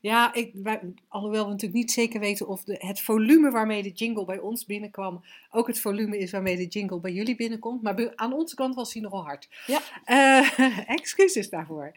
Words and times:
Ja, 0.00 0.34
ik, 0.34 0.50
wij, 0.54 0.80
alhoewel 1.08 1.44
we 1.44 1.50
natuurlijk 1.50 1.80
niet 1.80 1.92
zeker 1.92 2.20
weten 2.20 2.48
of 2.48 2.64
de, 2.64 2.76
het 2.78 3.00
volume 3.00 3.50
waarmee 3.50 3.82
de 3.82 3.90
jingle 3.92 4.24
bij 4.24 4.38
ons 4.38 4.66
binnenkwam 4.66 5.24
ook 5.50 5.66
het 5.66 5.80
volume 5.80 6.18
is 6.18 6.30
waarmee 6.30 6.56
de 6.56 6.66
jingle 6.66 7.00
bij 7.00 7.12
jullie 7.12 7.36
binnenkomt. 7.36 7.82
Maar 7.82 7.94
bij- 7.94 8.12
aan 8.16 8.32
onze 8.32 8.54
kant 8.54 8.74
was 8.74 8.92
hij 8.92 9.02
nogal 9.02 9.24
hard. 9.24 9.48
Ja. 9.66 9.80
Eh, 10.04 10.58
excuses 10.98 11.50
daarvoor. 11.50 11.92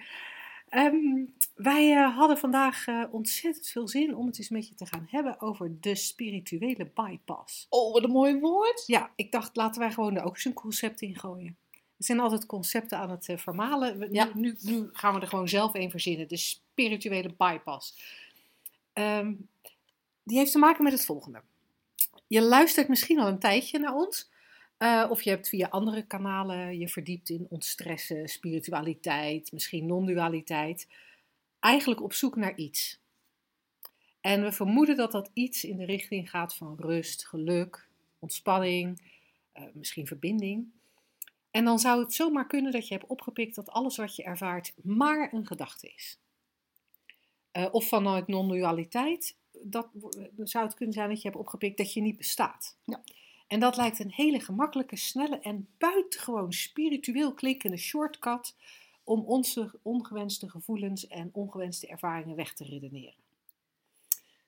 Ehm, 0.69 1.25
wij 1.55 1.91
eh, 1.95 2.15
hadden 2.17 2.37
vandaag 2.37 2.87
eh, 2.87 3.03
ontzettend 3.11 3.67
veel 3.67 3.87
zin 3.87 4.15
om 4.15 4.25
het 4.27 4.37
eens 4.37 4.49
met 4.49 4.67
je 4.67 4.75
te 4.75 4.85
gaan 4.85 5.07
hebben 5.09 5.41
over 5.41 5.77
de 5.81 5.95
spirituele 5.95 6.91
bypass. 6.93 7.65
Oh, 7.69 7.93
wat 7.93 8.03
een 8.03 8.11
mooi 8.11 8.39
woord. 8.39 8.83
Ja, 8.85 9.11
ik 9.15 9.31
dacht 9.31 9.55
laten 9.55 9.81
wij 9.81 9.91
gewoon 9.91 10.15
er 10.15 10.23
ook 10.23 10.35
eens 10.35 10.45
een 10.45 10.53
concept 10.53 11.01
in 11.01 11.15
gooien. 11.19 11.57
Er 11.97 12.05
zijn 12.05 12.19
altijd 12.19 12.45
concepten 12.45 12.97
aan 12.97 13.09
het 13.09 13.29
eh, 13.29 13.37
vermalen. 13.37 14.13
Ja. 14.13 14.29
Nu, 14.33 14.55
nu 14.61 14.89
gaan 14.93 15.13
we 15.13 15.19
er 15.19 15.27
gewoon 15.27 15.47
zelf 15.47 15.73
een 15.73 15.91
verzinnen. 15.91 16.27
De 16.27 16.37
spirituele 16.37 17.33
bypass. 17.37 17.95
Ehm, 18.93 19.33
die 20.23 20.37
heeft 20.37 20.51
te 20.51 20.57
maken 20.57 20.83
met 20.83 20.93
het 20.93 21.05
volgende. 21.05 21.41
Je 22.27 22.41
luistert 22.41 22.87
misschien 22.87 23.19
al 23.19 23.27
een 23.27 23.39
tijdje 23.39 23.79
naar 23.79 23.95
ons. 23.95 24.29
eh, 24.77 25.05
of 25.09 25.21
je 25.21 25.29
hebt 25.29 25.49
via 25.49 25.67
andere 25.67 26.05
kanalen 26.05 26.77
je 26.79 26.87
verdiept 26.89 27.29
in 27.29 27.45
ontstressen, 27.49 28.27
spiritualiteit, 28.27 29.51
misschien 29.51 29.85
non-dualiteit. 29.85 30.87
Eigenlijk 31.59 32.01
op 32.01 32.13
zoek 32.13 32.35
naar 32.35 32.55
iets. 32.55 32.99
En 34.21 34.43
we 34.43 34.51
vermoeden 34.51 34.95
dat 34.95 35.11
dat 35.11 35.29
iets 35.33 35.63
in 35.63 35.77
de 35.77 35.85
richting 35.85 36.29
gaat 36.29 36.55
van 36.55 36.75
rust, 36.79 37.27
geluk, 37.27 37.87
ontspanning, 38.19 39.01
eh, 39.51 39.63
misschien 39.73 40.07
verbinding. 40.07 40.67
En 41.51 41.65
dan 41.65 41.79
zou 41.79 41.99
het 41.99 42.13
zomaar 42.13 42.47
kunnen 42.47 42.71
dat 42.71 42.87
je 42.87 42.93
hebt 42.93 43.09
opgepikt 43.09 43.55
dat 43.55 43.69
alles 43.69 43.97
wat 43.97 44.15
je 44.15 44.23
ervaart 44.23 44.73
maar 44.83 45.33
een 45.33 45.47
gedachte 45.47 45.91
is. 45.95 46.19
Eh, 47.51 47.67
of 47.71 47.87
vanuit 47.87 48.27
non-dualiteit, 48.27 49.35
dat 49.61 49.87
zou 50.37 50.65
het 50.65 50.73
kunnen 50.73 50.93
zijn 50.93 51.09
dat 51.09 51.21
je 51.21 51.27
hebt 51.27 51.39
opgepikt 51.39 51.77
dat 51.77 51.93
je 51.93 52.01
niet 52.01 52.17
bestaat. 52.17 52.77
Ja. 52.83 53.01
En 53.47 53.59
dat 53.59 53.77
lijkt 53.77 53.99
een 53.99 54.11
hele 54.11 54.39
gemakkelijke, 54.39 54.95
snelle 54.95 55.39
en 55.39 55.67
buitengewoon 55.77 56.53
spiritueel 56.53 57.33
klinkende 57.33 57.77
shortcut 57.77 58.55
om 59.03 59.25
onze 59.25 59.79
ongewenste 59.81 60.49
gevoelens 60.49 61.07
en 61.07 61.29
ongewenste 61.33 61.87
ervaringen 61.87 62.35
weg 62.35 62.53
te 62.53 62.63
redeneren. 62.63 63.26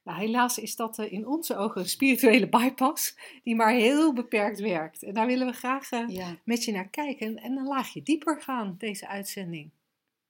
Nou, 0.09 0.21
helaas 0.21 0.57
is 0.57 0.75
dat 0.75 0.99
eh, 0.99 1.11
in 1.11 1.27
onze 1.27 1.55
ogen 1.55 1.81
een 1.81 1.89
spirituele 1.89 2.49
bypass 2.49 3.15
die 3.43 3.55
maar 3.55 3.73
heel 3.73 4.13
beperkt 4.13 4.59
werkt. 4.59 5.03
En 5.03 5.13
daar 5.13 5.27
willen 5.27 5.47
we 5.47 5.53
graag 5.53 5.91
eh, 5.91 6.07
Ja. 6.07 6.38
met 6.43 6.63
je 6.63 6.71
naar 6.71 6.88
kijken 6.89 7.38
en 7.38 7.57
een 7.57 7.67
laagje 7.67 8.03
dieper 8.03 8.41
gaan, 8.41 8.75
deze 8.77 9.07
uitzending. 9.07 9.69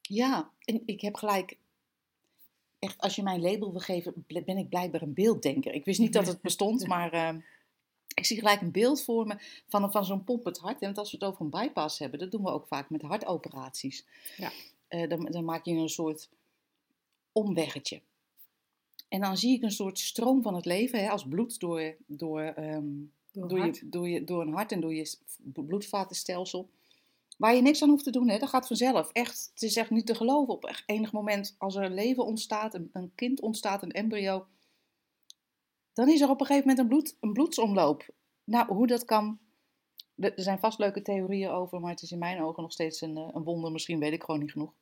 ja, 0.02 0.50
en 0.66 0.82
ik 0.86 1.02
heb 1.02 1.16
gelijk. 1.16 1.58
Echt, 2.80 2.98
als 3.02 3.16
je 3.16 3.24
mij 3.24 3.34
een 3.34 3.42
label 3.42 3.72
wil 3.72 3.80
geven, 3.80 4.26
ben 4.28 4.58
ik 4.58 4.70
blijkbaar 4.70 5.02
een 5.02 5.14
beelddenker. 5.14 5.74
Ik 5.74 5.86
wist 5.86 6.00
niet 6.00 6.14
dat 6.14 6.28
het 6.28 6.42
bestond, 6.42 6.88
maar 6.94 7.12
eh, 7.12 7.36
ik 8.14 8.26
zie 8.26 8.38
gelijk 8.38 8.62
een 8.62 8.72
beeld 8.72 9.04
voor 9.04 9.28
me 9.28 9.36
van, 9.68 9.92
van 9.92 10.06
zo'n 10.06 10.24
pompend 10.24 10.58
hart. 10.58 10.82
En 10.82 10.94
als 10.94 11.12
we 11.12 11.18
het 11.20 11.26
over 11.28 11.42
een 11.42 11.50
bypass 11.50 12.00
hebben, 12.00 12.20
dat 12.20 12.32
doen 12.32 12.44
we 12.44 12.50
ook 12.52 12.68
vaak 12.68 12.90
met 12.90 13.02
hartoperaties. 13.02 14.06
Ja. 14.38 14.52
Eh, 14.88 15.10
dan, 15.10 15.26
dan 15.26 15.46
maak 15.46 15.66
je 15.66 15.74
een 15.74 15.90
soort 15.90 16.30
omweggetje. 17.32 18.02
En 19.10 19.22
dan 19.22 19.38
zie 19.38 19.56
ik 19.56 19.64
een 19.64 19.72
soort 19.72 20.00
stroom 20.00 20.42
van 20.42 20.56
het 20.56 20.66
leven, 20.66 21.04
hè, 21.04 21.10
als 21.10 21.28
bloed 21.28 21.60
door, 21.60 21.96
door, 22.08 22.42
ehm, 22.42 22.88
Door 23.32 23.66
je, 23.66 23.90
door, 23.90 24.10
je, 24.10 24.24
door 24.24 24.42
een 24.42 24.54
hart 24.54 24.72
en 24.72 24.80
door 24.82 24.94
je 24.94 25.18
bloedvatenstelsel. 25.54 26.70
Waar 27.38 27.56
je 27.56 27.62
niks 27.62 27.82
aan 27.82 27.90
hoeft 27.90 28.04
te 28.04 28.12
doen, 28.12 28.30
hè? 28.30 28.38
dat 28.38 28.50
gaat 28.50 28.68
vanzelf. 28.68 29.12
Echt, 29.12 29.50
het 29.54 29.62
is 29.62 29.76
echt 29.76 29.90
niet 29.90 30.06
te 30.06 30.16
geloven. 30.16 30.54
Op 30.54 30.66
echt 30.66 30.84
enig 30.86 31.12
moment, 31.12 31.56
als 31.58 31.76
er 31.76 31.84
een 31.84 31.94
leven 31.94 32.26
ontstaat, 32.26 32.74
een, 32.74 32.90
een 32.94 33.12
kind 33.16 33.42
ontstaat, 33.42 33.84
een 33.84 33.92
embryo, 33.92 34.46
dan 35.94 36.10
is 36.10 36.22
er 36.22 36.30
op 36.30 36.40
een 36.40 36.46
gegeven 36.46 36.68
moment 36.68 36.80
een, 36.80 36.98
bloed, 36.98 37.18
een 37.20 37.34
bloedsomloop. 37.34 38.06
Nou, 38.44 38.74
hoe 38.74 38.88
dat 38.88 39.06
kan, 39.06 39.40
er 40.16 40.36
er 40.36 40.44
zijn 40.44 40.60
vast 40.60 40.80
leuke 40.80 41.02
theorieën 41.02 41.50
over, 41.50 41.80
maar 41.80 41.92
het 41.92 42.02
is 42.02 42.12
in 42.12 42.20
mijn 42.20 42.42
ogen 42.42 42.64
nog 42.64 42.72
steeds 42.72 43.02
een, 43.02 43.18
eh, 43.18 43.30
een 43.34 43.44
wonder. 43.44 43.72
Misschien 43.72 44.00
weet 44.00 44.14
ik 44.14 44.24
gewoon 44.24 44.40
niet 44.40 44.52
genoeg. 44.52 44.74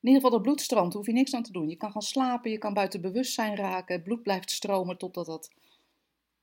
In 0.00 0.08
ieder 0.08 0.22
geval, 0.22 0.30
dat 0.30 0.42
daar 0.60 0.92
hoef 0.92 1.06
je 1.06 1.12
niks 1.12 1.34
aan 1.34 1.42
te 1.42 1.52
doen. 1.52 1.68
Je 1.68 1.76
kan 1.76 1.92
gaan 1.92 2.02
slapen, 2.02 2.50
je 2.50 2.58
kan 2.58 2.74
buiten 2.74 3.00
bewustzijn 3.00 3.56
raken, 3.56 3.94
het 3.94 4.04
bloed 4.04 4.22
blijft 4.22 4.50
stromen 4.50 4.98
totdat 4.98 5.26
dat 5.26 5.50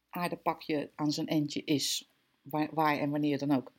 aardepakje 0.10 0.90
aan 0.96 1.12
zijn 1.12 1.28
endje 1.28 1.64
is. 1.64 2.10
Waar, 2.42 2.70
waar 2.74 2.98
en 2.98 3.10
wanneer 3.10 3.38
dan 3.38 3.52
ook. 3.52 3.72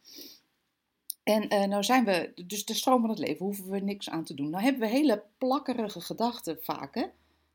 En 1.22 1.48
eh, 1.48 1.68
nou 1.68 1.82
zijn 1.84 2.04
we, 2.04 2.32
dus 2.46 2.64
de 2.64 2.74
stroom 2.74 3.00
van 3.00 3.10
het 3.10 3.18
leven, 3.18 3.44
hoeven 3.44 3.70
we 3.70 3.78
niks 3.80 4.10
aan 4.10 4.24
te 4.24 4.34
doen. 4.34 4.50
Nou 4.50 4.62
hebben 4.62 4.80
we 4.82 4.88
hele 4.88 5.22
plakkerige 5.38 6.00
gedachten 6.00 6.58
vaak, 6.60 6.94
hè? 6.94 7.06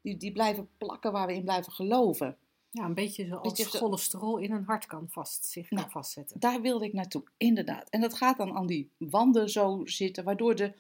Die, 0.02 0.18
die 0.18 0.32
blijven 0.32 0.70
plakken 0.78 1.12
waar 1.12 1.28
we 1.28 1.34
in 1.34 1.44
blijven 1.44 1.72
geloven. 1.72 2.38
Ja, 2.70 2.86
een 2.86 2.94
beetje 2.94 3.26
zoals 3.26 3.48
Beetje 3.48 3.64
zo- 3.70 3.78
cholesterol 3.78 4.38
in 4.38 4.52
een 4.52 4.64
hart 4.64 4.86
kan 4.86 5.08
vast, 5.10 5.46
zich 5.46 5.68
kan 5.68 5.78
Nou, 5.78 5.92
vastzetten. 5.92 6.40
Daar 6.40 6.62
wilde 6.62 6.86
ik 6.86 6.94
naartoe, 6.94 7.24
inderdaad. 7.38 7.90
En 7.90 8.02
dat 8.02 8.14
gaat 8.14 8.38
dan 8.38 8.56
aan 8.56 8.68
die 8.68 8.90
wanden 8.98 9.50
zo 9.50 9.82
zitten, 9.86 10.24
waardoor 10.24 10.56
de 10.56 10.74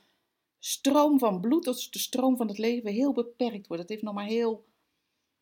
stroom 0.65 1.19
van 1.19 1.41
bloed, 1.41 1.63
dus 1.63 1.89
de 1.89 1.99
stroom 1.99 2.37
van 2.37 2.47
het 2.47 2.57
leven, 2.57 2.91
heel 2.91 3.13
beperkt 3.13 3.67
wordt. 3.67 3.81
Het 3.81 3.91
heeft 3.91 4.03
nog 4.03 4.13
maar 4.13 4.25
heel, 4.25 4.65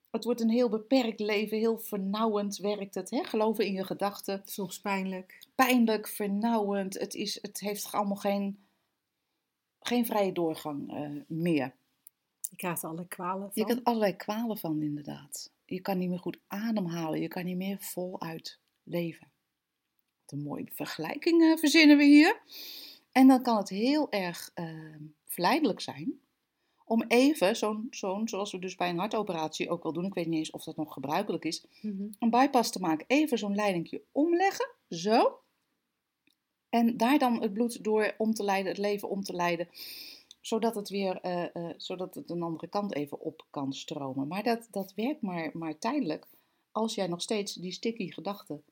het 0.10 0.24
wordt 0.24 0.42
een 0.42 0.50
heel 0.50 0.70
beperkt 0.70 1.20
leven, 1.20 1.58
heel 1.58 1.78
vernauwend 1.78 2.58
werkt 2.58 2.96
het. 2.96 3.10
Hè? 3.10 3.24
Geloven 3.24 3.66
in 3.66 3.74
je 3.74 3.84
gedachten. 3.84 4.42
Soms 4.46 4.80
pijnlijk. 4.80 5.48
pijnlijk, 5.56 6.08
vernauwend. 6.08 7.00
Het, 7.00 7.14
is, 7.14 7.42
het 7.42 7.60
heeft 7.60 7.92
allemaal 7.92 8.16
geen, 8.16 8.60
geen 9.80 10.06
vrije 10.06 10.32
doorgang 10.32 10.94
eh, 10.94 11.10
meer. 11.28 11.74
Je 12.50 12.56
krijgt 12.56 12.84
er 12.84 12.90
alle 12.90 13.08
kwalen 13.08 13.42
van. 13.42 13.52
Je 13.54 13.64
krijgt 13.64 13.84
allerlei 13.84 14.16
kwalen 14.16 14.58
van, 14.58 14.82
inderdaad. 14.82 15.52
Je 15.66 15.82
kan 15.82 15.98
niet 15.98 16.10
meer 16.10 16.20
goed 16.20 16.40
ademhalen. 16.48 17.22
Je 17.22 17.28
kan 17.28 17.46
niet 17.46 17.58
meer 17.58 17.78
voluit 17.80 18.60
leven. 18.84 19.32
Wat 20.22 20.40
een 20.40 20.44
mooie 20.44 20.68
vergelijking 20.72 21.42
eh, 21.42 21.58
verzinnen 21.58 21.98
we 21.98 22.04
hier. 22.04 22.42
En 23.12 23.28
dan 23.28 23.42
kan 23.42 23.58
het 23.58 23.70
heel 23.70 24.12
erg 24.12 24.54
verleidelijk 25.26 25.80
zijn 25.80 26.20
om 26.86 27.04
even, 27.08 27.56
zo'n, 27.56 27.88
zo'n, 27.90 28.28
zoals 28.28 28.52
we 28.52 28.60
dus 28.60 28.76
bij 28.76 28.90
een 28.90 28.98
hartoperatie 28.98 29.70
ook 29.70 29.84
wel 29.84 29.94
doen, 29.94 30.06
ik 30.06 30.14
weet 30.14 30.28
niet 30.28 30.38
eens 30.38 30.52
of 30.52 30.64
dat 30.64 30.76
nog 30.76 30.94
gebruikelijk 30.94 31.46
is, 31.46 31.66
Mhm. 31.82 32.08
een 32.20 32.30
bypass 32.30 32.72
te 32.72 32.80
maken. 32.80 33.06
Even 33.08 33.38
zo'n 33.38 33.56
leidingje 33.56 34.02
omleggen, 34.12 34.70
zo. 34.90 35.40
En 36.70 36.98
daar 36.98 37.20
dan 37.20 37.42
het 37.42 37.54
bloed 37.54 37.84
door 37.84 38.16
om 38.18 38.34
te 38.34 38.44
leiden, 38.44 38.72
het 38.72 38.82
leven 38.82 39.10
om 39.10 39.24
te 39.24 39.34
leiden, 39.34 39.68
zodat 40.42 40.76
het 40.76 40.90
weer, 40.90 41.20
eh, 41.22 41.56
eh, 41.56 41.74
zodat 41.78 42.16
het 42.16 42.30
een 42.30 42.42
andere 42.42 42.68
kant 42.68 42.94
even 42.96 43.20
op 43.20 43.46
kan 43.50 43.74
stromen. 43.74 44.28
Maar 44.28 44.44
dat, 44.44 44.68
dat 44.72 44.94
werkt 44.94 45.22
maar, 45.22 45.50
maar 45.54 45.78
tijdelijk, 45.78 46.28
als 46.72 46.96
jij 46.96 47.08
nog 47.08 47.22
steeds 47.22 47.54
die 47.54 47.72
sticky 47.72 48.12
gedachten 48.12 48.64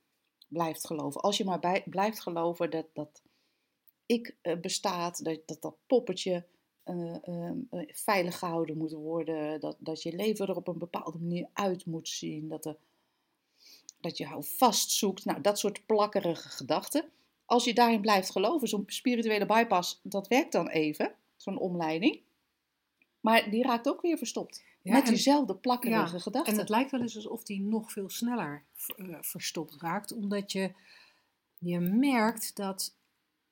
blijft 0.47 0.85
geloven. 0.87 1.21
Als 1.21 1.37
je 1.37 1.45
maar 1.45 1.59
bij, 1.59 1.83
blijft 1.85 2.19
geloven 2.19 2.69
dat, 2.71 2.85
dat 2.93 3.21
ik 4.09 4.35
eh, 4.41 4.59
bestaat, 4.59 5.23
dat, 5.23 5.39
dat 5.45 5.61
dat 5.61 5.75
poppetje 5.87 6.45
eh, 6.83 7.51
veilig 7.87 8.37
gehouden 8.37 8.77
moet 8.77 8.91
worden, 8.91 9.59
dat, 9.59 9.75
dat 9.79 10.03
je 10.03 10.15
leven 10.15 10.47
er 10.47 10.55
op 10.55 10.67
een 10.67 10.77
bepaalde 10.77 11.17
manier 11.17 11.47
uit 11.53 11.85
moet 11.85 12.07
zien, 12.07 12.47
dat, 12.47 12.65
er, 12.65 12.77
dat 14.01 14.17
je 14.17 14.25
hou 14.25 14.43
vast 14.43 14.91
zoekt. 14.91 15.25
Nou, 15.25 15.41
dat 15.41 15.59
soort 15.59 15.85
plakkerige 15.85 16.49
gedachten. 16.49 17.09
Als 17.45 17.63
je 17.63 17.73
daarin 17.73 18.01
blijft 18.01 18.31
geloven, 18.31 18.67
zo'n 18.67 18.83
spirituele 18.85 19.45
bypass, 19.45 19.99
dat 20.03 20.27
werkt 20.27 20.51
dan 20.51 20.67
even, 20.67 21.15
zo'n 21.35 21.59
omleiding. 21.59 22.21
Maar 23.19 23.49
die 23.49 23.63
raakt 23.63 23.87
ook 23.87 24.01
weer 24.01 24.17
verstopt. 24.17 24.63
Ja, 24.81 24.93
met 24.93 25.05
diezelfde 25.05 25.55
plakkerige 25.55 26.13
Ja, 26.15 26.19
gedachten. 26.19 26.53
En 26.53 26.59
het 26.59 26.69
lijkt 26.69 26.91
wel 26.91 27.01
eens 27.01 27.15
alsof 27.15 27.43
die 27.43 27.61
nog 27.61 27.91
veel 27.91 28.09
sneller 28.09 28.63
verstopt 29.21 29.81
raakt, 29.81 30.13
omdat 30.13 30.51
je, 30.51 30.71
je 31.57 31.79
merkt 31.79 32.55
dat 32.55 32.97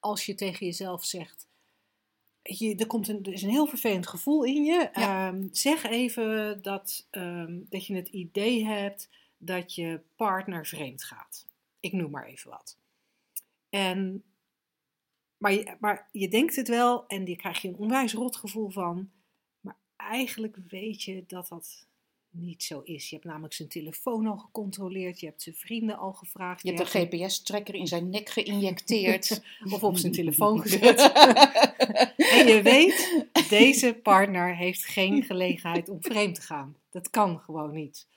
als 0.08 0.26
je 0.26 0.36
tegen 0.36 0.66
jezelf 0.66 1.06
zegt, 1.06 1.48
je, 2.42 2.76
er, 2.76 2.88
komt 2.88 3.08
een, 3.08 3.24
er 3.24 3.34
is 3.34 3.42
een 3.42 3.50
heel 3.50 3.68
vervelend 3.68 4.08
gevoel 4.08 4.44
in 4.44 4.64
je, 4.64 4.90
Ja. 4.94 5.28
Ehm, 5.28 5.48
zeg 5.52 5.84
even 5.84 6.62
dat, 6.62 7.08
ehm, 7.10 7.60
dat 7.70 7.86
je 7.86 7.96
het 7.96 8.08
idee 8.08 8.66
hebt 8.66 9.10
dat 9.38 9.76
je 9.76 10.02
partner 10.16 10.66
vreemd 10.66 11.04
gaat. 11.04 11.48
Ik 11.80 11.92
noem 11.92 12.12
maar 12.12 12.26
even 12.26 12.50
wat. 12.50 12.78
En, 13.70 14.24
maar, 15.38 15.54
je, 15.54 15.76
maar 15.80 16.10
je 16.12 16.28
denkt 16.28 16.56
het 16.56 16.68
wel 16.68 17.08
en 17.08 17.24
die 17.24 17.36
krijg 17.36 17.62
je 17.62 17.68
een 17.68 17.78
onwijs 17.78 18.14
rot 18.14 18.36
gevoel 18.36 18.70
van. 18.70 19.12
Maar 19.60 19.78
eigenlijk 19.96 20.58
weet 20.68 21.04
je 21.04 21.24
dat 21.28 21.48
dat 21.48 21.87
niet 22.40 22.64
zo 22.64 22.82
is. 22.84 23.10
Je 23.10 23.16
hebt 23.16 23.28
namelijk 23.28 23.54
zijn 23.54 23.68
telefoon 23.70 24.28
al 24.28 24.38
gecontroleerd, 24.38 25.20
je 25.20 25.26
hebt 25.26 25.42
zijn 25.42 25.56
vrienden 25.56 25.98
al 25.98 26.14
gevraagd. 26.14 26.64
Je 26.64 26.74
hebt 26.74 26.94
een 26.94 27.02
hebt 27.02 27.14
GPS-tracker 27.14 27.76
in 27.76 27.88
zijn 27.88 28.10
nek 28.10 28.30
geïnjecteerd. 28.30 29.42
of 29.74 29.84
op 29.84 29.98
zijn 29.98 30.12
telefoon 30.12 30.62
gezet. 30.68 31.00
en 32.38 32.48
je 32.48 32.60
weet, 32.64 33.26
deze 33.50 34.00
partner 34.04 34.56
heeft 34.56 34.86
geen 34.86 35.24
gelegenheid 35.24 35.90
om 35.90 36.02
vreemd 36.02 36.36
te 36.36 36.42
gaan. 36.42 36.76
Dat 36.90 37.10
kan 37.10 37.40
gewoon 37.40 37.72
niet. 37.72 38.08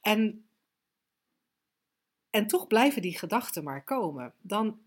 En, 0.00 0.44
en 2.30 2.46
toch 2.46 2.66
blijven 2.66 3.02
die 3.02 3.18
gedachten 3.18 3.64
maar 3.64 3.84
komen. 3.84 4.32
Dan, 4.40 4.78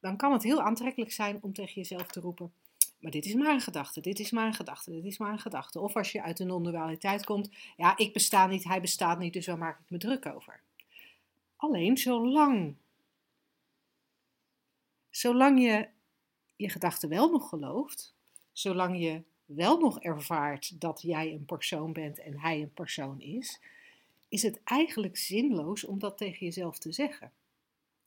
dan 0.00 0.16
kan 0.16 0.32
het 0.32 0.42
heel 0.42 0.62
aantrekkelijk 0.62 1.12
zijn 1.12 1.38
om 1.40 1.52
tegen 1.52 1.74
jezelf 1.74 2.06
te 2.06 2.20
roepen. 2.20 2.52
Maar 2.98 3.10
dit 3.10 3.24
is 3.24 3.34
maar 3.34 3.54
een 3.54 3.60
gedachte, 3.60 4.00
dit 4.00 4.18
is 4.18 4.30
maar 4.30 4.46
een 4.46 4.54
gedachte, 4.54 4.90
dit 4.90 5.04
is 5.04 5.18
maar 5.18 5.32
een 5.32 5.38
gedachte. 5.38 5.80
Of 5.80 5.96
als 5.96 6.12
je 6.12 6.22
uit 6.22 6.36
de 6.36 6.44
non-dualiteit 6.44 7.24
komt, 7.24 7.50
ja, 7.76 7.96
ik 7.96 8.12
besta 8.12 8.46
niet, 8.46 8.64
hij 8.64 8.80
bestaat 8.80 9.18
niet, 9.18 9.32
dus 9.32 9.46
waar 9.46 9.58
maak 9.58 9.80
ik 9.80 9.90
me 9.90 9.98
druk 9.98 10.26
over? 10.26 10.60
Alleen 11.56 11.96
zolang, 11.96 12.74
zolang 15.10 15.62
je 15.62 15.88
je 16.56 16.68
gedachten 16.68 17.08
wel 17.08 17.30
nog 17.30 17.48
gelooft, 17.48 18.14
zolang 18.52 18.98
je 18.98 19.22
wel 19.44 19.78
nog 19.78 20.00
ervaart 20.00 20.80
dat 20.80 21.02
jij 21.02 21.32
een 21.32 21.44
persoon 21.44 21.92
bent 21.92 22.18
en 22.18 22.38
hij 22.38 22.62
een 22.62 22.72
persoon 22.72 23.20
is, 23.20 23.60
is 24.28 24.42
het 24.42 24.60
eigenlijk 24.64 25.16
zinloos 25.16 25.84
om 25.84 25.98
dat 25.98 26.16
tegen 26.16 26.46
jezelf 26.46 26.78
te 26.78 26.92
zeggen. 26.92 27.32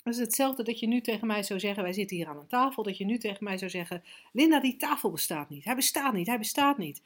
Het 0.04 0.14
is 0.14 0.20
hetzelfde 0.20 0.64
dat 0.64 0.80
je 0.80 0.88
nu 0.88 1.02
tegen 1.02 1.28
mij 1.28 1.44
zou 1.44 1.60
zeggen, 1.60 1.84
wij 1.84 1.94
zitten 1.94 2.18
hier 2.18 2.28
aan 2.28 2.38
een 2.38 2.48
tafel, 2.48 2.84
dat 2.84 2.98
je 2.98 3.06
nu 3.06 3.18
tegen 3.18 3.44
mij 3.44 3.58
zou 3.58 3.72
zeggen, 3.72 4.04
Linda, 4.32 4.60
die 4.60 4.78
tafel 4.78 5.12
bestaat 5.12 5.50
niet, 5.50 5.66
hij 5.66 5.76
bestaat 5.76 6.14
niet, 6.14 6.28
hij 6.28 6.38
bestaat 6.38 6.78
niet. 6.78 7.02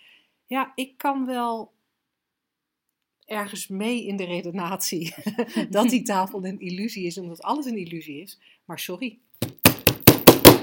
Ja, 0.45 0.71
ik 0.75 0.97
kan 0.97 1.25
wel 1.25 1.73
ergens 3.25 3.67
mee 3.67 4.05
in 4.05 4.15
de 4.15 4.25
redenatie 4.25 5.13
dat 5.69 5.89
die 5.89 6.01
tafel 6.01 6.45
een 6.45 6.59
illusie 6.59 7.05
is, 7.05 7.17
omdat 7.17 7.41
alles 7.41 7.65
een 7.65 7.77
illusie 7.77 8.21
is. 8.21 8.39
Maar 8.65 8.79
sorry. 8.79 9.19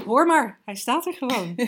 Hoor 0.05 0.25
maar, 0.25 0.61
hij 0.65 0.75
staat 0.75 1.05
er 1.05 1.13
gewoon. 1.13 1.55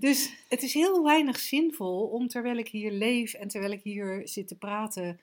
Dus 0.00 0.32
het 0.48 0.62
is 0.62 0.74
heel 0.74 1.04
weinig 1.04 1.38
zinvol 1.38 2.06
om 2.06 2.28
terwijl 2.28 2.56
ik 2.56 2.68
hier 2.68 2.92
leef 2.92 3.34
en 3.34 3.48
terwijl 3.48 3.72
ik 3.72 3.82
hier 3.82 4.28
zit 4.28 4.48
te 4.48 4.58
praten 4.58 5.20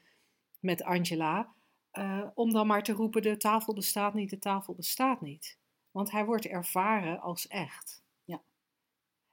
met 0.59 0.83
Angela, 0.83 1.53
eh, 1.97 2.27
om 2.33 2.51
dan 2.51 2.67
maar 2.67 2.83
te 2.83 2.91
roepen: 2.91 3.21
de 3.21 3.37
tafel 3.37 3.73
bestaat 3.73 4.13
niet, 4.13 4.29
de 4.29 4.39
tafel 4.39 4.73
bestaat 4.73 5.21
niet. 5.21 5.57
Want 5.91 6.11
hij 6.11 6.25
wordt 6.25 6.45
ervaren 6.45 7.19
als 7.21 7.47
echt. 7.47 8.03
Ja. 8.25 8.41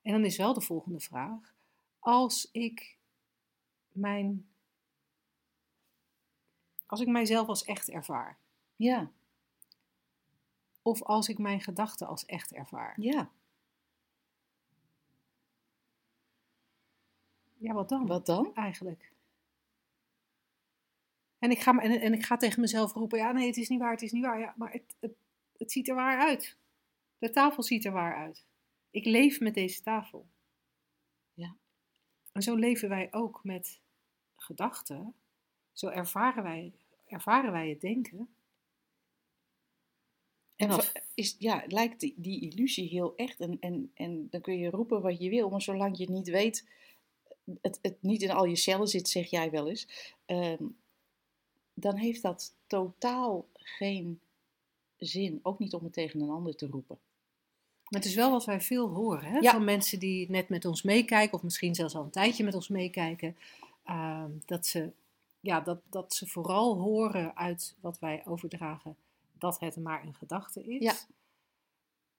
En 0.02 0.12
dan 0.12 0.24
is 0.24 0.36
wel 0.36 0.54
de 0.54 0.60
volgende 0.60 1.00
vraag: 1.00 1.54
als 1.98 2.48
ik 2.52 2.98
mijn. 3.88 4.48
Als 6.86 7.00
ik 7.00 7.08
mijzelf 7.08 7.48
als 7.48 7.64
echt 7.64 7.90
ervaar, 7.90 8.38
Ja, 8.76 9.10
of 10.82 11.02
als 11.02 11.28
ik 11.28 11.38
mijn 11.38 11.60
gedachten 11.60 12.06
als 12.06 12.26
echt 12.26 12.52
ervaar, 12.52 13.00
ja. 13.00 13.30
ja, 17.58 17.72
wat 17.72 17.88
dan? 17.88 18.06
Wat 18.06 18.26
dan? 18.26 18.54
eigenlijk? 18.54 19.13
En 21.44 21.50
ik, 21.50 21.60
ga, 21.60 21.78
en, 21.78 22.00
en 22.00 22.12
ik 22.12 22.24
ga 22.24 22.36
tegen 22.36 22.60
mezelf 22.60 22.92
roepen: 22.92 23.18
ja, 23.18 23.32
nee, 23.32 23.46
het 23.46 23.56
is 23.56 23.68
niet 23.68 23.80
waar, 23.80 23.90
het 23.90 24.02
is 24.02 24.12
niet 24.12 24.24
waar. 24.24 24.38
Ja, 24.38 24.54
maar 24.56 24.72
het, 24.72 24.96
het, 25.00 25.14
het 25.56 25.72
ziet 25.72 25.88
er 25.88 25.94
waar 25.94 26.20
uit. 26.20 26.56
De 27.18 27.30
tafel 27.30 27.62
ziet 27.62 27.84
er 27.84 27.92
waar 27.92 28.16
uit. 28.16 28.46
Ik 28.90 29.04
leef 29.04 29.40
met 29.40 29.54
deze 29.54 29.82
tafel. 29.82 30.26
Ja. 31.34 31.56
En 32.32 32.42
zo 32.42 32.54
leven 32.54 32.88
wij 32.88 33.12
ook 33.12 33.40
met 33.42 33.80
gedachten. 34.36 35.14
Zo 35.72 35.88
ervaren 35.88 36.42
wij, 36.42 36.72
ervaren 37.06 37.52
wij 37.52 37.68
het 37.68 37.80
denken. 37.80 38.34
En 40.56 40.72
va- 40.72 41.00
is, 41.14 41.36
ja, 41.38 41.64
lijkt 41.66 42.00
die, 42.00 42.14
die 42.16 42.40
illusie 42.40 42.88
heel 42.88 43.16
echt. 43.16 43.40
En, 43.40 43.56
en, 43.60 43.90
en 43.94 44.28
dan 44.30 44.40
kun 44.40 44.58
je 44.58 44.70
roepen 44.70 45.02
wat 45.02 45.20
je 45.20 45.30
wil, 45.30 45.50
maar 45.50 45.62
zolang 45.62 45.96
je 45.96 46.04
het 46.04 46.12
niet 46.12 46.28
weet, 46.28 46.68
het, 47.60 47.78
het 47.82 48.02
niet 48.02 48.22
in 48.22 48.30
al 48.30 48.44
je 48.44 48.56
cellen 48.56 48.88
zit, 48.88 49.08
zeg 49.08 49.30
jij 49.30 49.50
wel 49.50 49.68
eens, 49.68 50.14
ehm, 50.24 50.64
dan 51.74 51.96
heeft 51.96 52.22
dat 52.22 52.54
totaal 52.66 53.46
geen 53.52 54.20
zin. 54.96 55.40
Ook 55.42 55.58
niet 55.58 55.74
om 55.74 55.84
het 55.84 55.92
tegen 55.92 56.20
een 56.20 56.30
ander 56.30 56.56
te 56.56 56.66
roepen. 56.66 56.98
Maar 57.88 58.00
het 58.00 58.10
is 58.10 58.14
wel 58.16 58.30
wat 58.30 58.44
wij 58.44 58.60
veel 58.60 58.88
horen 58.88 59.24
hè? 59.24 59.38
Ja. 59.38 59.52
van 59.52 59.64
mensen 59.64 59.98
die 59.98 60.30
net 60.30 60.48
met 60.48 60.64
ons 60.64 60.82
meekijken, 60.82 61.34
of 61.34 61.42
misschien 61.42 61.74
zelfs 61.74 61.94
al 61.94 62.04
een 62.04 62.10
tijdje 62.10 62.44
met 62.44 62.54
ons 62.54 62.68
meekijken. 62.68 63.36
ehm, 63.84 64.30
dat, 64.46 64.66
ze, 64.66 64.90
ja, 65.40 65.60
dat, 65.60 65.80
dat 65.90 66.14
ze 66.14 66.26
vooral 66.26 66.78
horen 66.78 67.36
uit 67.36 67.74
wat 67.80 67.98
wij 67.98 68.22
overdragen 68.26 68.96
dat 69.38 69.60
het 69.60 69.76
maar 69.76 70.04
een 70.04 70.14
gedachte 70.14 70.64
is. 70.64 70.82
Ja. 70.82 70.94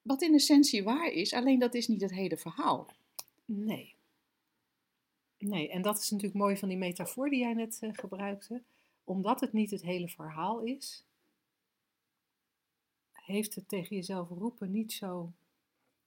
Wat 0.01 0.21
in 0.21 0.33
essentie 0.33 0.83
waar 0.83 1.07
is, 1.07 1.33
alleen 1.33 1.59
dat 1.59 1.73
is 1.73 1.87
niet 1.87 2.01
het 2.01 2.11
hele 2.11 2.37
verhaal. 2.37 2.87
Nee. 3.45 3.95
Nee, 5.37 5.69
en 5.69 5.81
dat 5.81 5.99
is 5.99 6.09
natuurlijk 6.09 6.39
mooi 6.39 6.57
van 6.57 6.69
die 6.69 6.77
metafoor 6.77 7.29
die 7.29 7.39
jij 7.39 7.53
net 7.53 7.77
eh, 7.81 7.89
gebruikte. 7.93 8.61
Omdat 9.05 9.39
het 9.41 9.53
niet 9.53 9.71
het 9.71 9.81
hele 9.81 10.07
verhaal 10.07 10.59
is, 10.59 11.03
heeft 13.11 13.55
het 13.55 13.67
tegen 13.67 13.95
jezelf 13.95 14.29
roepen 14.29 14.71
niet 14.71 14.93
zo 14.93 15.31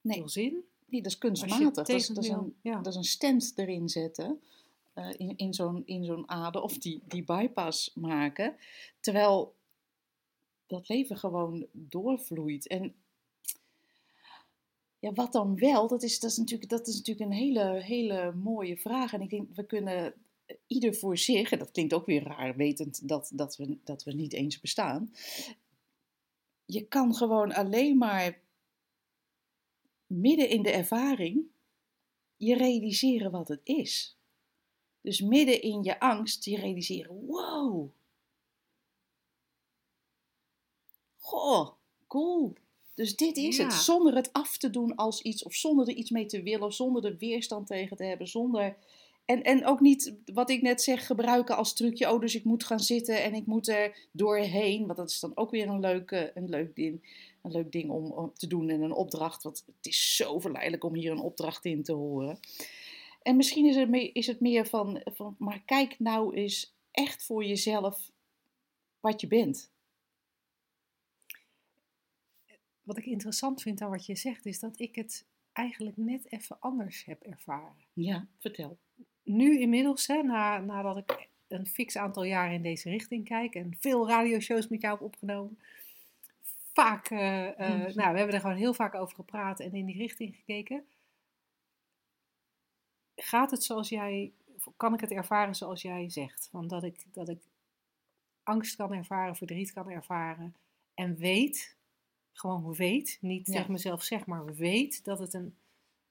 Nee. 0.00 0.18
veel 0.18 0.28
zin. 0.28 0.64
Nee, 0.86 1.02
dat 1.02 1.12
is 1.12 1.18
kunstmatig. 1.18 1.72
Dat 1.72 1.88
is, 1.88 2.06
dat, 2.06 2.24
is 2.24 2.30
een, 2.30 2.56
ja. 2.60 2.76
dat 2.76 2.86
is 2.86 2.94
een 2.98 3.04
stand 3.04 3.52
erin 3.56 3.88
zetten. 3.88 4.40
eh, 4.94 5.10
in 5.16 5.36
in 5.36 5.54
zo'n 5.54 5.82
in 5.86 6.04
zo'n 6.04 6.28
ader. 6.30 6.62
Of 6.62 6.78
die, 6.78 7.00
die 7.06 7.22
bypass 7.24 7.94
maken. 7.94 8.56
Terwijl 9.00 9.54
dat 10.66 10.88
leven 10.88 11.16
gewoon 11.16 11.66
doorvloeit. 11.72 12.66
En 12.66 12.94
ja, 14.98 15.12
wat 15.12 15.32
dan 15.32 15.56
wel? 15.58 15.88
Dat 15.88 16.02
is, 16.02 16.20
dat 16.20 16.30
is, 16.30 16.36
natuurlijk, 16.36 16.70
dat 16.70 16.86
is 16.86 16.96
natuurlijk 16.96 17.30
een 17.30 17.36
hele, 17.36 17.80
hele 17.82 18.32
mooie 18.34 18.76
vraag. 18.76 19.12
En 19.12 19.20
ik 19.20 19.30
denk, 19.30 19.48
we 19.54 19.64
kunnen 19.66 20.14
ieder 20.66 20.94
voor 20.94 21.18
zich, 21.18 21.50
en 21.50 21.58
dat 21.58 21.70
klinkt 21.70 21.94
ook 21.94 22.06
weer 22.06 22.22
raar, 22.22 22.56
wetend 22.56 23.08
dat, 23.08 23.30
dat, 23.34 23.56
we, 23.56 23.78
dat 23.84 24.04
we 24.04 24.12
niet 24.12 24.32
eens 24.32 24.60
bestaan. 24.60 25.12
Je 26.64 26.84
kan 26.84 27.14
gewoon 27.14 27.52
alleen 27.52 27.98
maar 27.98 28.40
midden 30.06 30.48
in 30.48 30.62
de 30.62 30.70
ervaring 30.70 31.44
je 32.36 32.56
realiseren 32.56 33.31
wat 33.31 33.48
het 33.48 33.60
is. 33.64 34.17
Dus 35.00 35.20
midden 35.20 35.62
in 35.62 35.82
je 35.82 36.00
angst 36.00 36.44
je 36.44 36.56
realiseren, 36.56 37.26
wow. 37.26 37.90
Goh, 41.17 41.69
cool. 42.06 42.55
Dus 42.94 43.17
dit 43.17 43.36
is 43.36 43.56
Ja. 43.56 43.64
het. 43.64 43.72
Zonder 43.72 44.14
het 44.14 44.32
af 44.32 44.56
te 44.56 44.70
doen 44.70 44.94
als 44.94 45.22
iets, 45.22 45.43
of 45.43 45.55
zonder 45.55 45.88
er 45.88 45.94
iets 45.94 46.10
mee 46.10 46.26
te 46.26 46.43
willen, 46.43 46.72
zonder 46.72 47.05
er 47.05 47.17
weerstand 47.17 47.67
tegen 47.67 47.96
te 47.96 48.05
hebben, 48.05 48.28
zonder... 48.28 48.76
En, 49.29 49.43
en 49.43 49.67
ook 49.67 49.81
niet, 49.81 50.15
wat 50.25 50.51
ik 50.51 50.63
net 50.63 50.82
zeg, 50.82 51.06
gebruiken 51.06 51.56
als 51.56 51.73
trucje. 51.73 52.13
Oh, 52.13 52.20
dus 52.20 52.35
ik 52.35 52.44
moet 52.44 52.65
gaan 52.65 52.81
zitten 52.81 53.23
en 53.23 53.35
ik 53.35 53.47
moet 53.47 53.69
er 53.69 54.08
doorheen. 54.13 54.87
Want 54.87 54.99
dat 54.99 55.11
is 55.11 55.20
dan 55.20 55.37
ook 55.37 55.51
weer 55.51 55.69
een 55.69 55.81
leuk, 55.81 56.11
eh, 56.11 56.23
een 56.35 56.49
leuk 56.49 56.75
ding, 56.75 57.25
een 57.43 57.51
leuk 57.51 57.73
ding 57.73 57.91
om, 57.91 58.32
te 58.35 58.47
doen 58.47 58.69
en 58.69 58.82
een 58.82 58.93
opdracht. 58.93 59.43
Want 59.43 59.63
het 59.67 59.87
is 59.87 60.17
zo 60.17 60.39
verleidelijk 60.39 60.85
om 60.85 60.94
hier 60.94 61.11
een 61.11 61.20
opdracht 61.20 61.65
in 61.65 61.82
te 61.82 61.93
horen. 61.93 62.39
En 63.23 63.37
misschien 63.37 63.67
is 63.67 63.77
het 63.77 63.89
meer, 63.89 64.15
is 64.15 64.27
het 64.27 64.41
meer 64.41 64.67
van, 64.67 65.01
van, 65.05 65.37
maar 65.39 65.63
kijk 65.65 65.99
nou 65.99 66.35
eens 66.35 66.75
echt 66.91 67.25
voor 67.25 67.44
jezelf 67.44 68.11
wat 69.01 69.20
je 69.20 69.27
bent. 69.27 69.70
Wat 72.82 72.99
ik 72.99 73.06
interessant 73.06 73.63
vind 73.63 73.81
aan 73.81 73.91
wat 73.91 74.06
je 74.06 74.17
zegt, 74.17 74.47
is 74.47 74.61
dat 74.61 74.81
ik 74.81 74.94
het 74.94 75.27
eigenlijk 75.53 75.97
net 75.97 76.32
even 76.32 76.61
anders 76.61 77.05
heb 77.05 77.23
ervaren. 77.23 77.85
Ja, 77.93 78.27
vertel. 78.39 78.79
Nu 79.29 79.61
inmiddels, 79.61 80.06
hè, 80.06 80.23
na, 80.23 80.58
nadat 80.58 80.97
ik 80.97 81.29
een 81.49 81.67
fix 81.67 81.97
aantal 81.97 82.23
jaren 82.25 82.55
in 82.55 82.63
deze 82.63 82.91
richting 82.91 83.25
kijk 83.25 83.55
en 83.55 83.77
veel 83.81 84.08
radioshows 84.08 84.69
met 84.69 84.81
jou 84.81 84.94
heb 84.94 85.03
opgenomen, 85.06 85.58
vaak, 86.73 87.11
eh, 87.11 87.49
eh, 87.49 87.56
Mhm. 87.56 87.97
nou, 87.97 88.13
we 88.13 88.19
hebben 88.19 88.35
er 88.35 88.41
gewoon 88.41 88.56
heel 88.56 88.75
vaak 88.75 88.94
over 88.94 89.15
gepraat 89.15 89.61
en 89.61 89.73
in 89.75 89.87
die 89.87 89.97
richting 89.99 90.37
gekeken. 90.37 90.85
Gaat 93.17 93.51
het 93.51 93.63
zoals 93.63 93.89
jij, 93.89 94.32
kan 94.77 94.94
ik 94.94 95.01
het 95.01 95.11
ervaren 95.11 95.55
zoals 95.55 95.82
jij 95.82 96.11
zegt? 96.11 96.49
Van 96.51 96.69
dat, 96.69 96.82
ik, 96.85 97.05
dat 97.13 97.29
ik 97.29 97.43
angst 98.43 98.77
kan 98.77 98.93
ervaren, 98.93 99.37
verdriet 99.37 99.73
kan 99.73 99.91
ervaren 99.91 100.55
en 100.94 101.17
weet, 101.17 101.77
gewoon 102.32 102.75
weet, 102.75 103.19
niet 103.20 103.47
Ja. 103.47 103.53
tegen 103.53 103.73
mezelf 103.73 104.03
zeg, 104.03 104.27
maar 104.27 104.44
weet 104.55 105.05
dat 105.05 105.19
het 105.19 105.35
een 105.35 105.56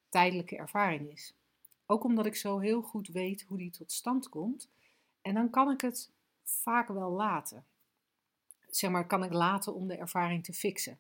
tijdelijke 0.10 0.56
ervaring 0.58 1.12
is. 1.12 1.34
Ook 1.90 2.04
omdat 2.04 2.26
ik 2.26 2.36
zo 2.36 2.60
heel 2.60 2.82
goed 2.82 3.08
weet 3.08 3.42
hoe 3.42 3.58
die 3.58 3.72
tot 3.72 3.92
stand 3.92 4.30
komt. 4.30 4.70
En 5.22 5.34
dan 5.34 5.50
kan 5.50 5.72
ik 5.72 5.82
het 5.82 6.12
vaak 6.44 6.88
wel 6.88 7.12
laten. 7.12 7.66
Zeg 8.70 8.92
maar, 8.92 9.08
kan 9.08 9.24
ik 9.24 9.34
laten 9.34 9.76
om 9.76 9.88
de 9.88 9.98
ervaring 9.98 10.44
te 10.44 10.54
fixen. 10.54 11.00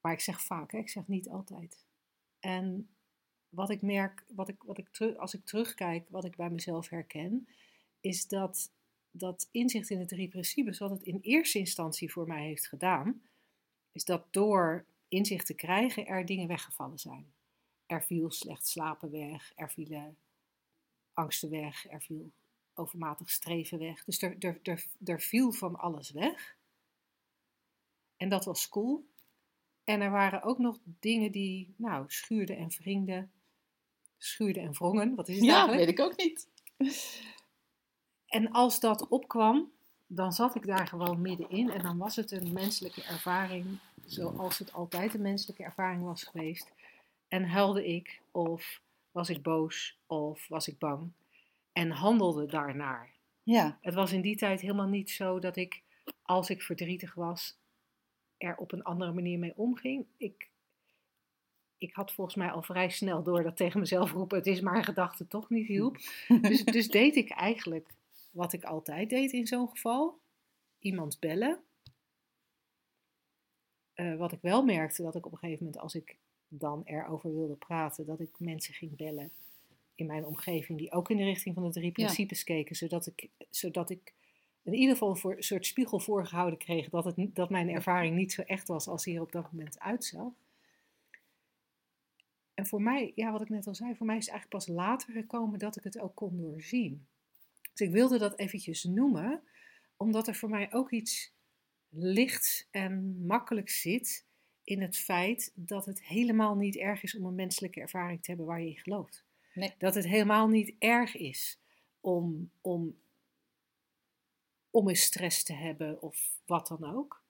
Maar 0.00 0.12
ik 0.12 0.20
zeg 0.20 0.40
vaak, 0.40 0.72
ik 0.72 0.88
zeg 0.88 1.08
niet 1.08 1.28
altijd. 1.28 1.84
En 2.40 2.88
wat 3.48 3.70
ik 3.70 3.82
merk, 3.82 4.24
wat 4.34 4.48
ik, 4.48 4.62
wat 4.62 4.78
ik 4.78 5.14
als 5.16 5.34
ik 5.34 5.44
terugkijk, 5.44 6.08
wat 6.08 6.24
ik 6.24 6.36
bij 6.36 6.50
mezelf 6.50 6.88
herken, 6.88 7.48
is 8.00 8.28
dat 8.28 8.70
dat 9.10 9.48
inzicht 9.50 9.90
in 9.90 9.98
de 9.98 10.06
drie 10.06 10.28
principes, 10.28 10.78
wat 10.78 10.90
het 10.90 11.02
in 11.02 11.18
eerste 11.22 11.58
instantie 11.58 12.12
voor 12.12 12.26
mij 12.26 12.44
heeft 12.44 12.68
gedaan, 12.68 13.22
is 13.92 14.04
dat 14.04 14.32
door 14.32 14.84
inzicht 15.08 15.46
te 15.46 15.54
krijgen 15.54 16.06
er 16.06 16.26
dingen 16.26 16.48
weggevallen 16.48 16.98
zijn. 16.98 17.34
Er 17.86 18.02
viel 18.02 18.30
slecht 18.30 18.66
slapen 18.66 19.10
weg, 19.10 19.52
er 19.56 19.70
vielen 19.70 20.16
angsten 21.12 21.50
weg, 21.50 21.86
er 21.90 22.02
viel 22.02 22.30
overmatig 22.74 23.30
streven 23.30 23.78
weg. 23.78 24.04
Dus 24.04 24.22
er, 24.22 24.36
er, 24.38 24.60
er, 24.62 24.84
er 25.04 25.20
viel 25.20 25.52
van 25.52 25.76
alles 25.76 26.10
weg. 26.10 26.56
En 28.16 28.28
dat 28.28 28.44
was 28.44 28.68
cool. 28.68 29.06
En 29.84 30.00
er 30.00 30.10
waren 30.10 30.42
ook 30.42 30.58
nog 30.58 30.78
dingen 30.84 31.32
die, 31.32 31.74
nou, 31.76 32.04
schuurden 32.08 32.56
en 32.56 32.68
wringden. 32.68 33.30
Schuurden 34.18 34.62
en 34.62 34.72
wrongen, 34.72 35.14
wat 35.14 35.28
is 35.28 35.36
het 35.36 35.44
Ja, 35.44 35.52
eigenlijk? 35.68 35.84
weet 35.84 35.98
ik 35.98 36.04
ook 36.04 36.16
niet. 36.16 36.48
En 38.26 38.50
als 38.52 38.80
dat 38.80 39.08
opkwam, 39.08 39.72
dan 40.06 40.32
zat 40.32 40.54
ik 40.54 40.66
daar 40.66 40.86
gewoon 40.86 41.20
middenin. 41.20 41.70
En 41.70 41.82
dan 41.82 41.98
was 41.98 42.16
het 42.16 42.30
een 42.30 42.52
menselijke 42.52 43.02
ervaring, 43.02 43.78
zoals 44.06 44.58
het 44.58 44.72
altijd 44.72 45.14
een 45.14 45.22
menselijke 45.22 45.62
ervaring 45.62 46.02
was 46.02 46.22
geweest. 46.22 46.72
En 47.28 47.44
huilde 47.44 47.86
ik, 47.86 48.20
of 48.30 48.80
was 49.10 49.30
ik 49.30 49.42
boos, 49.42 49.98
of 50.06 50.48
was 50.48 50.68
ik 50.68 50.78
bang. 50.78 51.12
En 51.72 51.90
handelde 51.90 52.46
daarnaar. 52.46 53.14
Ja, 53.42 53.78
Het 53.80 53.94
was 53.94 54.12
in 54.12 54.20
die 54.20 54.36
tijd 54.36 54.60
helemaal 54.60 54.88
niet 54.88 55.10
zo 55.10 55.38
dat 55.38 55.56
ik, 55.56 55.82
als 56.22 56.50
ik 56.50 56.62
verdrietig 56.62 57.14
was, 57.14 57.58
er 58.36 58.56
op 58.56 58.72
een 58.72 58.82
andere 58.82 59.12
manier 59.12 59.38
mee 59.38 59.56
omging. 59.56 60.06
Ik, 60.16 60.50
ik 61.78 61.94
had 61.94 62.12
volgens 62.12 62.36
mij 62.36 62.50
al 62.50 62.62
vrij 62.62 62.90
snel 62.90 63.22
door 63.22 63.42
dat 63.42 63.56
tegen 63.56 63.80
mezelf 63.80 64.12
roepen: 64.12 64.38
het 64.38 64.46
is 64.46 64.60
maar 64.60 64.76
een 64.76 64.84
gedachte, 64.84 65.26
toch 65.28 65.50
niet 65.50 65.66
hielp. 65.66 65.96
Dus, 66.40 66.64
dus 66.64 66.88
deed 66.88 67.16
ik 67.16 67.30
eigenlijk 67.30 67.88
wat 68.30 68.52
ik 68.52 68.64
altijd 68.64 69.10
deed 69.10 69.32
in 69.32 69.46
zo'n 69.46 69.68
geval: 69.68 70.18
iemand 70.78 71.20
bellen. 71.20 71.60
Eh, 73.94 74.16
wat 74.16 74.32
ik 74.32 74.40
wel 74.40 74.64
merkte, 74.64 75.02
dat 75.02 75.14
ik 75.14 75.26
op 75.26 75.32
een 75.32 75.38
gegeven 75.38 75.64
moment, 75.64 75.82
als 75.82 75.94
ik 75.94 76.16
dan 76.48 76.82
erover 76.84 77.34
wilde 77.34 77.54
praten, 77.54 78.06
dat 78.06 78.20
ik 78.20 78.38
mensen 78.38 78.74
ging 78.74 78.96
bellen 78.96 79.30
in 79.94 80.06
mijn 80.06 80.26
omgeving 80.26 80.78
die 80.78 80.92
ook 80.92 81.10
in 81.10 81.16
de 81.16 81.24
richting 81.24 81.54
van 81.54 81.64
de 81.64 81.70
drie 81.70 81.92
principes 81.92 82.44
keken, 82.44 82.76
zodat 82.76 83.06
ik, 83.06 83.28
zodat 83.50 83.90
ik 83.90 84.14
in 84.62 84.74
ieder 84.74 84.92
geval 84.92 85.16
voor, 85.16 85.36
een 85.36 85.42
soort 85.42 85.66
spiegel 85.66 86.00
voorgehouden 86.00 86.58
kreeg 86.58 86.88
dat, 86.88 87.04
het, 87.04 87.34
dat 87.34 87.50
mijn 87.50 87.68
ervaring 87.68 88.16
niet 88.16 88.32
zo 88.32 88.42
echt 88.42 88.68
was 88.68 88.88
als 88.88 89.04
die 89.04 89.16
er 89.16 89.22
op 89.22 89.32
dat 89.32 89.52
moment 89.52 89.78
uitzag. 89.78 90.32
En 92.54 92.66
voor 92.66 92.82
mij, 92.82 93.12
ja, 93.14 93.32
wat 93.32 93.40
ik 93.40 93.48
net 93.48 93.66
al 93.66 93.74
zei, 93.74 93.94
voor 93.94 94.06
mij 94.06 94.16
is 94.16 94.24
het 94.24 94.34
eigenlijk 94.34 94.64
pas 94.64 94.74
later 94.74 95.12
gekomen 95.12 95.58
dat 95.58 95.76
ik 95.76 95.84
het 95.84 95.98
ook 95.98 96.14
kon 96.14 96.36
doorzien. 96.36 97.06
Dus 97.72 97.86
ik 97.86 97.92
wilde 97.92 98.18
dat 98.18 98.38
eventjes 98.38 98.84
noemen, 98.84 99.42
omdat 99.96 100.28
er 100.28 100.34
voor 100.34 100.48
mij 100.48 100.72
ook 100.72 100.90
iets 100.90 101.32
lichts 101.88 102.68
en 102.70 103.24
makkelijk 103.26 103.68
zit 103.68 104.26
in 104.66 104.82
het 104.82 104.96
feit 104.96 105.52
dat 105.54 105.86
het 105.86 106.02
helemaal 106.02 106.54
niet 106.54 106.76
erg 106.76 107.02
is 107.02 107.16
om 107.16 107.24
een 107.24 107.34
menselijke 107.34 107.80
ervaring 107.80 108.22
te 108.22 108.28
hebben 108.28 108.46
waar 108.46 108.60
je 108.60 108.68
in 108.68 108.78
gelooft. 108.78 109.24
Nee. 109.54 109.74
Dat 109.78 109.94
het 109.94 110.06
helemaal 110.06 110.48
niet 110.48 110.74
erg 110.78 111.16
is 111.16 111.58
om, 112.00 112.50
om, 112.60 112.96
om 114.70 114.88
eens 114.88 115.02
stress 115.02 115.42
te 115.42 115.52
hebben 115.52 116.02
of 116.02 116.30
wat 116.46 116.66
dan 116.66 116.94
ook. 116.94 117.24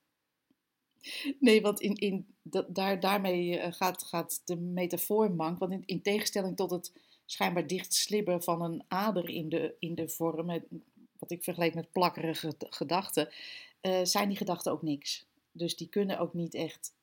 Nee, 1.40 1.60
want 1.60 1.80
in, 1.80 1.94
in, 1.94 2.26
dat, 2.42 2.74
daar, 2.74 3.00
daarmee 3.00 3.58
eh, 3.58 3.72
gaat, 3.72 4.02
gaat 4.02 4.42
de 4.44 4.56
metafoor 4.56 5.30
mank. 5.30 5.58
Want 5.58 5.72
in, 5.72 5.82
in 5.86 6.02
tegenstelling 6.02 6.56
tot 6.56 6.70
het 6.70 6.92
schijnbaar 7.24 7.66
dicht 7.66 7.94
slibben 7.94 8.42
van 8.42 8.62
een 8.62 8.84
ader 8.88 9.28
in 9.28 9.48
de, 9.48 9.74
in 9.78 9.94
de 9.94 10.08
vorm, 10.08 10.46
met, 10.46 10.64
wat 11.18 11.30
ik 11.30 11.44
vergeleek 11.44 11.74
met 11.74 11.92
plakkerige 11.92 12.54
gedachten, 12.58 13.28
eh, 13.80 14.00
zijn 14.02 14.28
die 14.28 14.36
gedachten 14.36 14.72
ook 14.72 14.82
niks. 14.82 15.26
Dus 15.52 15.76
die 15.76 15.88
kunnen 15.88 16.18
ook 16.18 16.34
niet 16.34 16.54
echt, 16.54 16.92
eh, 16.92 16.95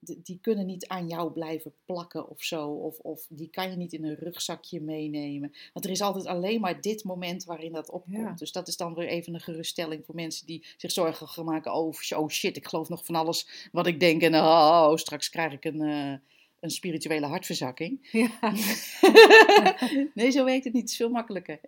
die 0.00 0.38
kunnen 0.40 0.66
niet 0.66 0.86
aan 0.86 1.08
jou 1.08 1.32
blijven 1.32 1.72
plakken 1.84 2.28
of 2.28 2.42
zo. 2.42 2.68
Of, 2.68 2.98
of 2.98 3.26
die 3.28 3.50
kan 3.50 3.70
je 3.70 3.76
niet 3.76 3.92
in 3.92 4.04
een 4.04 4.14
rugzakje 4.14 4.80
meenemen. 4.80 5.52
Want 5.72 5.84
er 5.84 5.90
is 5.90 6.00
altijd 6.00 6.26
alleen 6.26 6.60
maar 6.60 6.80
dit 6.80 7.04
moment 7.04 7.44
waarin 7.44 7.72
dat 7.72 7.90
opkomt. 7.90 8.16
Ja. 8.16 8.32
Dus 8.32 8.52
dat 8.52 8.68
is 8.68 8.76
dan 8.76 8.94
weer 8.94 9.08
even 9.08 9.34
een 9.34 9.40
geruststelling 9.40 10.04
voor 10.04 10.14
mensen 10.14 10.46
die 10.46 10.64
zich 10.76 10.90
zorgen 10.90 11.28
gaan 11.28 11.44
maken. 11.44 11.74
Oh, 11.74 11.92
sh- 11.92 12.12
oh 12.12 12.28
shit, 12.28 12.56
ik 12.56 12.68
geloof 12.68 12.88
nog 12.88 13.04
van 13.04 13.14
alles 13.14 13.68
wat 13.72 13.86
ik 13.86 14.00
denk. 14.00 14.22
En 14.22 14.34
oh, 14.34 14.96
straks 14.96 15.30
krijg 15.30 15.52
ik 15.52 15.64
een, 15.64 15.80
eh, 15.80 16.14
een 16.60 16.70
spirituele 16.70 17.26
hartverzakking. 17.26 18.08
Ja. 18.12 18.38
nee, 20.14 20.30
zo 20.30 20.44
werkt 20.44 20.64
het 20.64 20.72
niet. 20.72 20.82
Het 20.82 20.90
is 20.90 20.96
veel 20.96 21.10
makkelijker. 21.10 21.60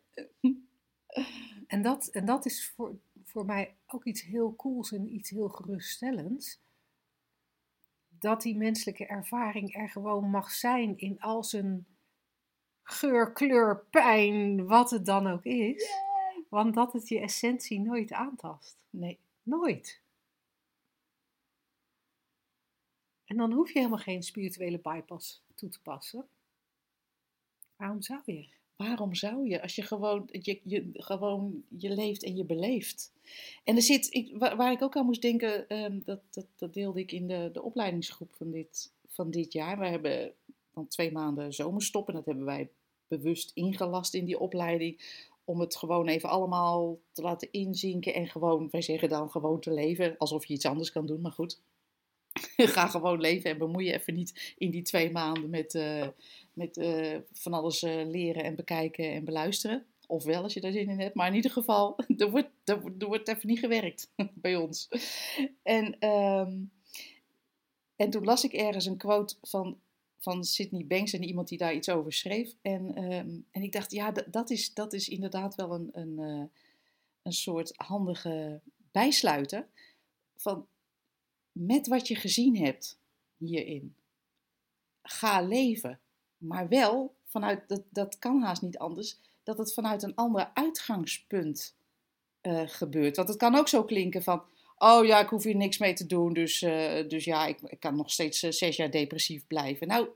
En 1.67 1.83
dat, 1.83 2.07
en 2.07 2.25
dat 2.25 2.47
is 2.47 2.73
voor, 2.77 2.99
voor 3.25 3.45
mij 3.45 3.75
ook 3.87 4.05
iets 4.05 4.23
heel 4.23 4.57
cools 4.57 4.93
en 4.93 5.15
iets 5.15 5.31
heel 5.31 5.49
geruststellends. 5.49 6.59
Dat 8.21 8.43
die 8.43 8.57
menselijke 8.57 9.07
ervaring 9.07 9.77
er 9.77 9.89
gewoon 9.89 10.31
mag 10.31 10.51
zijn 10.51 10.99
in 10.99 11.21
al 11.21 11.45
zijn 11.45 11.87
geur, 12.83 13.33
kleur, 13.33 13.85
pijn, 13.91 14.67
wat 14.67 14.91
het 14.91 15.07
dan 15.07 15.27
ook 15.27 15.45
is. 15.45 15.91
Want 16.49 16.75
dat 16.75 16.93
het 16.93 17.09
je 17.09 17.21
essentie 17.21 17.81
nooit 17.81 18.13
aantast. 18.13 18.85
Nee. 18.91 19.19
Nooit. 19.43 20.03
En 23.25 23.37
dan 23.37 23.53
hoef 23.53 23.69
je 23.73 23.79
helemaal 23.79 23.99
geen 23.99 24.23
spirituele 24.23 24.79
bypass 24.79 25.43
toe 25.55 25.69
te 25.69 25.83
passen. 25.83 26.29
Waarom 27.77 28.03
zou 28.03 28.21
je? 28.25 28.60
Waarom 28.87 29.15
zou 29.15 29.49
je, 29.49 29.63
als 29.63 29.75
je 29.75 29.83
gewoon 29.83 30.29
je, 30.31 30.61
je, 30.65 30.91
gewoon 30.93 31.63
je 31.69 31.91
leeft 31.95 32.25
en 32.25 32.37
je 32.37 32.45
beleeft? 32.45 33.13
En 33.65 33.77
er 33.77 33.83
zit, 33.83 34.15
ik, 34.15 34.37
waar, 34.39 34.73
ik 34.73 34.83
ook 34.83 34.97
aan 34.97 35.05
moest 35.05 35.23
denken, 35.23 35.69
ehm, 35.69 35.99
dat, 36.05 36.21
dat, 36.31 36.47
dat 36.57 36.75
deelde 36.75 37.01
ik 37.01 37.13
in 37.13 37.27
de, 37.27 37.51
de 37.53 37.63
opleidingsgroep 37.63 38.35
van 38.35 38.51
dit, 38.51 38.93
van 39.07 39.31
dit 39.31 39.53
jaar. 39.53 39.79
We 39.79 39.87
hebben 39.87 40.33
dan 40.75 40.89
twee 40.89 41.13
maanden 41.13 41.53
zomerstop 41.53 42.09
en 42.09 42.15
dat 42.15 42.27
hebben 42.27 42.45
wij 42.45 42.71
bewust 43.09 43.51
ingelast 43.55 44.15
in 44.15 44.25
die 44.25 44.39
opleiding. 44.39 45.01
Om 45.45 45.61
het 45.61 45.77
gewoon 45.77 46.09
even 46.09 46.29
allemaal 46.29 46.99
te 47.13 47.23
laten 47.23 47.49
inzinken 47.53 48.15
en 48.15 48.29
gewoon, 48.29 48.69
wij 48.71 48.83
zeggen 48.83 49.09
dan 49.09 49.31
gewoon 49.31 49.61
te 49.61 49.73
leven, 49.73 50.17
alsof 50.19 50.45
je 50.45 50.55
iets 50.55 50.67
anders 50.67 50.93
kan 50.93 51.07
doen, 51.07 51.21
maar 51.21 51.33
goed. 51.33 51.61
Ga 52.57 52.87
gewoon 52.87 53.21
leven 53.21 53.51
en 53.51 53.59
bemoei 53.59 53.87
je 53.87 53.93
even 53.93 54.15
niet 54.15 54.55
in 54.59 54.71
die 54.71 54.83
twee 54.83 55.11
maanden 55.11 55.51
met, 55.51 55.75
eh, 55.75 56.09
met 56.53 56.77
eh, 56.77 57.17
van 57.33 57.53
alles 57.53 57.83
eh, 57.83 58.07
leren 58.07 58.45
en 58.45 58.55
bekijken 58.55 59.13
en 59.13 59.25
beluisteren. 59.25 59.87
Ofwel, 60.07 60.43
als 60.43 60.55
je 60.55 60.61
daar 60.61 60.73
zin 60.73 60.89
in 60.89 61.01
hebt. 61.01 61.15
Maar 61.15 61.29
in 61.29 61.35
ieder 61.35 61.51
geval, 61.51 61.99
er 62.17 62.31
wordt, 62.31 62.51
er, 62.65 62.81
wordt- 62.99 63.29
even 63.29 63.49
niet 63.49 63.59
gewerkt 63.59 64.11
bij 64.35 64.57
ons. 64.57 64.89
En, 65.63 65.99
ehm, 65.99 66.59
en 67.97 68.11
toen 68.11 68.25
las 68.25 68.45
ik 68.45 68.53
ergens 68.53 68.87
een 68.87 68.97
quote 68.97 69.35
van, 69.43 69.79
van 70.19 70.45
Sydney 70.45 70.87
Banks 70.87 71.13
en 71.13 71.23
iemand 71.25 71.49
die 71.49 71.59
daar 71.59 71.75
iets 71.75 71.89
over 71.89 72.13
schreef. 72.13 72.55
En, 72.63 72.95
ehm, 72.95 73.31
en 73.51 73.63
ik 73.63 73.73
dacht, 73.73 73.93
ja, 73.93 74.13
dat 74.31 74.51
is, 74.51 74.75
dat 74.75 74.93
is 74.93 75.09
inderdaad 75.09 75.55
wel 75.55 75.73
een, 75.73 75.89
een, 75.93 76.19
een 77.23 77.33
soort 77.33 77.73
handige 77.77 78.61
bijsluiter. 78.93 79.67
Van 80.37 80.67
met 81.53 81.87
wat 81.87 82.09
je 82.09 82.15
gezien 82.15 82.57
hebt 82.57 82.99
hierin. 83.37 83.95
Ga 85.03 85.41
leven. 85.41 86.01
Maar 86.37 86.69
wel 86.69 87.15
vanuit, 87.27 87.69
dat, 87.69 87.83
dat 87.89 88.19
kan 88.19 88.43
haast 88.43 88.63
niet 88.63 88.79
anders, 88.79 89.19
dat 89.43 89.59
het 89.59 89.75
vanuit 89.75 90.03
een 90.03 90.15
ander 90.15 90.51
uitgangspunt 90.55 91.75
eh, 92.41 92.63
gebeurt. 92.67 93.17
Want 93.17 93.29
het 93.29 93.37
kan 93.37 93.55
ook 93.55 93.69
zo 93.69 93.85
klinken 93.85 94.23
van, 94.23 94.43
oh 94.77 95.05
ja, 95.05 95.21
ik 95.21 95.29
hoef 95.29 95.45
hier 95.45 95.57
niks 95.57 95.79
mee 95.79 95.93
te 95.93 96.07
doen, 96.07 96.33
dus, 96.33 96.63
eh, 96.63 97.09
dus 97.09 97.25
ja, 97.25 97.47
ik, 97.47 97.77
kan 97.79 97.97
nog 97.97 98.11
steeds 98.11 98.43
eh, 98.43 98.51
zes 98.51 98.77
jaar 98.77 98.91
depressief 98.91 99.47
blijven. 99.47 99.87
Nou, 99.87 100.09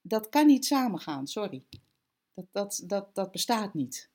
dat 0.00 0.28
kan 0.28 0.46
niet 0.46 0.66
samengaan, 0.66 1.26
sorry. 1.26 1.62
Dat, 2.34 2.46
dat, 2.52 2.82
dat, 2.84 3.14
dat 3.14 3.32
bestaat 3.32 3.74
niet. 3.74 4.08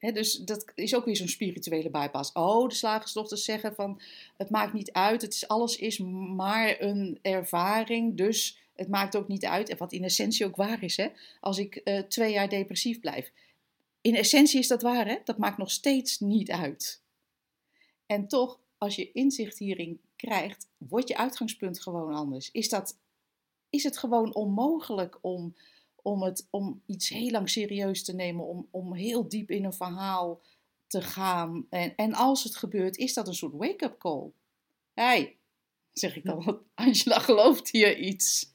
Dus 0.00 0.36
dat 0.36 0.64
is 0.74 0.94
ook 0.94 1.04
weer 1.04 1.16
zo'n 1.16 1.28
spirituele 1.28 1.90
bypass. 1.90 2.32
Oh, 2.32 2.68
de 2.68 2.74
slagersdochters 2.74 3.44
zeggen 3.44 3.74
van 3.74 4.00
het 4.36 4.50
maakt 4.50 4.72
niet 4.72 4.92
uit, 4.92 5.22
het 5.22 5.34
is, 5.34 5.48
alles 5.48 5.76
is 5.76 5.98
maar 6.34 6.80
een 6.80 7.18
ervaring, 7.22 8.16
dus 8.16 8.58
het 8.74 8.88
maakt 8.88 9.16
ook 9.16 9.28
niet 9.28 9.44
uit. 9.44 9.68
En 9.68 9.76
wat 9.76 9.92
in 9.92 10.04
essentie 10.04 10.46
ook 10.46 10.56
waar 10.56 10.82
is, 10.82 10.96
hè? 10.96 11.08
als 11.40 11.58
ik 11.58 11.76
eh, 11.76 11.98
twee 11.98 12.32
jaar 12.32 12.48
depressief 12.48 13.00
blijf. 13.00 13.32
In 14.00 14.14
essentie 14.14 14.58
is 14.58 14.68
dat 14.68 14.82
waar, 14.82 15.06
hè? 15.06 15.16
dat 15.24 15.38
maakt 15.38 15.58
nog 15.58 15.70
steeds 15.70 16.20
niet 16.20 16.50
uit. 16.50 17.02
En 18.06 18.28
toch, 18.28 18.60
als 18.78 18.96
je 18.96 19.12
inzicht 19.12 19.58
hierin 19.58 20.00
krijgt, 20.16 20.68
wordt 20.78 21.08
je 21.08 21.16
uitgangspunt 21.16 21.80
gewoon 21.80 22.14
anders. 22.14 22.50
Is, 22.52 22.68
dat, 22.68 22.96
is 23.70 23.84
het 23.84 23.98
gewoon 23.98 24.34
onmogelijk 24.34 25.18
om 25.20 25.54
om, 26.02 26.22
het, 26.22 26.46
om 26.50 26.82
iets 26.86 27.08
heel 27.08 27.30
lang 27.30 27.50
serieus 27.50 28.04
te 28.04 28.14
nemen, 28.14 28.46
om, 28.46 28.68
om 28.70 28.94
heel 28.94 29.28
diep 29.28 29.50
in 29.50 29.64
een 29.64 29.72
verhaal 29.72 30.40
te 30.86 31.02
gaan. 31.02 31.66
En, 31.70 31.96
en 31.96 32.14
als 32.14 32.44
het 32.44 32.56
gebeurt, 32.56 32.96
is 32.96 33.14
dat 33.14 33.28
een 33.28 33.34
soort 33.34 33.52
wake-up 33.52 33.98
call. 33.98 34.30
hey, 34.94 35.36
zeg 35.92 36.16
ik 36.16 36.24
dan, 36.24 36.44
want 36.44 36.60
Angela 36.74 37.18
gelooft 37.18 37.70
hier 37.70 37.98
iets. 37.98 38.54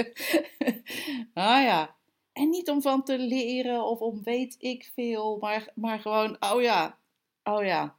ah 1.34 1.62
ja, 1.62 1.94
En 2.32 2.48
niet 2.48 2.70
om 2.70 2.82
van 2.82 3.04
te 3.04 3.18
leren 3.18 3.84
of 3.84 4.00
om 4.00 4.22
weet 4.22 4.56
ik 4.58 4.90
veel, 4.94 5.38
maar, 5.38 5.72
maar 5.74 6.00
gewoon, 6.00 6.36
oh 6.40 6.62
ja, 6.62 6.98
oh 7.44 7.64
ja, 7.64 7.96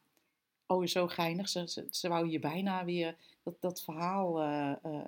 oh 0.68 0.86
zo 0.86 1.08
geinig. 1.08 1.50
Ze, 1.50 1.68
ze, 1.68 1.88
ze 1.90 2.10
wou 2.10 2.30
je 2.30 2.40
bijna 2.40 2.86
weer 2.86 3.18
dat, 3.44 3.62
dat 3.62 3.82
verhaal 3.82 4.44
uh, 4.44 4.74
uh, 4.86 5.06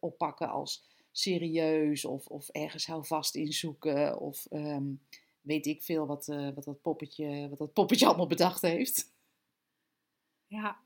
oppakken 0.00 0.48
als 0.48 0.84
serieus 1.18 2.04
of, 2.04 2.26
of 2.26 2.48
ergens 2.48 2.86
houvast 2.86 3.34
in 3.34 3.52
zoeken 3.52 4.18
of 4.20 4.46
um, 4.50 5.00
weet 5.40 5.66
ik 5.66 5.82
veel 5.82 6.06
wat, 6.06 6.28
uh, 6.28 6.54
wat, 6.54 6.64
dat 6.64 6.82
poppetje, 6.82 7.48
wat 7.48 7.58
dat 7.58 7.72
poppetje 7.72 8.06
allemaal 8.08 8.26
bedacht 8.26 8.62
heeft. 8.62 9.12
Ja, 10.46 10.78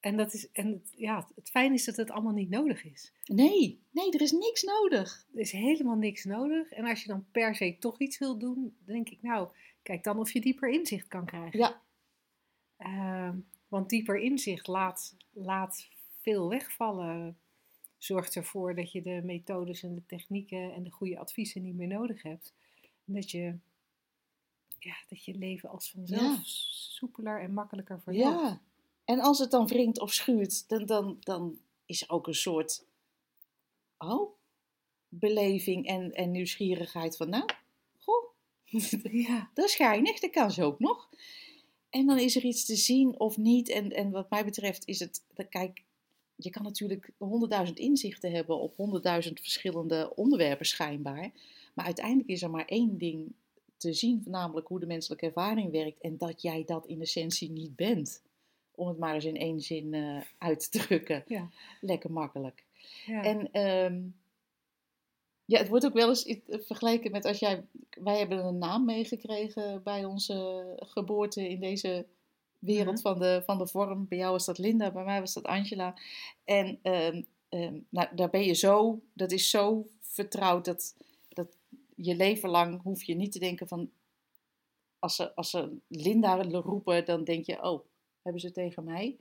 en, 0.00 0.16
dat 0.16 0.34
is, 0.34 0.50
en 0.50 0.68
het, 0.68 0.92
ja, 0.96 1.28
het 1.34 1.50
fijn 1.50 1.72
is 1.72 1.84
dat 1.84 1.96
het 1.96 2.10
allemaal 2.10 2.32
niet 2.32 2.50
nodig 2.50 2.84
is. 2.84 3.12
Nee, 3.24 3.82
nee, 3.90 4.10
er 4.10 4.20
is 4.20 4.32
niks 4.32 4.62
nodig. 4.62 5.26
Er 5.34 5.40
is 5.40 5.52
helemaal 5.52 5.96
niks 5.96 6.24
nodig. 6.24 6.70
En 6.70 6.84
als 6.84 7.02
je 7.02 7.08
dan 7.08 7.26
per 7.30 7.54
se 7.54 7.76
toch 7.78 8.00
iets 8.00 8.18
wil 8.18 8.38
doen, 8.38 8.76
dan 8.84 8.94
denk 8.94 9.08
ik, 9.08 9.22
nou, 9.22 9.48
kijk 9.82 10.04
dan 10.04 10.18
of 10.18 10.32
je 10.32 10.40
dieper 10.40 10.68
inzicht 10.68 11.08
kan 11.08 11.24
krijgen. 11.24 11.58
Ja. 11.58 11.82
Uh, 12.78 13.36
want 13.68 13.88
dieper 13.88 14.18
inzicht 14.18 14.66
laat, 14.66 15.16
laat 15.32 15.88
veel 16.20 16.48
wegvallen. 16.48 17.38
Zorgt 18.02 18.36
ervoor 18.36 18.74
dat 18.74 18.92
je 18.92 19.02
de 19.02 19.20
methodes 19.24 19.82
en 19.82 19.94
de 19.94 20.06
technieken 20.06 20.72
en 20.74 20.82
de 20.82 20.90
goede 20.90 21.18
adviezen 21.18 21.62
niet 21.62 21.74
meer 21.74 21.88
nodig 21.88 22.22
hebt. 22.22 22.54
En 23.06 23.14
dat 23.14 23.30
je, 23.30 23.58
ja, 24.78 24.94
dat 25.08 25.24
je 25.24 25.34
leven 25.34 25.68
als 25.68 25.90
vanzelf 25.90 26.20
Ja. 26.36 26.40
soepeler 26.44 27.40
en 27.40 27.52
makkelijker 27.52 28.00
verloopt. 28.00 28.40
Ja. 28.40 28.60
En 29.04 29.20
als 29.20 29.38
het 29.38 29.50
dan 29.50 29.66
wringt 29.66 30.00
of 30.00 30.12
schuurt, 30.12 30.68
dan, 30.68 30.86
dan, 30.86 31.16
dan 31.20 31.58
is 31.86 32.02
er 32.02 32.10
ook 32.10 32.26
een 32.26 32.34
soort 32.34 32.84
oh, 33.98 34.30
beleving 35.08 35.86
en, 35.86 36.12
en 36.12 36.30
nieuwsgierigheid 36.30 37.16
van, 37.16 37.28
nou, 37.28 37.44
goh, 37.98 38.24
Ja. 39.26 39.50
dat 39.54 39.64
is 39.64 39.74
geinig, 39.74 40.20
dat 40.20 40.30
kan 40.30 40.50
ze 40.50 40.64
ook 40.64 40.78
nog. 40.78 41.08
En 41.90 42.06
dan 42.06 42.18
is 42.18 42.36
er 42.36 42.44
iets 42.44 42.64
te 42.64 42.76
zien 42.76 43.18
of 43.18 43.36
niet. 43.36 43.68
En, 43.68 43.90
en 43.90 44.10
wat 44.10 44.30
mij 44.30 44.44
betreft 44.44 44.86
is 44.86 44.98
het, 44.98 45.24
kijk, 45.48 45.82
je 46.36 46.50
kan 46.50 46.62
natuurlijk 46.62 47.10
honderdduizend 47.16 47.78
inzichten 47.78 48.32
hebben 48.32 48.60
op 48.60 48.76
honderdduizend 48.76 49.40
verschillende 49.40 50.12
onderwerpen 50.14 50.66
schijnbaar. 50.66 51.30
Maar 51.74 51.84
uiteindelijk 51.84 52.28
is 52.28 52.42
er 52.42 52.50
maar 52.50 52.64
één 52.64 52.98
ding 52.98 53.32
te 53.76 53.92
zien, 53.92 54.22
namelijk 54.26 54.68
hoe 54.68 54.80
de 54.80 54.86
menselijke 54.86 55.26
ervaring 55.26 55.70
werkt. 55.70 56.00
En 56.00 56.18
dat 56.18 56.42
jij 56.42 56.64
dat 56.64 56.86
in 56.86 57.00
essentie 57.00 57.50
niet 57.50 57.76
bent. 57.76 58.22
Om 58.74 58.88
het 58.88 58.98
maar 58.98 59.14
eens 59.14 59.24
in 59.24 59.36
één 59.36 59.60
zin 59.60 59.94
eh, 59.94 60.20
uit 60.38 60.70
te 60.70 60.78
drukken. 60.78 61.24
Ja. 61.26 61.50
Lekker 61.80 62.12
makkelijk. 62.12 62.64
Ja. 63.06 63.22
En 63.22 63.52
ehm, 63.52 64.00
ja, 65.44 65.58
het 65.58 65.68
wordt 65.68 65.84
ook 65.84 65.92
wel 65.92 66.08
eens 66.08 66.36
vergeleken 66.48 67.10
met 67.10 67.24
als 67.24 67.38
jij. 67.38 67.64
Wij 67.90 68.18
hebben 68.18 68.44
een 68.44 68.58
naam 68.58 68.84
meegekregen 68.84 69.82
bij 69.82 70.04
onze 70.04 70.64
geboorte 70.76 71.48
in 71.48 71.60
deze 71.60 72.06
wereld 72.62 72.94
Mhm. 72.94 73.02
van, 73.02 73.18
de, 73.18 73.42
van 73.44 73.58
de 73.58 73.66
vorm. 73.66 74.08
Bij 74.08 74.18
jou 74.18 74.32
was 74.32 74.44
dat 74.46 74.58
Linda, 74.58 74.90
bij 74.90 75.04
mij 75.04 75.20
was 75.20 75.32
dat 75.32 75.44
Angela. 75.44 75.98
En 76.44 76.78
ehm, 76.82 77.22
ehm, 77.48 77.80
nou, 77.88 78.14
daar 78.14 78.30
ben 78.30 78.44
je 78.44 78.54
zo, 78.54 79.00
dat 79.12 79.32
is 79.32 79.50
zo 79.50 79.86
vertrouwd 80.00 80.64
dat, 80.64 80.96
dat 81.28 81.56
je 81.96 82.16
leven 82.16 82.48
lang 82.48 82.82
hoef 82.82 83.02
je 83.02 83.14
niet 83.14 83.32
te 83.32 83.38
denken 83.38 83.68
van. 83.68 83.90
Als 84.98 85.16
ze, 85.16 85.34
als 85.34 85.50
ze 85.50 85.76
Linda 85.88 86.42
roepen, 86.42 87.04
dan 87.04 87.24
denk 87.24 87.46
je, 87.46 87.62
oh, 87.62 87.84
hebben 88.22 88.40
ze 88.40 88.50
tegen 88.52 88.84
mij? 88.84 89.16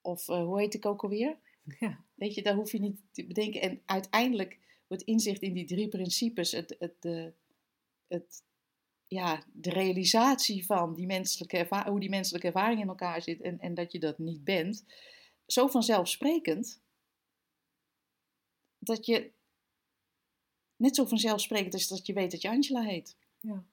Of 0.00 0.28
eh, 0.28 0.44
hoe 0.44 0.60
heet 0.60 0.74
ik 0.74 0.86
ook 0.86 1.02
alweer? 1.02 1.36
ja. 1.80 2.04
Weet 2.14 2.34
je, 2.34 2.42
daar 2.42 2.54
hoef 2.54 2.72
je 2.72 2.80
niet 2.80 3.00
te 3.10 3.26
bedenken. 3.26 3.60
En 3.60 3.82
uiteindelijk 3.86 4.58
wordt 4.86 5.02
inzicht 5.02 5.42
in 5.42 5.52
die 5.52 5.64
drie 5.66 5.88
principes, 5.88 6.52
het, 6.52 6.76
het, 6.78 6.94
de, 7.00 7.32
het, 8.08 8.42
ja, 9.12 9.42
de 9.52 9.70
realisatie 9.70 10.66
van 10.66 10.94
die 10.94 11.06
menselijke 11.06 11.84
hoe 11.86 12.00
die 12.00 12.08
menselijke 12.08 12.46
ervaring 12.46 12.80
in 12.80 12.88
elkaar 12.88 13.22
zit 13.22 13.40
en, 13.40 13.58
en 13.58 13.74
dat 13.74 13.92
je 13.92 13.98
dat 13.98 14.18
niet 14.18 14.44
bent, 14.44 14.84
zo 15.46 15.66
vanzelfsprekend 15.66 16.80
dat 18.78 19.06
je 19.06 19.32
net 20.76 20.96
zo 20.96 21.04
vanzelfsprekend 21.04 21.74
is 21.74 21.88
dat 21.88 22.06
je 22.06 22.12
weet 22.12 22.30
dat 22.30 22.42
je 22.42 22.48
Angela 22.48 22.82
heet. 22.82 23.16
Ja. 23.40 23.64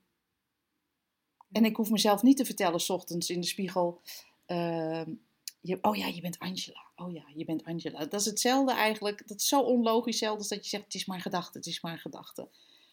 En 1.52 1.66
ik 1.66 1.76
hoef 1.76 1.90
mezelf 1.90 2.22
niet 2.22 2.38
te 2.38 2.46
vertellen, 2.46 2.80
s 2.80 2.90
ochtends 2.90 3.30
in 3.30 3.42
de 3.42 3.48
spiegel. 3.48 4.02
ehm, 4.46 5.14
je, 5.62 5.78
oh 5.82 5.96
ja, 5.96 6.08
je 6.08 6.22
bent 6.22 6.40
Angela. 6.40 6.88
Oh 6.96 7.14
ja, 7.14 7.24
je 7.36 7.46
bent 7.46 7.64
Angela. 7.64 8.06
Dat 8.06 8.20
is 8.20 8.26
hetzelfde 8.26 8.74
eigenlijk. 8.74 9.28
Dat 9.28 9.40
is 9.40 9.48
zo 9.48 9.62
onlogisch 9.62 10.18
zelfs 10.18 10.48
dat 10.48 10.64
je 10.64 10.70
zegt: 10.70 10.84
het 10.84 10.94
is 10.94 11.06
maar 11.06 11.22
gedachte, 11.22 11.58
het 11.58 11.68
is 11.68 11.82
maar 11.82 12.00
gedachte. 12.00 12.50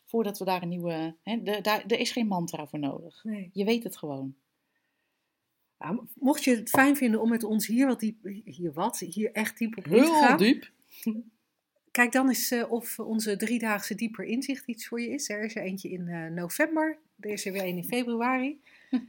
Voordat 0.06 0.38
we 0.38 0.44
daar 0.44 0.62
een 0.62 0.68
nieuwe. 0.68 1.16
Hè, 1.22 1.42
de, 1.42 1.60
daar, 1.60 1.84
er 1.86 1.98
is 1.98 2.10
geen 2.10 2.26
mantra 2.26 2.66
voor 2.66 2.78
nodig. 2.78 3.24
Nee. 3.24 3.50
Je 3.52 3.64
weet 3.64 3.82
het 3.82 3.96
gewoon. 3.96 4.34
Nou, 5.78 6.06
mocht 6.14 6.44
je 6.44 6.56
het 6.56 6.68
fijn 6.68 6.96
vinden 6.96 7.20
om 7.20 7.28
met 7.28 7.44
ons 7.44 7.66
hier 7.66 7.86
wat 7.86 8.00
diep, 8.00 8.24
hier 8.44 8.72
wat, 8.72 8.98
hier 8.98 9.32
echt 9.32 9.58
diep 9.58 9.78
op 9.78 9.86
in 9.86 10.04
te 10.04 10.18
gaan. 10.20 10.38
diep. 10.38 10.70
Kijk 11.90 12.12
dan 12.12 12.28
eens 12.28 12.50
eh, 12.50 12.72
of 12.72 12.98
onze 12.98 13.36
driedaagse 13.36 13.94
dieper 13.94 14.24
inzicht 14.24 14.66
iets 14.66 14.88
voor 14.88 15.00
je 15.00 15.08
is. 15.08 15.28
Er 15.28 15.44
is 15.44 15.56
er 15.56 15.62
eentje 15.62 15.90
in 15.90 16.08
eh, 16.08 16.30
november, 16.30 16.98
er 17.20 17.30
is 17.30 17.46
er 17.46 17.52
weer 17.52 17.62
een 17.62 17.76
in 17.76 17.84
februari. 17.84 18.60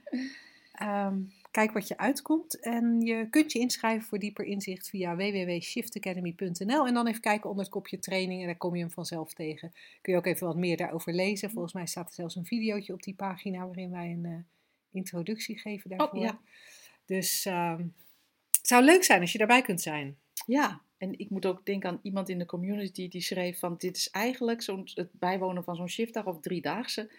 Ehm, 0.78 1.18
kijk 1.52 1.72
wat 1.72 1.88
je 1.88 1.98
uitkomt. 1.98 2.60
En 2.60 3.02
je 3.02 3.30
kunt 3.30 3.52
je 3.52 3.60
inschrijven 3.60 4.08
voor 4.08 4.20
dieper 4.20 4.46
inzicht 4.46 4.90
via 4.90 5.16
www.shiftacademy.nl. 5.16 6.88
En 6.88 6.94
dan 6.94 7.08
even 7.08 7.22
kijken 7.22 7.50
onder 7.50 7.66
het 7.66 7.74
kopje 7.74 8.00
training 8.00 8.42
en 8.42 8.48
daar 8.48 8.58
kom 8.58 8.76
je 8.76 8.82
hem 8.82 8.92
vanzelf 8.92 9.34
tegen. 9.34 9.74
Kun 10.02 10.14
je 10.14 10.20
ook 10.20 10.26
even 10.26 10.48
wat 10.48 10.56
meer 10.56 10.78
daarover 10.78 11.14
lezen. 11.14 11.52
Volgens 11.52 11.74
mij 11.74 11.86
staat 11.86 12.08
er 12.08 12.14
zelfs 12.14 12.36
een 12.36 12.46
videootje 12.46 12.94
op 12.94 13.04
die 13.04 13.16
pagina 13.16 13.66
waarin 13.66 13.92
wij 13.92 14.12
een 14.12 14.26
eh, 14.26 14.38
introductie 14.92 15.58
geven 15.58 15.90
daarvoor. 15.90 16.20
Oh, 16.20 16.24
ja. 16.24 16.40
Dus 17.06 17.46
ehm, 17.46 17.86
het 18.52 18.68
zou 18.68 18.84
leuk 18.84 19.04
zijn 19.04 19.22
als 19.22 19.32
je 19.32 19.38
daarbij 19.38 19.62
kunt 19.62 19.82
zijn. 19.82 20.18
Ja, 20.46 20.82
en 20.98 21.20
ik 21.20 21.30
moet 21.30 21.46
ook 21.46 21.66
denken 21.66 21.90
aan 21.90 22.00
iemand 22.02 22.30
in 22.30 22.40
de 22.40 22.46
community 22.46 23.08
die 23.08 23.22
schreef: 23.22 23.60
van 23.60 23.76
dit 23.78 23.98
is 23.98 24.10
eigenlijk 24.10 24.62
zo'n, 24.62 24.90
het 24.94 25.10
bijwonen 25.12 25.64
van 25.64 25.76
zo'n 25.76 25.90
shiftdag 25.90 26.26
of 26.26 26.40
driedaagse. 26.40 27.10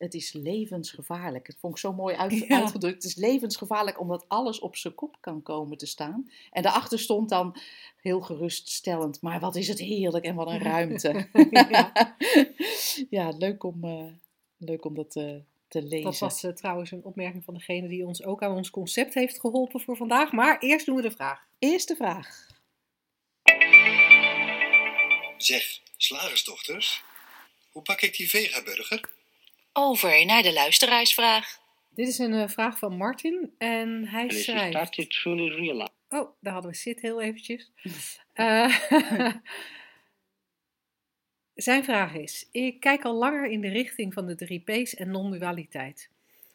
Het 0.00 0.14
is 0.14 0.32
levensgevaarlijk. 0.32 1.46
Het 1.46 1.56
vond 1.58 1.72
ik 1.74 1.80
zo 1.80 1.92
mooi 1.92 2.16
uit, 2.16 2.32
Ja. 2.48 2.60
uitgedrukt. 2.60 2.94
Het 2.94 3.04
is 3.04 3.14
levensgevaarlijk 3.14 4.00
omdat 4.00 4.24
alles 4.28 4.58
op 4.58 4.76
zijn 4.76 4.94
kop 4.94 5.16
kan 5.20 5.42
komen 5.42 5.78
te 5.78 5.86
staan. 5.86 6.30
En 6.50 6.62
daarachter 6.62 6.98
stond 6.98 7.28
dan 7.28 7.56
heel 7.96 8.20
geruststellend: 8.20 9.22
maar 9.22 9.40
wat 9.40 9.56
is 9.56 9.68
het 9.68 9.78
heerlijk 9.78 10.24
en 10.24 10.34
wat 10.34 10.46
een 10.48 10.62
ruimte. 10.62 11.28
Ja. 11.70 11.92
ja, 13.18 13.28
leuk 13.38 13.62
om, 13.64 13.84
eh, 13.84 14.12
leuk 14.56 14.84
om 14.84 14.94
dat 14.94 15.16
eh, 15.16 15.34
te 15.68 15.82
lezen. 15.82 16.02
Dat 16.02 16.18
was 16.18 16.42
eh, 16.42 16.52
trouwens 16.52 16.90
een 16.90 17.04
opmerking 17.04 17.44
van 17.44 17.54
degene 17.54 17.88
die 17.88 18.06
ons 18.06 18.24
ook 18.24 18.42
aan 18.42 18.56
ons 18.56 18.70
concept 18.70 19.14
heeft 19.14 19.40
geholpen 19.40 19.80
voor 19.80 19.96
vandaag. 19.96 20.32
Maar 20.32 20.58
eerst 20.58 20.86
doen 20.86 20.96
we 20.96 21.02
de 21.02 21.10
vraag. 21.10 21.46
Eerste 21.58 21.96
vraag. 21.96 22.48
Zeg, 25.36 25.80
slagersdochters, 25.96 27.02
hoe 27.72 27.82
pak 27.82 28.00
ik 28.00 28.16
die 28.16 28.30
vegaburger? 28.30 29.18
Over 29.72 30.26
naar 30.26 30.42
de 30.42 30.52
luisteraarsvraag. 30.52 31.58
Dit 31.94 32.08
is 32.08 32.18
een 32.18 32.32
eh, 32.32 32.48
vraag 32.48 32.78
van 32.78 32.96
Martin 32.96 33.54
en 33.58 34.06
hij 34.06 34.22
And 34.22 34.32
schrijft... 34.32 34.70
start 34.70 34.92
to 34.92 35.04
truly 35.04 35.48
realize 35.48 35.90
Oh, 36.08 36.30
daar 36.40 36.52
hadden 36.52 36.70
we 36.70 36.76
Sid 36.76 37.00
heel 37.00 37.20
eventjes. 37.20 37.70
Eh, 38.32 38.76
zijn 41.54 41.84
vraag 41.84 42.14
is: 42.14 42.48
Ik 42.52 42.80
kijk 42.80 43.04
al 43.04 43.14
langer 43.14 43.50
in 43.50 43.60
de 43.60 43.68
richting 43.68 44.12
van 44.12 44.26
de 44.26 44.34
drie 44.34 44.60
P's 44.60 44.94
en 44.94 45.10
non-dualiteit. 45.10 46.10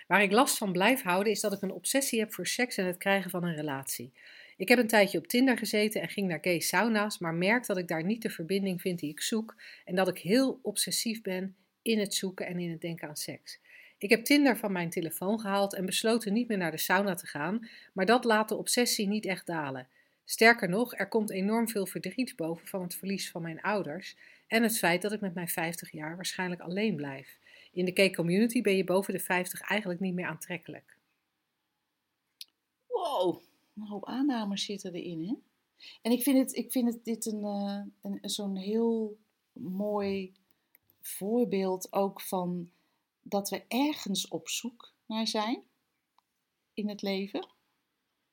Waar 0.07 0.21
ik 0.21 0.31
last 0.31 0.57
van 0.57 0.71
blijf 0.71 1.01
houden 1.01 1.31
is 1.31 1.41
dat 1.41 1.53
ik 1.53 1.61
een 1.61 1.71
obsessie 1.71 2.19
heb 2.19 2.33
voor 2.33 2.47
seks 2.47 2.77
en 2.77 2.85
het 2.85 2.97
krijgen 2.97 3.29
van 3.29 3.43
een 3.43 3.55
relatie. 3.55 4.13
Ik 4.57 4.67
heb 4.69 4.79
een 4.79 4.87
tijdje 4.87 5.17
op 5.17 5.27
Tinder 5.27 5.57
gezeten 5.57 6.01
en 6.01 6.09
ging 6.09 6.27
naar 6.27 6.39
gay 6.41 6.59
sauna's, 6.59 7.17
maar 7.17 7.33
merk 7.33 7.65
dat 7.65 7.77
ik 7.77 7.87
daar 7.87 8.03
niet 8.03 8.21
de 8.21 8.29
verbinding 8.29 8.81
vind 8.81 8.99
die 8.99 9.09
ik 9.09 9.21
zoek 9.21 9.55
en 9.85 9.95
dat 9.95 10.07
ik 10.07 10.17
heel 10.17 10.59
obsessief 10.61 11.21
ben 11.21 11.55
in 11.85 11.99
het 11.99 12.13
zoeken 12.13 12.45
en 12.47 12.59
in 12.59 12.71
het 12.71 12.81
denken 12.81 13.07
aan 13.07 13.15
seks. 13.15 13.59
Ik 13.97 14.09
heb 14.09 14.25
Tinder 14.25 14.57
van 14.57 14.71
mijn 14.71 14.89
telefoon 14.89 15.39
gehaald 15.39 15.73
en 15.73 15.85
besloten 15.85 16.33
niet 16.33 16.47
meer 16.47 16.57
naar 16.57 16.71
de 16.71 16.77
sauna 16.77 17.13
te 17.13 17.27
gaan, 17.27 17.69
maar 17.93 18.05
dat 18.05 18.23
laat 18.23 18.49
de 18.49 18.55
obsessie 18.55 19.07
niet 19.07 19.25
echt 19.25 19.45
dalen. 19.45 19.87
Sterker 20.25 20.69
nog, 20.69 20.97
er 20.97 21.07
komt 21.07 21.31
enorm 21.31 21.69
veel 21.69 21.85
verdriet 21.85 22.35
boven 22.35 22.67
van 22.67 22.81
het 22.81 22.95
verlies 22.95 23.31
van 23.31 23.41
mijn 23.41 23.61
ouders 23.61 24.17
en 24.47 24.63
het 24.63 24.77
feit 24.77 25.01
dat 25.01 25.11
ik 25.11 25.21
met 25.21 25.33
mijn 25.33 25.47
50 25.47 25.91
jaar 25.91 26.15
waarschijnlijk 26.15 26.61
alleen 26.61 26.95
blijf. 26.95 27.39
In 27.71 27.85
de 27.85 27.91
gay 27.93 28.11
community 28.11 28.61
ben 28.61 28.77
je 28.77 28.83
boven 28.83 29.13
de 29.13 29.19
50 29.19 29.61
eigenlijk 29.61 29.99
niet 29.99 30.13
meer 30.13 30.27
aantrekkelijk. 30.27 30.97
Wow, 32.87 33.41
een 33.75 33.87
hoop 33.87 34.05
aannames 34.05 34.65
zitten 34.65 34.93
erin, 34.93 35.27
hè? 35.27 35.33
En 36.01 36.11
ik 36.11 36.23
vind, 36.23 36.37
het, 36.37 36.55
ik 36.55 36.71
vind 36.71 36.93
het 36.93 37.05
dit 37.05 37.25
een, 37.25 37.43
eh, 37.43 37.81
een 38.01 38.29
zo'n 38.29 38.55
heel 38.55 39.17
mooi 39.53 40.33
voorbeeld 41.07 41.93
ook 41.93 42.21
van 42.21 42.71
dat 43.21 43.49
we 43.49 43.63
ergens 43.67 44.27
op 44.27 44.49
zoek 44.49 44.93
naar 45.05 45.27
zijn 45.27 45.63
in 46.73 46.89
het 46.89 47.01
leven. 47.01 47.47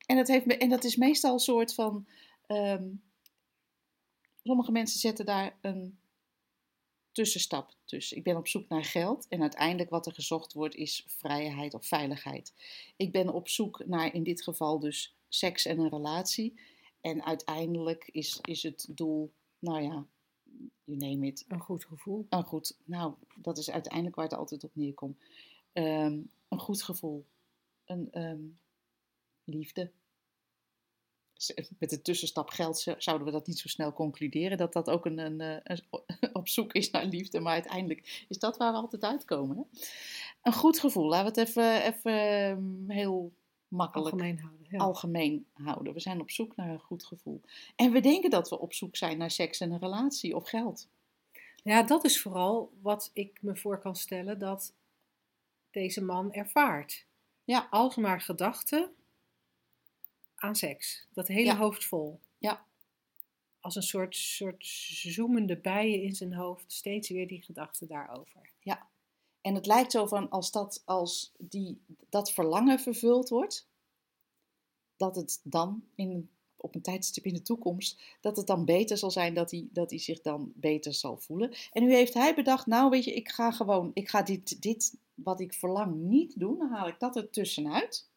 En 0.07 0.17
dat, 0.17 0.29
heeft, 0.29 0.47
me- 0.47 0.57
en 0.57 0.69
dat 0.69 0.85
is 0.85 0.97
meestal 0.97 1.33
een 1.33 1.39
soort 1.39 1.75
van. 1.75 2.07
ehm, 2.47 2.89
sommige 4.43 4.73
mensen 4.73 5.01
zetten 5.01 5.27
daar 5.27 5.59
een 5.61 5.99
tussenstap 7.13 7.75
tussen. 7.85 8.17
Ik 8.17 8.23
ben 8.25 8.37
op 8.37 8.49
zoek 8.49 8.69
naar 8.69 8.85
geld 8.85 9.29
en 9.29 9.41
uiteindelijk 9.41 9.91
wat 9.91 10.07
er 10.07 10.15
gezocht 10.15 10.53
wordt 10.53 10.75
is 10.75 11.05
vrijheid 11.07 11.75
of 11.75 11.87
veiligheid. 11.87 12.53
Ik 12.97 13.13
ben 13.13 13.29
op 13.29 13.49
zoek 13.49 13.87
naar 13.87 14.15
in 14.15 14.23
dit 14.23 14.43
geval 14.43 14.79
dus 14.79 15.17
seks 15.29 15.65
en 15.67 15.79
een 15.79 15.89
relatie. 15.89 16.61
En 17.01 17.25
uiteindelijk 17.25 18.09
is, 18.13 18.39
is 18.43 18.63
het 18.63 18.87
doel, 18.91 19.33
nou 19.59 19.83
ja, 19.83 20.07
you 20.85 20.99
name 20.99 21.27
it, 21.27 21.45
Een 21.49 21.61
goed 21.61 21.85
gevoel. 21.85 22.27
een 22.29 22.45
goed, 22.45 22.77
nou, 22.85 23.15
dat 23.37 23.59
is 23.59 23.71
uiteindelijk 23.71 24.15
waar 24.15 24.25
het 24.25 24.35
altijd 24.35 24.65
op 24.65 24.71
neerkomt. 24.75 25.19
Ehm, 25.73 26.21
een 26.49 26.59
goed 26.59 26.83
gevoel. 26.83 27.27
Een 27.85 28.09
ehm, 28.13 28.41
liefde. 29.45 29.91
Z- 31.35 31.51
Met 31.79 31.91
de 31.91 32.03
tussenstap 32.03 32.49
geld 32.51 32.79
zouden 32.99 33.27
we 33.27 33.33
dat 33.33 33.47
niet 33.47 33.59
zo 33.59 33.69
snel 33.69 33.93
concluderen. 33.93 34.57
Dat 34.59 34.73
dat 34.73 34.91
ook 34.91 35.07
een, 35.07 35.19
een, 35.19 35.41
eh, 35.41 35.57
een- 35.63 36.33
op 36.41 36.49
zoek 36.49 36.73
is 36.73 36.91
naar 36.91 37.05
liefde. 37.05 37.41
Maar 37.41 37.53
uiteindelijk 37.53 38.25
is 38.29 38.39
dat 38.39 38.57
waar 38.57 38.73
we 38.73 38.79
altijd 38.79 39.03
uitkomen. 39.05 39.57
Hè? 39.57 39.63
Een 40.43 40.53
goed 40.53 40.79
gevoel. 40.81 41.09
Laten 41.09 41.35
we 41.35 41.41
het 41.41 41.49
even, 41.49 41.83
even 41.85 42.13
ehm, 42.13 42.91
heel 42.91 43.33
makkelijk 43.73 44.13
Algemeen 44.13 44.39
houden. 44.41 44.67
Ja. 44.71 44.79
algemeen 44.79 45.47
houden. 45.53 45.93
We 45.93 46.01
zijn 46.01 46.21
op 46.21 46.31
zoek 46.31 46.57
naar 46.57 46.69
een 46.69 46.81
goed 46.81 47.05
gevoel. 47.05 47.41
En 47.77 47.93
we 47.93 48.01
denken 48.01 48.31
dat 48.31 48.49
we 48.49 48.59
op 48.59 48.73
zoek 48.75 48.97
zijn 48.97 49.19
naar 49.19 49.31
seks 49.31 49.61
en 49.61 49.71
een 49.71 49.79
relatie 49.79 50.37
of 50.37 50.49
geld. 50.49 50.89
Ja, 51.63 51.83
dat 51.83 52.05
is 52.05 52.21
vooral 52.21 52.73
wat 52.81 53.11
ik 53.13 53.39
me 53.43 53.57
voor 53.57 53.79
kan 53.79 53.97
stellen 53.97 54.39
dat 54.39 54.75
deze 55.71 56.03
man 56.05 56.33
ervaart. 56.33 57.07
Ja. 57.45 57.67
Alsmaar 57.71 58.21
gedachten 58.21 58.91
aan 60.35 60.57
seks. 60.57 61.07
Dat 61.13 61.29
hele 61.29 61.45
Ja. 61.45 61.57
hoofd 61.57 61.85
vol. 61.85 62.21
Ja. 62.39 62.65
Als 63.61 63.77
een 63.77 63.83
soort, 63.83 64.17
soort 64.17 64.67
zoemende 64.67 65.57
bijen 65.57 66.03
in 66.03 66.15
zijn 66.15 66.35
hoofd. 66.35 66.73
Steeds 66.73 67.09
weer 67.09 67.29
die 67.29 67.43
gedachten 67.43 67.89
daarover. 67.89 68.51
En 69.43 69.55
het 69.55 69.67
lijkt 69.67 69.93
zo 69.93 70.07
van 70.07 70.29
als 70.31 70.51
dat, 70.51 70.83
als 70.85 71.33
die, 71.39 71.81
dat 72.09 72.33
verlangen 72.33 72.79
vervuld 72.81 73.29
wordt, 73.29 73.69
dat 74.97 75.17
het 75.17 75.41
dan 75.45 75.85
in, 75.95 76.31
op 76.57 76.75
een 76.75 76.83
tijdstip 76.83 77.25
in 77.25 77.35
de 77.35 77.43
toekomst, 77.43 78.01
dat 78.21 78.37
het 78.37 78.47
dan 78.47 78.65
beter 78.65 78.97
zal 78.99 79.11
zijn, 79.11 79.35
dat 79.35 79.51
hij, 79.51 79.69
dat 79.73 79.91
hij 79.91 79.99
zich 79.99 80.21
dan 80.21 80.53
beter 80.55 80.95
zal 80.95 81.17
voelen. 81.17 81.53
En 81.73 81.83
nu 81.85 81.95
heeft 81.95 82.15
hij 82.15 82.35
bedacht, 82.35 82.67
nou 82.67 82.91
weet 82.91 83.05
je, 83.05 83.15
ik 83.15 83.29
ga 83.29 83.51
gewoon, 83.51 83.91
ik 83.95 84.09
ga 84.09 84.23
dit, 84.23 84.63
dit 84.63 84.95
wat 85.15 85.41
ik 85.41 85.53
verlang 85.55 85.95
niet 85.95 86.39
doen, 86.39 86.59
dan 86.59 86.71
haal 86.71 86.89
ik 86.89 86.99
dat 87.01 87.17
er 87.17 87.31
tussenuit. 87.31 88.11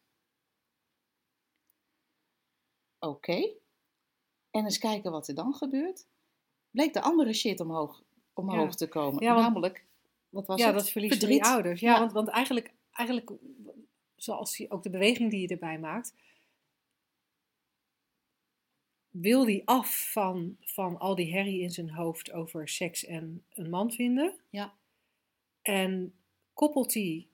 Oké. 2.98 3.54
En 4.50 4.64
eens 4.64 4.78
kijken 4.78 5.10
wat 5.12 5.28
er 5.28 5.34
dan 5.34 5.54
gebeurt. 5.54 6.06
Bleek 6.70 6.92
de 6.92 7.02
andere 7.02 7.32
shit 7.32 7.60
omhoog, 7.60 8.02
omhoog 8.34 8.68
Ja. 8.70 8.74
te 8.76 8.88
komen. 8.88 9.22
Ja, 9.22 9.34
want- 9.34 9.46
Namelijk, 9.46 9.85
wat 10.36 10.46
was 10.46 10.60
ja, 10.60 10.66
het? 10.66 10.74
dat 10.74 10.90
verlies 10.90 11.18
van 11.18 11.28
die 11.28 11.44
ouders. 11.44 11.80
Ja, 11.80 11.92
Ja. 11.92 11.98
want, 11.98 12.12
want 12.12 12.28
eigenlijk, 12.28 12.72
eigenlijk, 12.92 13.30
zoals 14.16 14.56
hij, 14.56 14.70
ook 14.70 14.82
de 14.82 14.90
beweging 14.90 15.30
die 15.30 15.40
je 15.40 15.48
erbij 15.48 15.78
maakt, 15.78 16.14
wil 19.10 19.46
hij 19.46 19.62
af 19.64 20.10
van, 20.12 20.56
van 20.60 20.98
al 20.98 21.14
die 21.14 21.32
herrie 21.32 21.60
in 21.60 21.70
zijn 21.70 21.90
hoofd 21.90 22.32
over 22.32 22.68
seks 22.68 23.04
en 23.04 23.44
een 23.54 23.70
man 23.70 23.92
vinden. 23.92 24.34
Ja. 24.50 24.74
En 25.62 26.14
koppelt 26.54 26.94
hij 26.94 27.26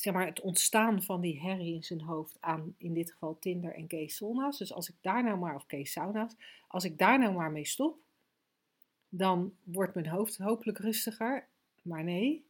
zeg 0.00 0.12
maar, 0.12 0.26
het 0.26 0.40
ontstaan 0.40 1.02
van 1.02 1.20
die 1.20 1.40
herrie 1.40 1.74
in 1.74 1.84
zijn 1.84 2.00
hoofd 2.00 2.36
aan, 2.40 2.74
in 2.78 2.94
dit 2.94 3.12
geval 3.12 3.38
Tinder 3.38 3.74
en 3.74 3.86
Kees 3.86 4.16
Sauna's. 4.16 4.58
Dus 4.58 4.72
als 4.72 4.88
ik 4.88 4.94
daar 5.00 5.22
nou 5.22 5.38
maar, 5.38 5.54
of 5.54 5.66
Kees 5.66 5.92
Sauna's, 5.92 6.34
als 6.68 6.84
ik 6.84 6.98
daar 6.98 7.18
nou 7.18 7.32
maar 7.32 7.50
mee 7.50 7.66
stop, 7.66 7.98
dan 9.08 9.54
wordt 9.64 9.94
mijn 9.94 10.08
hoofd 10.08 10.38
hopelijk 10.38 10.78
rustiger. 10.78 11.47
Maar 11.88 12.04
nee, 12.04 12.46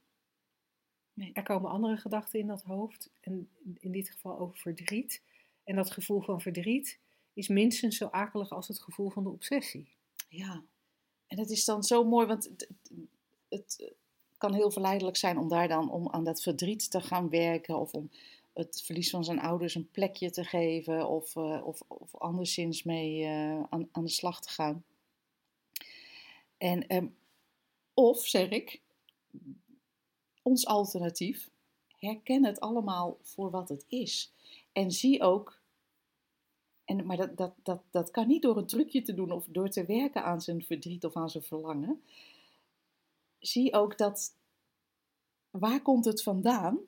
Nee. 1.18 1.32
er 1.32 1.42
komen 1.42 1.70
andere 1.70 1.96
gedachten 1.96 2.40
in 2.40 2.46
dat 2.46 2.62
hoofd. 2.62 3.10
En 3.20 3.48
in 3.78 3.92
dit 3.92 4.10
geval 4.10 4.38
over 4.38 4.58
verdriet. 4.58 5.22
En 5.64 5.76
dat 5.76 5.90
gevoel 5.90 6.20
van 6.20 6.40
verdriet 6.40 6.98
is 7.32 7.48
minstens 7.48 7.96
zo 7.96 8.06
akelig 8.06 8.50
als 8.50 8.68
het 8.68 8.82
gevoel 8.82 9.10
van 9.10 9.22
de 9.22 9.28
obsessie. 9.28 9.92
Ja, 10.28 10.64
en 11.26 11.38
het 11.38 11.50
is 11.50 11.64
dan 11.64 11.82
zo 11.82 12.04
mooi, 12.04 12.26
want 12.26 12.44
het, 12.44 12.68
het, 13.48 13.76
het 14.28 14.38
kan 14.38 14.54
heel 14.54 14.70
verleidelijk 14.70 15.16
zijn 15.16 15.38
om 15.38 15.48
daar 15.48 15.68
dan 15.68 15.90
om 15.90 16.08
aan 16.08 16.24
dat 16.24 16.42
verdriet 16.42 16.90
te 16.90 17.00
gaan 17.00 17.28
werken 17.28 17.78
of 17.78 17.92
om 17.92 18.10
het 18.52 18.82
verlies 18.84 19.10
van 19.10 19.24
zijn 19.24 19.40
ouders 19.40 19.74
een 19.74 19.90
plekje 19.90 20.30
te 20.30 20.44
geven 20.44 21.08
of, 21.08 21.36
eh, 21.36 21.66
of, 21.66 21.80
of 21.88 22.16
anderszins 22.16 22.82
mee 22.82 23.24
eh, 23.24 23.62
aan, 23.62 23.88
aan 23.92 24.04
de 24.04 24.10
slag 24.10 24.40
te 24.40 24.48
gaan. 24.48 24.84
En, 26.56 26.86
ehm, 26.86 27.06
of 27.94 28.26
zeg 28.26 28.48
ik, 28.48 28.80
ons 30.42 30.66
alternatief, 30.66 31.50
herken 31.86 32.44
het 32.44 32.60
allemaal 32.60 33.18
voor 33.22 33.50
wat 33.50 33.68
het 33.68 33.84
is. 33.88 34.32
En 34.72 34.90
zie 34.90 35.22
ook 35.22 35.58
en, 36.88 37.06
maar 37.06 37.16
dat, 37.16 37.36
dat, 37.36 37.54
dat, 37.62 37.82
dat 37.90 38.10
kan 38.10 38.26
niet 38.26 38.42
door 38.42 38.56
een 38.56 38.66
trucje 38.66 39.02
te 39.02 39.14
doen 39.14 39.30
of 39.30 39.46
door 39.48 39.68
te 39.68 39.84
werken 39.84 40.24
aan 40.24 40.40
zijn 40.40 40.62
verdriet 40.62 41.04
of 41.04 41.16
aan 41.16 41.30
zijn 41.30 41.44
verlangen. 41.44 42.02
Zie 43.38 43.72
ook 43.72 43.98
dat, 43.98 44.36
waar 45.50 45.82
komt 45.82 46.04
het 46.04 46.22
vandaan? 46.22 46.78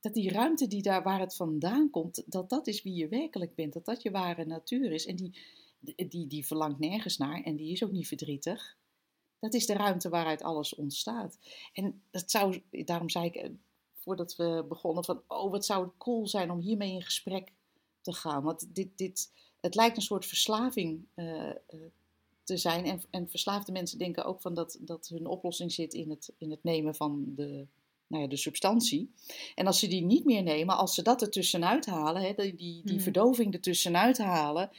Dat 0.00 0.14
die 0.14 0.30
ruimte 0.30 0.66
die 0.66 0.82
daar 0.82 1.02
waar 1.02 1.20
het 1.20 1.36
vandaan 1.36 1.90
komt, 1.90 2.22
dat 2.26 2.50
dat 2.50 2.66
is 2.66 2.82
wie 2.82 2.94
je 2.94 3.08
werkelijk 3.08 3.54
bent. 3.54 3.72
Dat 3.72 3.84
dat 3.84 4.02
je 4.02 4.10
ware 4.10 4.44
natuur 4.44 4.92
is. 4.92 5.06
En 5.06 5.16
die, 5.16 5.38
die, 6.08 6.26
die 6.26 6.46
verlangt 6.46 6.78
nergens 6.78 7.16
naar 7.16 7.42
en 7.42 7.56
die 7.56 7.72
is 7.72 7.84
ook 7.84 7.92
niet 7.92 8.08
verdrietig. 8.08 8.76
Dat 9.42 9.54
is 9.54 9.66
de 9.66 9.72
ruimte 9.72 10.08
waaruit 10.08 10.42
alles 10.42 10.74
ontstaat. 10.74 11.38
En 11.72 12.02
dat 12.10 12.30
zou, 12.30 12.62
daarom 12.70 13.10
zei 13.10 13.26
ik 13.26 13.34
eh, 13.34 13.50
voordat 13.94 14.36
we 14.36 14.64
begonnen 14.68 15.04
van, 15.04 15.22
oh 15.28 15.50
wat 15.50 15.64
zou 15.64 15.84
het 15.84 15.92
cool 15.98 16.26
zijn 16.26 16.50
om 16.50 16.58
hiermee 16.60 16.92
in 16.92 17.02
gesprek 17.02 17.52
te 18.00 18.12
gaan. 18.12 18.42
Want 18.42 18.74
dit, 18.74 18.98
dit, 18.98 19.32
het 19.60 19.74
lijkt 19.74 19.96
een 19.96 20.02
soort 20.02 20.26
verslaving 20.26 21.04
eh, 21.14 21.48
eh, 21.50 21.56
te 22.44 22.56
zijn. 22.56 22.84
En, 22.84 23.02
en 23.10 23.28
verslaafde 23.28 23.72
mensen 23.72 23.98
denken 23.98 24.24
ook 24.24 24.40
van 24.40 24.54
dat, 24.54 24.78
dat 24.80 25.08
hun 25.08 25.26
oplossing 25.26 25.72
zit 25.72 25.94
in 25.94 26.10
het, 26.10 26.32
in 26.38 26.50
het 26.50 26.62
nemen 26.64 26.94
van 26.94 27.24
de, 27.36 27.66
nou 28.06 28.22
ja, 28.22 28.28
de 28.28 28.36
substantie. 28.36 29.12
En 29.54 29.66
als 29.66 29.78
ze 29.78 29.86
die 29.86 30.02
niet 30.04 30.24
meer 30.24 30.42
nemen, 30.42 30.76
als 30.76 30.94
ze 30.94 31.02
dat 31.02 31.22
er 31.22 31.30
tussenuit 31.30 31.86
halen, 31.86 32.22
hè, 32.22 32.32
die, 32.34 32.54
die, 32.54 32.82
die 32.84 32.94
Mhm. 32.94 33.02
verdoving 33.02 33.54
er 33.54 33.60
tussenuit 33.60 34.18
halen, 34.18 34.70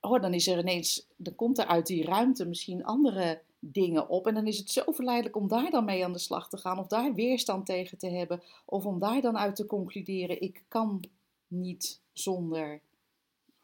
oh, 0.00 0.22
dan 0.22 0.34
is 0.34 0.46
er 0.46 0.58
ineens, 0.58 1.06
dan 1.16 1.34
komt 1.34 1.58
er 1.58 1.66
uit 1.66 1.86
die 1.86 2.04
ruimte 2.04 2.44
misschien 2.46 2.84
andere 2.84 3.42
dingen 3.58 4.08
op. 4.08 4.26
En 4.26 4.34
dan 4.34 4.46
is 4.46 4.58
het 4.58 4.70
zo 4.70 4.92
verleidelijk 4.92 5.36
om 5.36 5.48
daar 5.48 5.70
dan 5.70 5.84
mee 5.84 6.04
aan 6.04 6.12
de 6.12 6.18
slag 6.18 6.48
te 6.48 6.56
gaan, 6.56 6.78
of 6.78 6.86
daar 6.86 7.14
weerstand 7.14 7.66
tegen 7.66 7.98
te 7.98 8.08
hebben, 8.08 8.42
of 8.64 8.86
om 8.86 8.98
daar 8.98 9.20
dan 9.20 9.38
uit 9.38 9.56
te 9.56 9.66
concluderen: 9.66 10.42
ik 10.42 10.64
kan 10.68 11.04
niet 11.46 12.00
zonder 12.12 12.80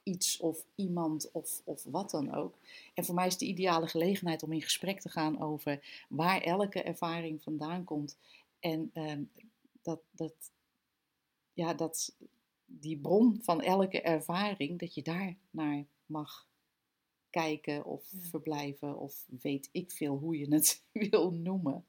iets 0.03 0.41
of 0.41 0.67
iemand 0.75 1.31
of, 1.33 1.61
of 1.65 1.85
wat 1.85 2.11
dan 2.11 2.35
ook. 2.35 2.59
En 2.95 3.05
voor 3.05 3.15
mij 3.15 3.27
is 3.27 3.39
de 3.39 3.47
ideale 3.47 3.87
gelegenheid 3.87 4.43
om 4.43 4.53
in 4.53 4.63
gesprek 4.63 5.01
te 5.01 5.09
gaan 5.09 5.41
over 5.41 6.05
waar 6.09 6.41
elke 6.41 6.83
ervaring 6.83 7.43
vandaan 7.43 7.85
komt. 7.85 8.17
En 8.61 8.91
ehm, 8.93 9.23
dat, 9.83 10.01
dat, 10.11 10.35
ja, 11.53 11.75
dat 11.75 12.17
die 12.67 12.99
bron 12.99 13.39
van 13.43 13.61
elke 13.61 14.01
ervaring, 14.01 14.79
dat 14.79 14.95
je 14.95 15.03
daar 15.03 15.37
naar 15.51 15.85
mag 16.07 16.47
kijken 17.35 17.85
of 17.85 18.11
Ja. 18.11 18.29
verblijven 18.29 18.99
of 18.99 19.25
weet 19.41 19.69
ik 19.73 19.93
veel 19.93 20.17
hoe 20.17 20.39
je 20.39 20.55
het 20.55 20.85
wil 21.11 21.31
noemen. 21.33 21.85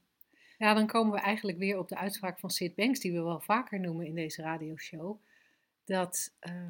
Ja, 0.58 0.74
dan 0.74 0.88
komen 0.88 1.14
we 1.14 1.20
eigenlijk 1.20 1.58
weer 1.58 1.78
op 1.78 1.88
de 1.88 1.98
uitspraak 1.98 2.40
van 2.40 2.50
Sid 2.50 2.76
Banks, 2.76 3.00
die 3.00 3.12
we 3.14 3.22
wel 3.22 3.40
vaker 3.42 3.80
noemen 3.80 4.06
in 4.06 4.16
deze 4.16 4.42
radioshow. 4.42 5.18
Dat, 5.84 6.34
eh, 6.40 6.70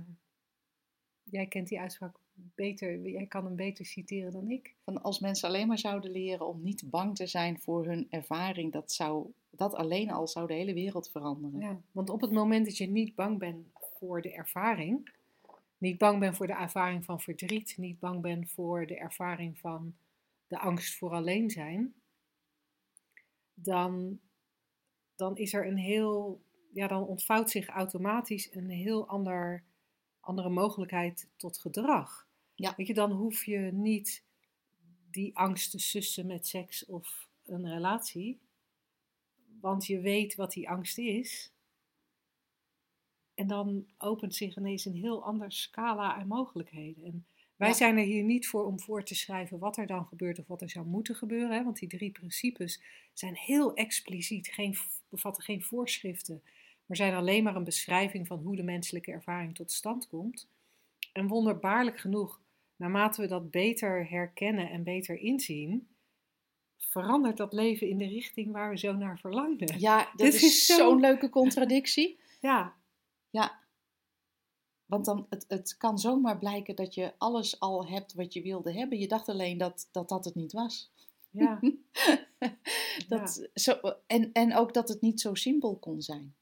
jij 1.24 1.48
kent 1.48 1.68
die 1.68 1.80
uitspraak 1.80 2.16
beter, 2.34 3.02
jij 3.10 3.26
kan 3.26 3.46
hem 3.46 3.56
beter 3.56 3.86
citeren 3.86 4.32
dan 4.32 4.50
ik. 4.50 4.76
Van 4.84 5.02
als 5.02 5.20
mensen 5.20 5.48
alleen 5.48 5.68
maar 5.68 5.80
zouden 5.80 6.12
leren 6.12 6.48
om 6.48 6.62
niet 6.64 6.90
bang 6.90 7.16
te 7.16 7.28
zijn 7.28 7.60
voor 7.60 7.86
hun 7.86 8.08
ervaring, 8.10 8.72
dat, 8.72 8.92
zou, 8.92 9.32
dat 9.50 9.74
alleen 9.74 10.12
al 10.12 10.28
zou 10.28 10.48
de 10.48 10.54
hele 10.54 10.74
wereld 10.74 11.10
veranderen. 11.12 11.60
Ja, 11.60 11.82
want 11.92 12.10
op 12.10 12.22
het 12.22 12.32
moment 12.32 12.66
dat 12.66 12.78
je 12.78 12.88
niet 12.88 13.16
bang 13.16 13.40
bent 13.40 13.68
voor 14.00 14.22
de 14.22 14.32
ervaring, 14.34 15.10
niet 15.78 15.98
bang 15.98 16.20
bent 16.20 16.36
voor 16.36 16.48
de 16.48 16.54
ervaring 16.54 17.06
van 17.06 17.22
verdriet, 17.22 17.78
niet 17.78 18.00
bang 18.00 18.22
bent 18.22 18.50
voor 18.50 18.86
de 18.86 18.98
ervaring 18.98 19.60
van 19.60 19.96
de 20.48 20.60
angst 20.60 20.98
voor 20.98 21.12
alleen 21.12 21.50
zijn, 21.50 21.94
dan, 23.54 24.20
dan 25.16 25.38
is 25.38 25.54
er 25.54 25.68
een 25.68 25.78
heel, 25.78 26.42
ja, 26.74 26.88
dan 26.88 27.04
ontvouwt 27.04 27.50
zich 27.50 27.68
automatisch 27.68 28.54
een 28.54 28.70
heel 28.70 29.08
ander, 29.08 29.64
andere 30.20 30.50
mogelijkheid 30.50 31.30
tot 31.36 31.58
gedrag. 31.58 32.28
Ja. 32.56 32.74
Weet 32.78 32.88
je, 32.88 32.94
dan 32.94 33.12
hoef 33.12 33.46
je 33.46 33.58
niet 33.58 34.24
die 35.12 35.38
angst 35.38 35.72
te 35.72 35.80
sussen 35.80 36.28
met 36.28 36.48
seks 36.48 36.86
of 36.86 37.28
een 37.46 37.70
relatie, 37.70 38.40
want 39.60 39.86
je 39.86 40.00
weet 40.00 40.36
wat 40.36 40.52
die 40.52 40.70
angst 40.70 40.98
is. 40.98 41.54
En 43.36 43.48
dan 43.48 43.86
opent 43.98 44.36
zich 44.36 44.58
ineens 44.58 44.86
een 44.86 44.96
heel 44.96 45.24
ander 45.24 45.52
scala 45.52 46.14
aan 46.16 46.28
mogelijkheden. 46.28 47.04
En 47.06 47.26
Wij 47.56 47.68
Ja. 47.68 47.74
zijn 47.74 47.98
er 47.98 48.04
hier 48.04 48.24
niet 48.24 48.48
voor 48.48 48.66
om 48.66 48.80
voor 48.80 49.04
te 49.04 49.16
schrijven 49.16 49.60
wat 49.60 49.78
er 49.78 49.88
dan 49.88 50.06
gebeurt 50.06 50.40
of 50.40 50.48
wat 50.48 50.62
er 50.62 50.70
zou 50.70 50.86
moeten 50.86 51.16
gebeuren. 51.16 51.58
Hè? 51.58 51.64
Want 51.64 51.80
die 51.80 51.90
drie 51.90 52.12
principes 52.12 52.82
zijn 53.14 53.36
heel 53.36 53.74
expliciet, 53.76 54.48
geen, 54.48 54.76
bevatten 55.10 55.44
geen 55.44 55.62
voorschriften, 55.64 56.42
maar 56.86 56.98
zijn 56.98 57.14
alleen 57.14 57.44
maar 57.44 57.56
een 57.56 57.64
beschrijving 57.64 58.28
van 58.28 58.40
hoe 58.40 58.56
de 58.56 58.64
menselijke 58.64 59.12
ervaring 59.12 59.56
tot 59.56 59.72
stand 59.72 60.08
komt. 60.08 60.48
En 61.14 61.28
wonderbaarlijk 61.28 62.00
genoeg, 62.00 62.42
naarmate 62.76 63.22
we 63.22 63.28
dat 63.28 63.52
beter 63.52 64.10
herkennen 64.10 64.70
en 64.70 64.84
beter 64.84 65.18
inzien, 65.20 65.88
verandert 66.78 67.38
dat 67.38 67.54
leven 67.54 67.90
in 67.90 67.98
de 67.98 68.08
richting 68.08 68.52
waar 68.52 68.70
we 68.70 68.78
zo 68.78 68.94
naar 68.94 69.20
verlangden. 69.20 69.80
Ja, 69.80 69.98
dat 70.16 70.18
Dit 70.18 70.34
is, 70.34 70.44
is 70.44 70.66
zo- 70.66 70.76
zo'n 70.76 71.00
leuke 71.00 71.30
contradictie. 71.30 72.20
Ja, 72.42 72.74
Ja. 73.36 73.60
Want 74.86 75.06
dan, 75.06 75.26
het, 75.30 75.46
het 75.48 75.78
kan 75.78 76.00
zomaar 76.00 76.38
blijken 76.38 76.76
dat 76.76 76.94
je 76.94 77.14
alles 77.18 77.60
al 77.60 77.88
hebt 77.88 78.14
wat 78.14 78.34
je 78.34 78.42
wilde 78.42 78.74
hebben. 78.74 79.00
Je 79.00 79.08
dacht 79.08 79.30
alleen 79.30 79.58
dat 79.58 79.90
dat, 79.92 80.10
dat 80.10 80.26
het 80.26 80.36
niet 80.36 80.52
was. 80.52 80.92
ja, 81.30 81.60
dat, 83.08 83.50
zo, 83.54 83.80
en, 84.08 84.32
en 84.32 84.56
ook 84.56 84.74
dat 84.74 84.90
het 84.90 85.02
niet 85.02 85.22
zo 85.22 85.34
simpel 85.34 85.78
kon 85.78 86.02
zijn. 86.02 86.36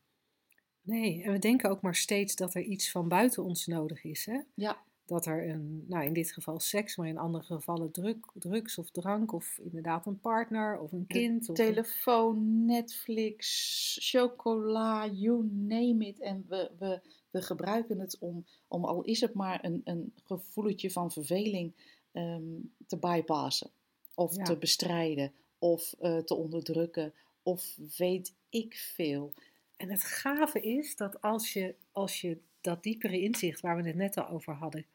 nee. 0.82 1.24
En 1.24 1.32
we 1.32 1.40
denken 1.40 1.70
ook 1.70 1.82
maar 1.82 1.96
steeds 1.96 2.36
dat 2.36 2.56
er 2.56 2.62
iets 2.62 2.92
van 2.92 3.08
buiten 3.08 3.44
ons 3.44 3.66
nodig 3.68 4.04
is. 4.04 4.26
Hè? 4.26 4.42
Ja. 4.54 4.84
Dat 5.14 5.26
er 5.26 5.50
een, 5.50 5.86
nou 5.88 6.06
in 6.06 6.14
dit 6.14 6.32
geval 6.32 6.60
seks, 6.60 6.96
maar 6.96 7.08
in 7.08 7.18
andere 7.18 7.44
gevallen 7.44 7.92
druk, 7.92 8.26
drugs 8.34 8.78
of 8.78 8.90
drank, 8.92 9.32
of 9.34 9.58
inderdaad 9.58 10.06
een 10.06 10.20
partner 10.20 10.80
of 10.80 10.92
een 10.92 11.08
kind. 11.08 11.42
Of 11.42 11.48
een- 11.48 11.66
Telefoon, 11.66 12.66
Netflix, 12.66 13.98
chocola, 14.02 15.08
you 15.08 15.44
name 15.52 16.06
it. 16.08 16.20
En 16.20 16.46
we, 16.48 16.72
we, 16.80 17.00
we 17.32 17.42
gebruiken 17.42 18.00
het 18.00 18.18
om, 18.20 18.46
om, 18.68 18.86
al 18.86 19.02
is 19.02 19.22
het 19.22 19.34
maar 19.34 19.66
een, 19.66 19.82
een 19.84 20.14
gevoeletje 20.24 20.92
van 20.92 21.12
verveling, 21.12 21.74
ehm, 22.12 22.42
te 22.88 22.98
bypassen. 22.98 23.70
Of 24.16 24.36
Ja. 24.36 24.44
te 24.44 24.58
bestrijden, 24.58 25.32
of 25.60 25.94
eh, 26.00 26.18
te 26.18 26.36
onderdrukken, 26.36 27.14
of 27.44 27.78
weet 27.98 28.34
ik 28.50 28.76
veel. 28.76 29.34
En 29.78 29.90
het 29.90 30.04
gave 30.04 30.60
is 30.62 30.96
dat 30.96 31.22
als 31.22 31.54
je, 31.54 31.76
als 31.92 32.22
je 32.22 32.38
dat 32.62 32.84
diepere 32.84 33.20
inzicht 33.22 33.62
waar 33.62 33.76
we 33.76 33.88
het 33.88 33.96
net 33.96 34.18
al 34.18 34.30
over 34.30 34.54
hadden, 34.54 34.86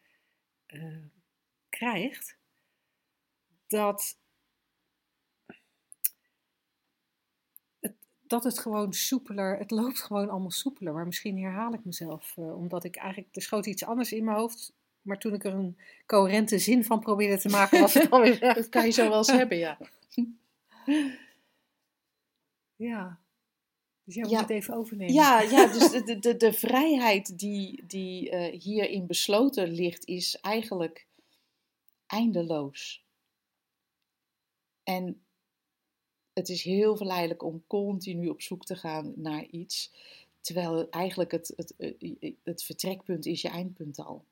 eh, 0.68 0.96
krijgt, 1.68 2.36
dat 3.66 4.18
het, 7.80 7.94
dat 8.20 8.44
het 8.44 8.58
gewoon 8.58 8.92
soepeler, 8.92 9.58
het 9.58 9.70
loopt 9.70 10.00
gewoon 10.00 10.30
allemaal 10.30 10.50
soepeler. 10.50 10.92
Maar 10.92 11.06
misschien 11.06 11.42
herhaal 11.42 11.72
ik 11.72 11.84
mezelf, 11.84 12.36
eh, 12.36 12.56
omdat 12.56 12.84
ik 12.84 12.96
eigenlijk, 12.96 13.36
er 13.36 13.42
schoot 13.42 13.66
iets 13.66 13.84
anders 13.84 14.12
in 14.12 14.24
mijn 14.24 14.36
hoofd. 14.36 14.72
Maar 15.02 15.18
toen 15.18 15.34
ik 15.34 15.44
er 15.44 15.54
een 15.54 15.78
coherente 16.06 16.58
zin 16.58 16.84
van 16.84 17.00
probeerde 17.00 17.38
te 17.38 17.48
maken, 17.48 17.80
was 17.80 17.94
het 17.94 18.10
alweer. 18.12 18.40
Dat 18.40 18.68
kan 18.68 18.84
je 18.84 18.90
zo 18.90 19.08
wel 19.08 19.18
eens 19.18 19.30
hebben, 19.30 19.58
ja. 19.58 19.78
Ja. 22.76 23.20
Dus 24.08 24.16
jij 24.16 24.26
moet 24.26 24.32
Ja. 24.32 24.40
het 24.40 24.50
even 24.50 24.74
overnemen. 24.74 25.14
Ja, 25.14 25.40
ja 25.54 25.66
dus 25.72 25.90
de, 25.90 26.02
de, 26.02 26.18
de, 26.18 26.36
de 26.36 26.52
vrijheid 26.52 27.38
die, 27.38 27.86
die 27.86 28.30
eh, 28.30 28.60
hierin 28.60 29.06
besloten 29.06 29.68
ligt, 29.70 30.06
is 30.06 30.40
eigenlijk 30.40 31.06
eindeloos. 32.06 33.04
En 34.82 35.22
het 36.32 36.48
is 36.48 36.62
heel 36.62 36.96
verleidelijk 36.96 37.42
om 37.42 37.64
continu 37.66 38.28
op 38.28 38.42
zoek 38.42 38.64
te 38.64 38.76
gaan 38.76 39.12
naar 39.16 39.44
iets, 39.46 39.92
terwijl 40.40 40.90
eigenlijk 40.90 41.30
het, 41.30 41.52
het, 41.56 41.76
eh, 41.76 42.32
het 42.42 42.62
vertrekpunt 42.62 43.26
is 43.26 43.42
je 43.42 43.48
eindpunt 43.48 43.98
al. 43.98 44.24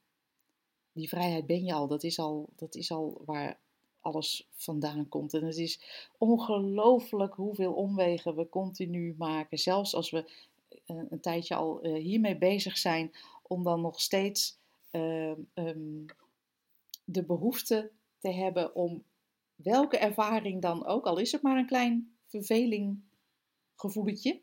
Die 0.93 1.09
vrijheid 1.09 1.47
ben 1.47 1.65
je 1.65 1.73
al, 1.73 1.87
dat 1.87 2.03
is 2.03 2.19
al, 2.19 2.49
dat 2.57 2.75
is 2.75 2.91
al 2.91 3.23
waar 3.25 3.59
alles 4.07 4.49
vandaan 4.53 5.09
komt. 5.09 5.35
En 5.35 5.45
het 5.45 5.57
is 5.57 5.81
ongelooflijk 6.19 7.35
hoeveel 7.35 7.73
omwegen 7.73 8.37
we 8.37 8.49
continu 8.49 9.15
maken, 9.19 9.59
zelfs 9.59 9.95
als 9.95 10.11
we 10.11 10.31
eh, 10.87 10.97
een 11.09 11.21
tijdje 11.21 11.55
al 11.55 11.81
eh, 11.81 11.95
hiermee 11.95 12.39
bezig 12.39 12.79
zijn, 12.79 13.13
om 13.43 13.65
dan 13.65 13.81
nog 13.81 14.01
steeds 14.01 14.59
ehm, 14.91 15.41
ehm, 15.55 16.05
de 17.05 17.25
behoefte 17.25 17.91
te 18.19 18.31
hebben 18.31 18.75
om 18.75 19.05
welke 19.55 19.99
ervaring 19.99 20.63
dan 20.63 20.87
ook, 20.87 21.07
al 21.07 21.19
is 21.19 21.33
het 21.33 21.43
maar 21.43 21.57
een 21.57 21.67
klein 21.67 22.17
verveling 22.27 23.01
gevoeletje, 23.75 24.41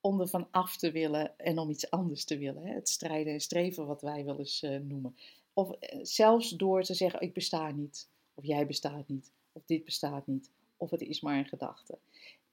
om 0.00 0.20
er 0.20 0.28
van 0.28 0.48
af 0.50 0.76
te 0.76 0.90
willen 0.90 1.38
en 1.38 1.58
om 1.58 1.70
iets 1.70 1.90
anders 1.90 2.24
te 2.24 2.38
willen. 2.38 2.66
Het 2.66 2.88
strijden 2.88 3.32
en 3.32 3.40
streven, 3.40 3.86
wat 3.86 4.02
wij 4.02 4.24
wel 4.24 4.38
eens 4.38 4.62
eh, 4.62 4.78
noemen. 4.80 5.16
Of 5.52 5.70
zelfs 6.02 6.50
door 6.50 6.82
te 6.82 6.94
zeggen, 6.94 7.20
ik 7.20 7.32
besta 7.32 7.70
niet, 7.70 8.08
of 8.34 8.44
jij 8.44 8.66
bestaat 8.66 9.08
niet, 9.08 9.32
of 9.52 9.64
dit 9.64 9.84
bestaat 9.84 10.26
niet, 10.26 10.50
of 10.76 10.90
het 10.90 11.00
is 11.00 11.20
maar 11.20 11.38
een 11.38 11.48
gedachte. 11.48 11.98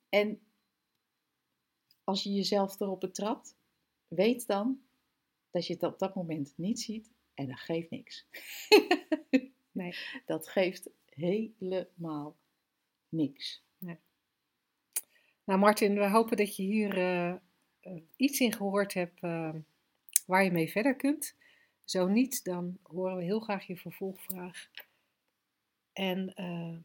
En 0.10 0.40
als 2.04 2.24
je 2.24 2.34
jezelf 2.34 2.80
erop 2.80 3.00
betrapt, 3.00 3.56
weet 4.08 4.48
dan 4.48 4.82
dat 5.52 5.68
je 5.68 5.74
het 5.74 5.84
op 5.84 6.00
dat 6.00 6.16
moment 6.16 6.54
niet 6.56 6.80
ziet 6.80 7.12
en 7.34 7.48
dat 7.48 7.60
geeft 7.60 7.90
niks. 7.90 8.26
Nee. 9.72 9.96
Dat 10.26 10.48
geeft 10.48 10.90
helemaal 11.06 12.36
niks. 13.10 13.64
Nou, 15.44 15.60
Martin, 15.60 15.96
we 15.96 16.10
hopen 16.10 16.38
dat 16.38 16.56
je 16.56 16.64
hier 16.64 16.98
eh, 16.98 17.30
eh, 17.30 18.02
iets 18.16 18.40
in 18.40 18.54
gehoord 18.54 18.94
hebt 18.94 19.24
eh, 19.24 19.54
waar 20.26 20.44
je 20.44 20.52
mee 20.52 20.72
verder 20.72 20.96
kunt. 20.96 21.36
Zo 21.86 22.08
niet, 22.08 22.44
dan 22.44 22.78
horen 22.84 23.18
we 23.18 23.24
heel 23.24 23.40
graag 23.40 23.68
je 23.68 23.78
vervolgvraag. 23.78 24.70
En 25.94 26.34
eh, 26.34 26.78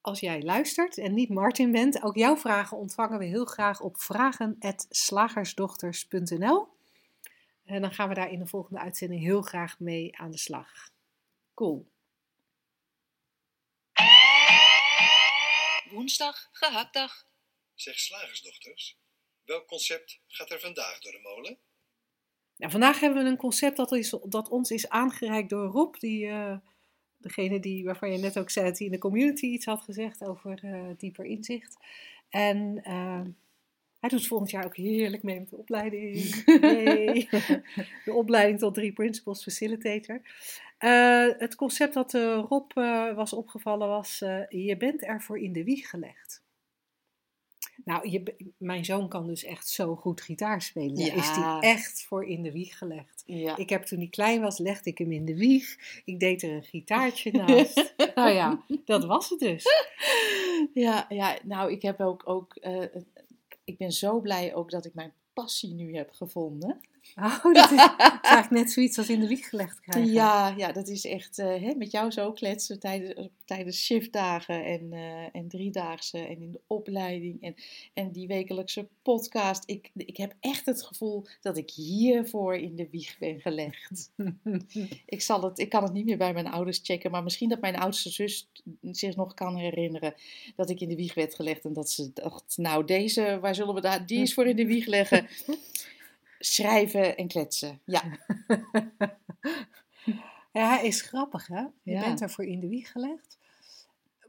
als 0.00 0.20
jij 0.20 0.42
luistert 0.42 0.98
en 0.98 1.14
niet 1.14 1.28
Martin 1.28 1.72
bent, 1.72 2.02
ook 2.02 2.16
jouw 2.16 2.36
vragen 2.36 2.76
ontvangen 2.76 3.18
we 3.18 3.24
heel 3.24 3.44
graag 3.44 3.80
op 3.80 4.00
vragen.slagersdochters.nl. 4.00 6.72
En 7.64 7.80
dan 7.80 7.92
gaan 7.92 8.08
we 8.08 8.14
daar 8.14 8.30
in 8.30 8.38
de 8.38 8.46
volgende 8.46 8.80
uitzending 8.80 9.22
heel 9.22 9.42
graag 9.42 9.78
mee 9.78 10.18
aan 10.18 10.30
de 10.30 10.38
slag. 10.38 10.90
Cool. 11.54 11.92
Woensdag, 15.90 16.48
gehaktdag. 16.52 17.26
Zeg 17.74 17.98
slagersdochters, 17.98 18.98
welk 19.44 19.66
concept 19.66 20.20
gaat 20.26 20.50
er 20.50 20.60
vandaag 20.60 21.00
door 21.00 21.12
de 21.12 21.20
molen? 21.20 21.58
Ja, 22.56 22.70
vandaag 22.70 23.00
hebben 23.00 23.24
we 23.24 23.30
een 23.30 23.36
concept 23.36 23.76
dat, 23.76 23.92
is, 23.92 24.16
dat 24.22 24.48
ons 24.48 24.70
is 24.70 24.88
aangereikt 24.88 25.50
door 25.50 25.66
Rob, 25.66 25.94
die, 25.94 26.26
eh, 26.26 26.56
degene 27.24 27.60
die, 27.60 27.84
waarvan 27.84 28.12
je 28.12 28.18
net 28.18 28.38
ook 28.38 28.50
zei 28.50 28.66
dat 28.66 28.78
hij 28.78 28.86
in 28.86 28.92
de 28.92 28.98
community 28.98 29.46
iets 29.46 29.64
had 29.64 29.82
gezegd 29.82 30.24
over 30.24 30.58
eh, 30.62 30.80
dieper 30.96 31.24
inzicht. 31.24 31.76
En 32.34 32.80
eh, 32.82 33.20
hij 34.00 34.08
doet 34.08 34.26
volgend 34.26 34.50
jaar 34.50 34.64
ook 34.64 34.76
heerlijk 34.76 35.22
mee 35.22 35.38
met 35.38 35.50
de 35.50 35.56
opleiding. 35.56 36.16
Yay. 36.60 37.28
de 38.04 38.12
opleiding 38.12 38.58
tot 38.58 38.74
drie 38.74 38.92
principles 38.92 39.42
facilitator. 39.42 40.20
Eh, 40.78 41.26
het 41.38 41.54
concept 41.54 41.94
dat 41.94 42.14
eh, 42.14 42.44
Rob 42.48 42.72
was 43.14 43.32
opgevallen 43.32 43.88
was, 43.88 44.18
je 44.48 44.76
bent 44.78 45.02
ervoor 45.02 45.38
in 45.38 45.52
de 45.52 45.64
wieg 45.64 45.90
gelegd. 45.90 46.43
Nou, 47.84 48.08
je, 48.08 48.52
mijn 48.56 48.84
zoon 48.84 49.08
kan 49.08 49.26
dus 49.26 49.44
echt 49.44 49.68
zo 49.68 49.96
goed 49.96 50.20
gitaar 50.20 50.62
spelen. 50.62 50.94
Daar 50.94 51.16
is 51.16 51.28
hij 51.28 51.58
echt 51.60 52.04
voor 52.04 52.24
in 52.24 52.42
de 52.42 52.52
wieg 52.52 52.78
gelegd. 52.78 53.22
Ja. 53.26 53.56
Ik 53.56 53.68
heb 53.68 53.82
toen 53.82 53.98
hij 53.98 54.08
klein 54.08 54.40
was, 54.40 54.58
legde 54.58 54.90
ik 54.90 54.98
hem 54.98 55.12
in 55.12 55.24
de 55.24 55.36
wieg. 55.36 55.76
Ik 56.04 56.20
deed 56.20 56.42
er 56.42 56.50
een 56.50 56.62
gitaartje 56.62 57.32
naast. 57.46 57.94
nou 58.14 58.30
ja, 58.30 58.64
dat 58.84 59.04
was 59.04 59.28
het 59.28 59.38
dus. 59.38 59.66
Ja, 60.74 61.06
ja, 61.08 61.38
nou, 61.42 61.72
ik 61.72 61.82
heb 61.82 62.00
ook, 62.00 62.28
ook 62.28 62.54
eh, 62.54 62.84
ik 63.64 63.78
ben 63.78 63.92
zo 63.92 64.20
blij 64.20 64.54
ook 64.54 64.70
dat 64.70 64.84
ik 64.84 64.94
mijn 64.94 65.12
passie 65.32 65.74
nu 65.74 65.96
heb 65.96 66.10
gevonden. 66.10 66.80
Oh, 67.16 67.54
dat 67.54 67.70
is, 67.70 67.78
eigenlijk 67.98 68.50
net 68.50 68.72
zoiets 68.72 68.98
als 68.98 69.08
in 69.08 69.20
de 69.20 69.26
wieg 69.26 69.48
gelegd 69.48 69.80
krijgen. 69.80 70.12
Ja, 70.12 70.54
ja, 70.56 70.72
dat 70.72 70.88
is 70.88 71.04
echt 71.04 71.38
eh, 71.38 71.62
hè, 71.62 71.74
met 71.74 71.90
jou 71.90 72.10
zo 72.10 72.32
kletsen 72.32 72.78
tijdens, 72.80 73.28
tijdens 73.44 73.84
shiftdagen 73.84 74.64
en, 74.64 74.92
eh 74.92 75.22
en 75.32 75.48
driedaagse 75.48 76.18
en 76.18 76.40
in 76.40 76.52
de 76.52 76.60
opleiding 76.66 77.42
en, 77.42 77.54
en 77.94 78.12
die 78.12 78.26
wekelijkse 78.26 78.88
podcast. 79.02 79.62
Ik, 79.66 79.90
ik 79.94 80.16
heb 80.16 80.34
echt 80.40 80.66
het 80.66 80.82
gevoel 80.82 81.24
dat 81.40 81.56
ik 81.56 81.70
hiervoor 81.70 82.56
in 82.56 82.76
de 82.76 82.88
wieg 82.90 83.18
ben 83.18 83.40
gelegd. 83.40 84.10
ik, 85.06 85.22
zal 85.22 85.42
het, 85.42 85.58
ik 85.58 85.68
kan 85.68 85.82
het 85.82 85.92
niet 85.92 86.04
meer 86.04 86.16
bij 86.16 86.32
mijn 86.32 86.50
ouders 86.50 86.80
checken, 86.82 87.10
maar 87.10 87.22
misschien 87.22 87.48
dat 87.48 87.60
mijn 87.60 87.76
oudste 87.76 88.10
zus 88.10 88.50
zich 88.80 89.16
nog 89.16 89.34
kan 89.34 89.56
herinneren 89.56 90.14
dat 90.56 90.70
ik 90.70 90.80
in 90.80 90.88
de 90.88 90.96
wieg 90.96 91.14
werd 91.14 91.34
gelegd 91.34 91.64
en 91.64 91.72
dat 91.72 91.90
ze 91.90 92.10
dacht, 92.12 92.56
nou 92.56 92.84
deze, 92.84 93.38
waar 93.40 93.54
zullen 93.54 93.74
we 93.74 93.80
daar, 93.80 94.06
die 94.06 94.20
is 94.20 94.34
voor 94.34 94.46
in 94.46 94.56
de 94.56 94.66
wieg 94.66 94.86
leggen. 94.86 95.26
Schrijven 96.46 97.16
en 97.16 97.28
kletsen, 97.28 97.80
ja. 97.84 98.02
Ja, 100.52 100.68
hij 100.76 100.86
is 100.86 101.00
grappig, 101.02 101.46
hè? 101.46 101.60
Je 101.60 101.70
Ja. 101.82 102.00
bent 102.00 102.20
ervoor 102.20 102.44
in 102.44 102.60
de 102.60 102.68
wieg 102.68 102.92
gelegd. 102.92 103.38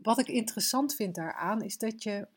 Wat 0.01 0.19
ik 0.19 0.27
interessant 0.27 0.95
vind 0.95 1.15
daaraan 1.15 1.61
is 1.61 1.77
dat 1.77 2.03
je 2.03 2.27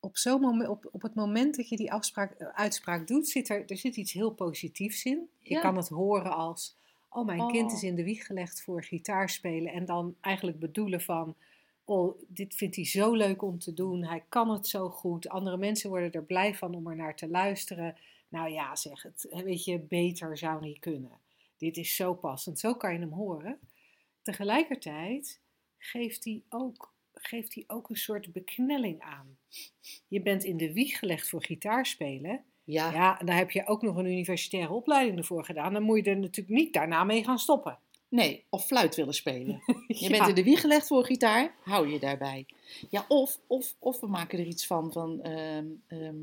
op, 0.00 0.16
zo'n 0.16 0.40
moment, 0.40 0.68
op, 0.68 0.88
op 0.92 1.02
het 1.02 1.14
moment 1.14 1.56
dat 1.56 1.68
je 1.68 1.76
die 1.76 1.92
afspraak, 1.92 2.32
eh, 2.32 2.46
uitspraak 2.48 3.06
doet, 3.06 3.28
zit 3.28 3.48
er, 3.48 3.64
er 3.70 3.76
zit 3.76 3.96
iets 3.96 4.12
heel 4.12 4.30
positiefs 4.30 5.04
in. 5.04 5.28
Je 5.38 5.54
Ja. 5.54 5.60
kan 5.60 5.76
het 5.76 5.88
horen 5.88 6.32
als, 6.34 6.76
oh 7.10 7.26
mijn 7.26 7.46
kind 7.46 7.70
Oh. 7.70 7.76
is 7.76 7.82
in 7.82 7.94
de 7.94 8.04
wieg 8.04 8.26
gelegd 8.26 8.62
voor 8.62 8.84
gitaarspelen. 8.84 9.72
En 9.72 9.84
dan 9.84 10.16
eigenlijk 10.20 10.58
bedoelen 10.58 11.00
van, 11.00 11.36
oh 11.84 12.22
dit 12.28 12.54
vindt 12.54 12.76
hij 12.76 12.84
zo 12.84 13.14
leuk 13.14 13.42
om 13.42 13.58
te 13.58 13.74
doen. 13.74 14.04
Hij 14.04 14.24
kan 14.28 14.50
het 14.50 14.66
zo 14.66 14.88
goed. 14.88 15.28
Andere 15.28 15.56
mensen 15.56 15.90
worden 15.90 16.12
er 16.12 16.24
blij 16.24 16.54
van 16.54 16.74
om 16.74 16.86
er 16.86 16.96
naar 16.96 17.16
te 17.16 17.28
luisteren. 17.28 17.96
Nou 18.28 18.50
ja, 18.50 18.76
zeg 18.76 19.02
het. 19.02 19.26
Weet 19.44 19.64
je, 19.64 19.78
beter 19.78 20.38
zou 20.38 20.60
niet 20.60 20.78
kunnen. 20.78 21.20
Dit 21.56 21.76
is 21.76 21.96
zo 21.96 22.14
passend. 22.14 22.58
Zo 22.58 22.74
kan 22.74 22.92
je 22.92 22.98
hem 22.98 23.12
horen. 23.12 23.58
Tegelijkertijd 24.22 25.40
geeft 25.78 26.24
hij 26.24 26.42
ook, 26.48 26.94
geeft 27.14 27.54
hij 27.54 27.64
ook 27.66 27.90
een 27.90 27.96
soort 27.96 28.32
beknelling 28.32 29.00
aan. 29.00 29.38
Je 30.08 30.22
bent 30.22 30.44
in 30.44 30.56
de 30.56 30.72
wieg 30.72 30.98
gelegd 30.98 31.28
voor 31.28 31.44
gitaarspelen. 31.44 32.44
Ja, 32.64 32.92
Ja, 32.92 33.20
en 33.20 33.26
daar 33.26 33.36
heb 33.36 33.50
je 33.50 33.66
ook 33.66 33.82
nog 33.82 33.96
een 33.96 34.06
universitaire 34.06 34.72
opleiding 34.72 35.18
ervoor 35.18 35.44
gedaan. 35.44 35.72
Dan 35.72 35.82
moet 35.82 36.04
je 36.04 36.10
er 36.10 36.18
natuurlijk 36.18 36.56
niet 36.56 36.72
daarna 36.72 37.04
mee 37.04 37.24
gaan 37.24 37.38
stoppen. 37.38 37.78
Nee, 38.12 38.44
of 38.48 38.66
fluit 38.66 38.94
willen 38.94 39.14
spelen. 39.14 39.62
Je 39.86 40.10
bent 40.10 40.28
in 40.28 40.34
de 40.34 40.42
wieg 40.42 40.60
gelegd 40.60 40.86
voor 40.86 41.04
gitaar, 41.04 41.54
hou 41.62 41.88
je 41.88 41.98
daarbij. 41.98 42.46
Ja, 42.90 43.04
of, 43.08 43.40
of, 43.46 43.76
of 43.78 44.00
we 44.00 44.06
maken 44.06 44.38
er 44.38 44.46
iets 44.46 44.66
van, 44.66 44.92
van 44.92 45.22
ehm, 45.22 45.66
ehm, 45.86 46.16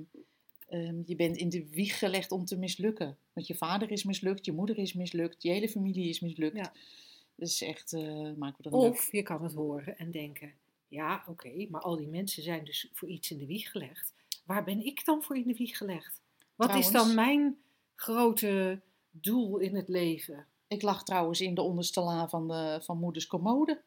ehm, 0.67 1.01
je 1.05 1.15
bent 1.15 1.37
in 1.37 1.49
de 1.49 1.69
wieg 1.69 1.99
gelegd 1.99 2.31
om 2.31 2.45
te 2.45 2.57
mislukken. 2.57 3.17
Want 3.33 3.47
je 3.47 3.55
vader 3.55 3.91
is 3.91 4.03
mislukt, 4.03 4.45
je 4.45 4.51
moeder 4.51 4.77
is 4.77 4.93
mislukt, 4.93 5.43
je 5.43 5.49
hele 5.49 5.69
familie 5.69 6.09
is 6.09 6.19
mislukt. 6.19 6.57
Ja. 6.57 6.73
Dus 7.35 7.61
echt, 7.61 7.93
eh, 7.93 8.31
maken 8.37 8.63
we 8.63 8.69
leuk. 8.69 8.91
Of 8.91 9.11
je 9.11 9.23
kan 9.23 9.43
het 9.43 9.53
horen 9.53 9.97
en 9.97 10.11
denken: 10.11 10.53
ja, 10.87 11.23
oké, 11.27 11.67
maar 11.69 11.81
al 11.81 11.95
die 11.95 12.07
mensen 12.07 12.43
zijn 12.43 12.65
dus 12.65 12.89
voor 12.93 13.09
iets 13.09 13.31
in 13.31 13.37
de 13.37 13.45
wieg 13.45 13.71
gelegd. 13.71 14.13
Waar 14.45 14.63
ben 14.63 14.85
ik 14.85 15.05
dan 15.05 15.23
voor 15.23 15.37
in 15.37 15.47
de 15.47 15.55
wieg 15.55 15.77
gelegd? 15.77 16.21
Wat 16.55 16.75
is 16.75 16.91
dan 16.91 17.15
mijn 17.15 17.57
grote 17.95 18.79
doel 19.11 19.57
in 19.57 19.75
het 19.75 19.89
leven? 19.89 20.47
Ik 20.69 20.81
lag 20.81 21.03
trouwens 21.03 21.41
in 21.41 21.53
de 21.53 21.61
onderste 21.61 22.01
la 22.01 22.27
van, 22.27 22.47
de, 22.47 22.79
van 22.83 22.97
moeders 22.97 23.27
commode. 23.27 23.81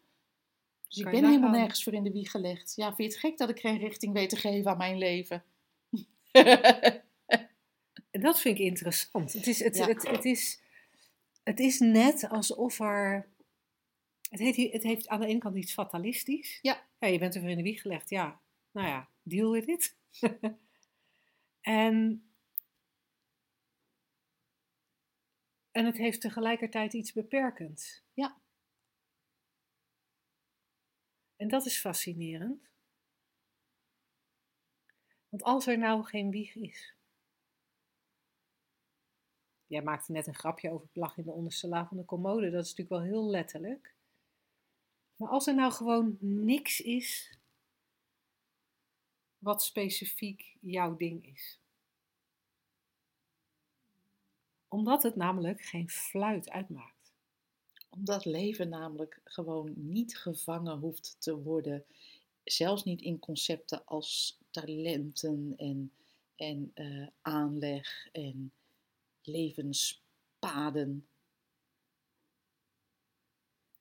Dus 0.89 0.97
ik 0.97 1.11
ben 1.11 1.25
helemaal 1.25 1.51
nergens 1.51 1.83
voor 1.83 1.93
in 1.93 2.03
de 2.03 2.13
wieg 2.13 2.31
gelegd. 2.31 2.73
Ja, 2.77 2.87
vind 2.95 2.97
je 2.97 3.05
het 3.05 3.17
gek 3.27 3.39
dat 3.39 3.49
ik 3.49 3.61
geen 3.61 3.79
richting 3.79 4.13
weet 4.13 4.29
te 4.29 4.37
geven 4.37 4.71
aan 4.71 4.77
mijn 4.77 4.99
leven? 4.99 5.45
En 8.11 8.21
dat 8.27 8.41
vind 8.41 8.59
ik 8.59 8.65
interessant. 8.65 9.33
Het 9.33 9.47
is, 9.47 9.59
het, 9.63 9.77
Ja. 9.77 9.87
het, 9.87 10.09
het 10.09 10.25
is, 10.25 10.61
het 11.43 11.61
is 11.61 11.79
net 11.79 12.29
alsof 12.29 12.81
er. 12.81 13.29
Het 14.31 14.41
heeft, 14.41 14.73
het 14.73 14.83
heeft 14.83 15.09
aan 15.09 15.21
de 15.21 15.27
ene 15.27 15.39
kant 15.39 15.57
iets 15.57 15.73
fatalistisch. 15.73 16.59
Ja. 16.63 16.83
ja. 16.99 17.07
Je 17.07 17.19
bent 17.19 17.35
er 17.35 17.41
voor 17.41 17.51
in 17.51 17.57
de 17.57 17.63
wieg 17.63 17.81
gelegd. 17.81 18.11
Ja, 18.11 18.41
nou 18.71 18.89
ja, 18.89 19.09
deal 19.23 19.51
with 19.51 19.67
it. 19.67 19.97
en, 21.61 22.25
en 25.73 25.87
het 25.87 25.97
heeft 25.97 26.21
tegelijkertijd 26.21 26.93
iets 26.93 27.13
beperkends. 27.13 28.03
Ja. 28.13 28.41
En 31.37 31.49
dat 31.49 31.67
is 31.67 31.79
fascinerend. 31.79 32.71
Want 35.29 35.43
als 35.43 35.67
er 35.67 35.79
nou 35.79 36.05
geen 36.05 36.31
wieg 36.31 36.55
is. 36.55 36.95
Jij 39.67 39.83
maakte 39.83 40.13
net 40.13 40.27
een 40.27 40.35
grapje 40.35 40.71
over 40.71 40.87
het 40.87 40.97
lag 40.97 41.17
in 41.17 41.25
de 41.25 41.31
onderste 41.31 41.69
la 41.69 41.87
van 41.87 41.97
de 41.97 42.05
commode. 42.05 42.51
Dat 42.51 42.65
is 42.65 42.75
natuurlijk 42.75 43.03
wel 43.03 43.13
heel 43.13 43.31
letterlijk. 43.31 43.95
Maar 45.17 45.29
als 45.29 45.47
er 45.47 45.55
nou 45.55 45.73
gewoon 45.73 46.17
niks 46.21 46.81
is 46.81 47.39
wat 49.39 49.63
specifiek 49.63 50.57
jouw 50.61 50.97
ding 50.97 51.27
is. 51.27 51.62
Omdat 54.73 55.03
het 55.03 55.17
namelijk 55.17 55.61
geen 55.61 55.89
fluit 55.89 56.51
uitmaakt. 56.51 57.13
Omdat 57.91 58.25
leven 58.25 58.69
namelijk 58.69 59.21
gewoon 59.25 59.73
niet 59.77 60.19
gevangen 60.19 60.79
hoeft 60.79 61.17
te 61.19 61.37
worden. 61.37 61.85
Zelfs 62.45 62.85
niet 62.85 63.01
in 63.01 63.19
concepten 63.19 63.85
als 63.85 64.39
talenten 64.51 65.55
en, 65.57 65.93
en 66.37 66.71
eh, 66.75 67.07
aanleg 67.21 68.09
en 68.13 68.53
levenspaden. 69.23 71.09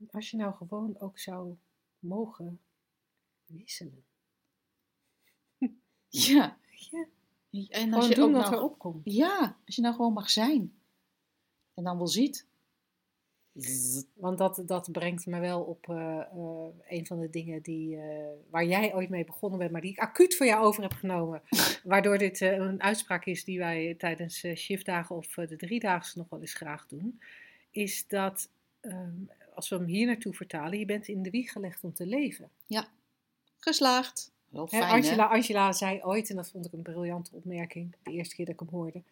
Als 0.09 0.31
je 0.31 0.37
nou 0.37 0.55
gewoon 0.55 0.99
ook 0.99 1.19
zou 1.19 1.55
mogen 1.99 2.61
wisselen. 3.45 4.05
Ja. 6.07 6.59
Ja, 7.49 7.67
En 7.69 7.81
gewoon 7.81 7.93
als 7.93 8.07
je 8.07 8.15
doen 8.15 8.35
ook 8.35 8.41
wat 8.41 8.51
nou, 8.51 8.63
opkomt. 8.63 9.01
Ja, 9.03 9.57
als 9.65 9.75
je 9.75 9.81
nou 9.81 9.95
gewoon 9.95 10.13
mag 10.13 10.29
zijn. 10.29 10.80
En 11.73 11.83
dan 11.83 11.97
wel 11.97 12.07
ziet. 12.07 12.45
Want 14.13 14.37
dat, 14.37 14.63
dat 14.65 14.91
brengt 14.91 15.25
me 15.25 15.39
wel 15.39 15.61
op 15.61 15.89
eh, 15.89 16.19
eh, 16.19 16.67
een 16.89 17.05
van 17.05 17.19
de 17.19 17.29
dingen 17.29 17.61
die, 17.61 17.97
eh, 17.97 18.27
waar 18.49 18.65
jij 18.65 18.95
ooit 18.95 19.09
mee 19.09 19.25
begonnen 19.25 19.59
bent, 19.59 19.71
maar 19.71 19.81
die 19.81 19.91
ik 19.91 19.99
acuut 19.99 20.35
voor 20.35 20.45
jou 20.45 20.63
over 20.63 20.81
heb 20.81 20.93
genomen. 20.93 21.41
Waardoor 21.83 22.17
dit 22.17 22.41
een 22.41 22.81
uitspraak 22.81 23.25
is 23.25 23.43
die 23.43 23.59
wij 23.59 23.95
tijdens 23.97 24.45
shiftdagen 24.55 25.15
of 25.15 25.33
de 25.33 25.55
driedaagse 25.55 26.17
nog 26.17 26.29
wel 26.29 26.39
eens 26.39 26.53
graag 26.53 26.87
doen. 26.87 27.21
Is 27.71 28.07
dat, 28.07 28.49
ehm, 28.81 29.23
als 29.53 29.69
we 29.69 29.75
hem 29.75 29.85
hier 29.85 30.05
naartoe 30.05 30.33
vertalen, 30.33 30.79
je 30.79 30.85
bent 30.85 31.07
in 31.07 31.23
de 31.23 31.29
wieg 31.29 31.51
gelegd 31.51 31.83
om 31.83 31.93
te 31.93 32.05
leven. 32.05 32.49
Geslaagd. 33.57 34.31
Wel 34.51 34.67
Hè, 34.69 34.77
fijn, 34.77 34.91
Angela, 34.91 35.25
Angela 35.27 35.71
zei 35.71 36.03
ooit, 36.03 36.29
en 36.29 36.35
dat 36.35 36.51
vond 36.51 36.65
ik 36.65 36.73
een 36.73 36.81
briljante 36.81 37.35
opmerking, 37.35 37.95
de 38.03 38.11
eerste 38.11 38.35
keer 38.35 38.45
dat 38.45 38.53
ik 38.53 38.59
hem 38.59 38.69
hoorde. 38.69 39.03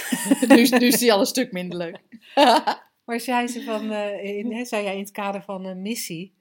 nu, 0.54 0.60
is- 0.60 0.70
nu 0.70 0.86
is 0.86 0.98
die 0.98 1.12
al 1.12 1.20
een 1.20 1.26
stuk 1.26 1.52
minder 1.52 1.78
leuk. 1.78 2.00
Maar 3.04 3.20
zei 3.20 3.46
ze 3.46 3.62
van, 3.62 3.90
eh, 3.90 4.24
in, 4.38 4.52
hè, 4.52 4.64
zei 4.64 4.82
jij 4.84 4.92
in 4.94 5.00
het 5.00 5.10
kader 5.10 5.42
van 5.42 5.64
een 5.64 5.82
missie, 5.82 6.32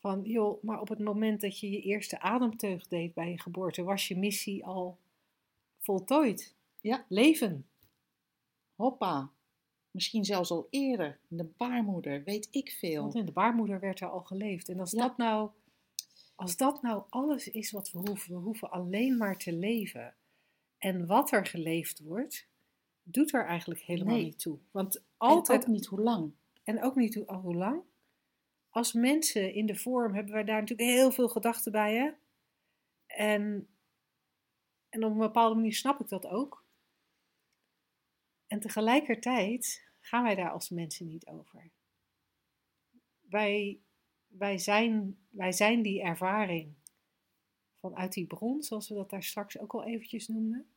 van 0.00 0.22
joh, 0.24 0.62
maar 0.62 0.80
op 0.80 0.88
het 0.88 0.98
moment 0.98 1.40
dat 1.40 1.58
je 1.60 1.70
je 1.70 1.80
eerste 1.80 2.20
ademteug 2.20 2.88
deed 2.88 3.14
bij 3.14 3.30
je 3.30 3.40
geboorte, 3.40 3.82
was 3.82 4.08
je 4.08 4.16
missie 4.16 4.64
al 4.66 4.98
voltooid. 5.78 6.54
Ja. 6.80 7.04
Leven. 7.08 7.66
Hoppa. 8.76 9.30
Misschien 9.90 10.24
zelfs 10.24 10.50
al 10.50 10.66
eerder. 10.70 11.18
In 11.28 11.36
de 11.36 11.48
baarmoeder, 11.56 12.22
weet 12.24 12.48
ik 12.50 12.70
veel. 12.70 13.02
Want 13.02 13.14
in 13.14 13.24
de 13.26 13.32
baarmoeder 13.32 13.80
werd 13.80 14.00
er 14.00 14.08
al 14.10 14.20
geleefd. 14.20 14.68
En 14.68 14.80
als, 14.80 14.90
Ja. 14.90 15.02
dat 15.02 15.16
nou, 15.16 15.50
als 16.38 16.56
dat 16.56 16.82
nou 16.82 17.04
alles 17.08 17.48
is 17.50 17.70
wat 17.70 17.90
we 17.90 17.98
hoeven, 17.98 18.34
we 18.34 18.40
hoeven 18.40 18.70
alleen 18.70 19.16
maar 19.16 19.38
te 19.38 19.52
leven. 19.52 20.16
En 20.78 21.06
wat 21.06 21.32
er 21.32 21.46
geleefd 21.46 21.98
wordt, 22.00 22.48
doet 23.02 23.32
er 23.34 23.46
eigenlijk 23.46 23.80
helemaal 23.80 24.14
Nee. 24.14 24.24
niet 24.24 24.38
toe. 24.38 24.58
Want 24.70 25.04
Altijd 25.16 25.38
altijd 25.38 25.60
ook 25.62 25.66
niet 25.66 25.86
hoe 25.86 26.00
lang. 26.00 26.32
En 26.62 26.82
ook 26.82 26.94
niet 26.94 27.14
hoe, 27.14 27.26
al 27.26 27.40
hoe 27.40 27.54
lang. 27.54 27.82
Als 28.68 28.92
mensen 28.92 29.52
in 29.54 29.66
de 29.66 29.76
vorm 29.76 30.14
hebben 30.14 30.32
wij 30.32 30.44
daar 30.44 30.60
natuurlijk 30.60 30.88
heel 30.88 31.10
veel 31.10 31.28
gedachten 31.28 31.72
bij. 31.72 31.96
Hè? 31.96 32.10
En, 33.06 33.68
en 34.88 35.04
op 35.04 35.10
een 35.10 35.18
bepaalde 35.18 35.54
manier 35.54 35.74
snap 35.74 36.00
ik 36.00 36.08
dat 36.08 36.26
ook. 36.26 36.64
En 38.46 38.60
tegelijkertijd 38.60 39.90
gaan 40.00 40.22
wij 40.22 40.34
daar 40.34 40.50
als 40.50 40.70
mensen 40.70 41.06
niet 41.06 41.26
over. 41.26 41.70
Wij, 43.20 43.80
wij, 44.28 44.58
zijn, 44.58 45.18
wij 45.28 45.52
zijn 45.52 45.82
die 45.82 46.02
ervaring 46.02 46.74
vanuit 47.80 48.12
die 48.12 48.26
bron, 48.26 48.62
zoals 48.62 48.88
we 48.88 48.94
dat 48.94 49.10
daar 49.10 49.22
straks 49.22 49.58
ook 49.58 49.74
al 49.74 49.84
eventjes 49.84 50.28
noemden. 50.28 50.70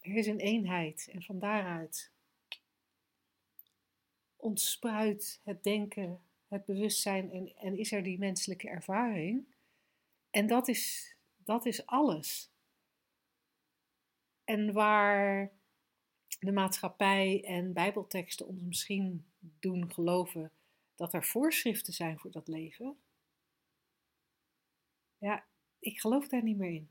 Er 0.00 0.16
is 0.16 0.26
een 0.26 0.40
eenheid 0.40 1.08
en 1.12 1.22
van 1.22 1.38
daaruit 1.38 2.12
ontspruit 4.36 5.40
het 5.44 5.62
denken, 5.62 6.20
het 6.48 6.64
bewustzijn 6.64 7.30
en, 7.30 7.56
en 7.56 7.78
is 7.78 7.92
er 7.92 8.02
die 8.02 8.18
menselijke 8.18 8.68
ervaring. 8.68 9.46
En 10.30 10.46
dat 10.46 10.68
is, 10.68 11.14
dat 11.36 11.66
is 11.66 11.86
alles. 11.86 12.50
En 14.44 14.72
waar 14.72 15.52
de 16.40 16.52
maatschappij 16.52 17.44
en 17.44 17.72
bijbelteksten 17.72 18.46
ons 18.46 18.62
misschien 18.62 19.26
doen 19.38 19.92
geloven 19.92 20.52
dat 20.98 21.12
er 21.12 21.24
voorschriften 21.24 21.92
zijn 21.92 22.18
voor 22.18 22.30
dat 22.30 22.48
leven. 22.48 22.96
Ja, 25.18 25.44
ik 25.78 26.00
geloof 26.00 26.28
daar 26.28 26.42
niet 26.42 26.56
meer 26.56 26.74
in. 26.74 26.88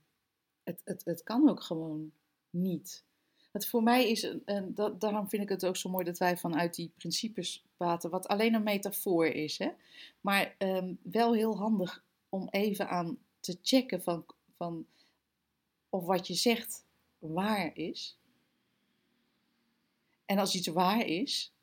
Het, 0.64 0.82
het, 0.84 1.06
het 1.06 1.24
kan 1.24 1.50
ook 1.50 1.62
gewoon 1.62 2.12
niet. 2.50 3.06
Voor 3.52 3.84
mij 3.84 4.10
is, 4.10 4.24
een, 4.46 4.74
dat, 4.74 5.02
daarom 5.02 5.30
vind 5.30 5.44
ik 5.44 5.50
het 5.50 5.66
ook 5.66 5.78
zo 5.78 5.90
mooi 5.90 6.06
dat 6.06 6.18
wij 6.18 6.38
vanuit 6.38 6.76
die 6.76 6.92
principes 6.98 7.66
praten, 7.78 8.10
wat 8.10 8.28
alleen 8.28 8.54
een 8.54 8.64
metafoor 8.64 9.26
is. 9.26 9.58
Hè? 9.58 9.70
Maar 10.22 10.56
ehm, 10.58 10.94
wel 11.02 11.34
heel 11.34 11.58
handig 11.58 12.04
om 12.30 12.48
even 12.50 12.90
aan 12.90 13.18
te 13.40 13.60
checken 13.62 14.02
van, 14.02 14.26
van 14.56 14.88
of 15.90 16.06
wat 16.06 16.28
je 16.28 16.34
zegt 16.34 16.86
waar 17.18 17.76
is. 17.76 18.20
En 20.26 20.38
als 20.38 20.56
iets 20.56 20.68
waar 20.68 21.06
is, 21.06 21.54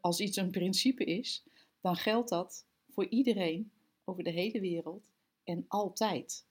als 0.00 0.20
iets 0.20 0.36
een 0.36 0.50
principe 0.50 1.04
is, 1.04 1.44
dan 1.80 1.96
geldt 1.96 2.28
dat 2.28 2.66
voor 2.88 3.06
iedereen 3.08 3.72
over 4.04 4.24
de 4.24 4.30
hele 4.30 4.60
wereld 4.60 5.10
en 5.44 5.64
altijd. 5.68 6.44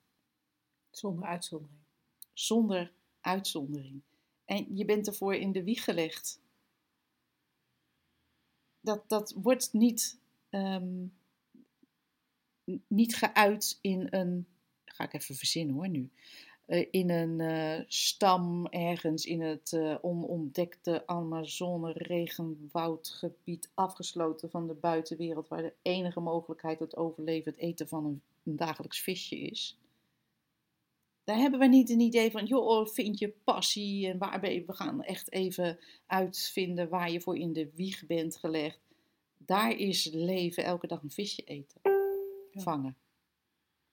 Zonder 0.91 1.25
uitzondering. 1.27 1.79
zonder 2.33 2.91
uitzondering. 3.21 4.01
En 4.45 4.75
je 4.75 4.85
bent 4.85 5.07
ervoor 5.07 5.35
in 5.35 5.51
de 5.51 5.63
wieg 5.63 5.83
gelegd 5.83 6.41
dat, 8.81 9.09
dat 9.09 9.33
wordt 9.35 9.73
niet, 9.73 10.19
ehm, 10.49 11.05
niet 12.87 13.15
geuit 13.15 13.77
in 13.81 14.07
een, 14.09 14.47
ga 14.85 15.03
ik 15.03 15.13
even 15.13 15.35
verzinnen 15.35 15.75
hoor 15.75 15.89
nu, 15.89 16.09
Eh, 16.09 16.48
in 16.69 17.09
een 17.09 17.39
eh, 17.39 17.83
stam 17.87 18.65
ergens 18.65 19.25
in 19.25 19.41
het 19.41 19.73
eh, 19.73 19.95
onontdekte 20.01 21.07
Amazone 21.07 21.91
regenwoudgebied, 21.91 23.69
afgesloten 23.73 24.49
van 24.49 24.67
de 24.67 24.73
buitenwereld, 24.73 25.47
waar 25.47 25.61
de 25.61 25.73
enige 25.81 26.19
mogelijkheid 26.19 26.77
tot 26.77 26.97
overleven 26.97 27.51
het 27.51 27.61
eten 27.61 27.87
van 27.87 28.05
een, 28.05 28.21
een 28.43 28.55
dagelijks 28.55 29.01
visje 29.01 29.37
is. 29.39 29.77
Daar 31.23 31.37
hebben 31.37 31.59
we 31.59 31.67
niet 31.67 31.89
een 31.89 31.99
idee 31.99 32.31
van, 32.31 32.45
joh, 32.45 32.87
vind 32.87 33.19
je 33.19 33.33
passie 33.43 34.07
en 34.07 34.17
waar 34.17 34.39
ben 34.39 34.53
je, 34.53 34.65
we 34.65 34.73
gaan 34.73 35.03
echt 35.03 35.31
even 35.31 35.79
uitvinden 36.05 36.89
waar 36.89 37.11
je 37.11 37.21
voor 37.21 37.37
in 37.37 37.53
de 37.53 37.69
wieg 37.75 38.05
bent 38.05 38.37
gelegd. 38.37 38.79
Daar 39.37 39.71
is 39.71 40.09
leven 40.13 40.63
elke 40.63 40.87
dag 40.87 41.03
een 41.03 41.11
visje 41.11 41.43
eten, 41.43 41.81
vangen. 42.51 42.97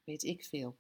Weet 0.05 0.23
ik 0.23 0.45
veel. 0.45 0.77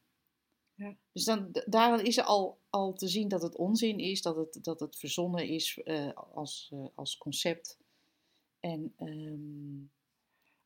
Ja. 0.76 0.96
Dus 1.12 1.24
dan, 1.24 1.52
d- 1.52 1.64
daar 1.66 2.02
is 2.04 2.16
er 2.16 2.24
al, 2.24 2.58
al 2.70 2.92
te 2.92 3.08
zien 3.08 3.28
dat 3.28 3.42
het 3.42 3.56
onzin 3.56 3.98
is, 3.98 4.22
dat 4.22 4.36
het, 4.36 4.58
dat 4.64 4.80
het 4.80 4.96
verzonnen 4.96 5.48
is 5.48 5.78
eh, 5.84 6.10
als, 6.34 6.70
eh, 6.72 6.84
als 6.94 7.18
concept. 7.18 7.78
En 8.60 8.92
ehm, 8.98 9.84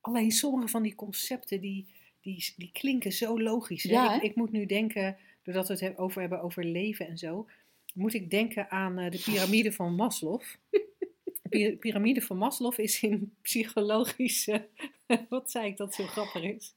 Alleen 0.00 0.30
sommige 0.30 0.68
van 0.68 0.82
die 0.82 0.94
concepten 0.94 1.60
die, 1.60 1.86
die, 2.20 2.52
die 2.56 2.70
klinken 2.72 3.12
zo 3.12 3.40
logisch. 3.40 3.82
Ja, 3.82 4.14
ik, 4.16 4.22
ik 4.22 4.34
moet 4.36 4.50
nu 4.52 4.66
denken, 4.66 5.16
doordat 5.42 5.66
we 5.66 5.72
het 5.72 5.82
he- 5.82 5.98
over 5.98 6.20
hebben 6.20 6.42
over 6.42 6.64
leven 6.64 7.06
en 7.08 7.18
zo, 7.18 7.46
moet 7.94 8.14
ik 8.14 8.30
denken 8.30 8.70
aan 8.70 8.98
eh, 8.98 9.10
de 9.10 9.18
piramide 9.24 9.72
van 9.72 9.94
Maslow. 9.94 10.40
De 10.70 11.48
pi- 11.48 11.76
piramide 11.76 12.22
van 12.22 12.36
Maslow 12.36 12.78
is 12.80 13.02
in 13.02 13.34
psychologische. 13.42 14.68
Wat 15.28 15.50
zei 15.50 15.66
ik 15.66 15.76
dat 15.76 15.94
zo 15.94 16.04
grappig 16.04 16.42
is? 16.42 16.74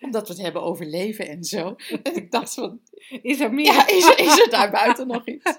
Omdat 0.00 0.28
we 0.28 0.34
het 0.34 0.42
hebben 0.42 0.62
over 0.62 0.86
leven 0.86 1.28
en 1.28 1.44
zo. 1.44 1.76
En 2.02 2.16
ik 2.16 2.30
dacht 2.30 2.54
van, 2.54 2.80
Is 3.22 3.40
er 3.40 3.54
meer? 3.54 3.64
ja, 3.64 3.88
is, 3.88 4.04
er- 4.08 4.18
is 4.18 4.38
er 4.40 4.50
daar 4.50 4.70
buiten 4.70 5.06
nog 5.06 5.26
iets? 5.28 5.58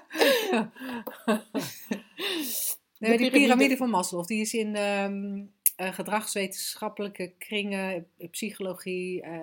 Nee, 2.98 3.18
die 3.18 3.30
piramide- 3.30 3.76
van 3.76 3.90
Maslow, 3.90 4.26
die 4.26 4.40
is 4.40 4.54
in 4.54 4.74
ehm, 4.76 5.42
eh, 5.76 5.92
gedragswetenschappelijke 5.94 7.32
kringen, 7.38 8.06
eh, 8.18 8.28
psychologie, 8.30 9.22
eh, 9.22 9.40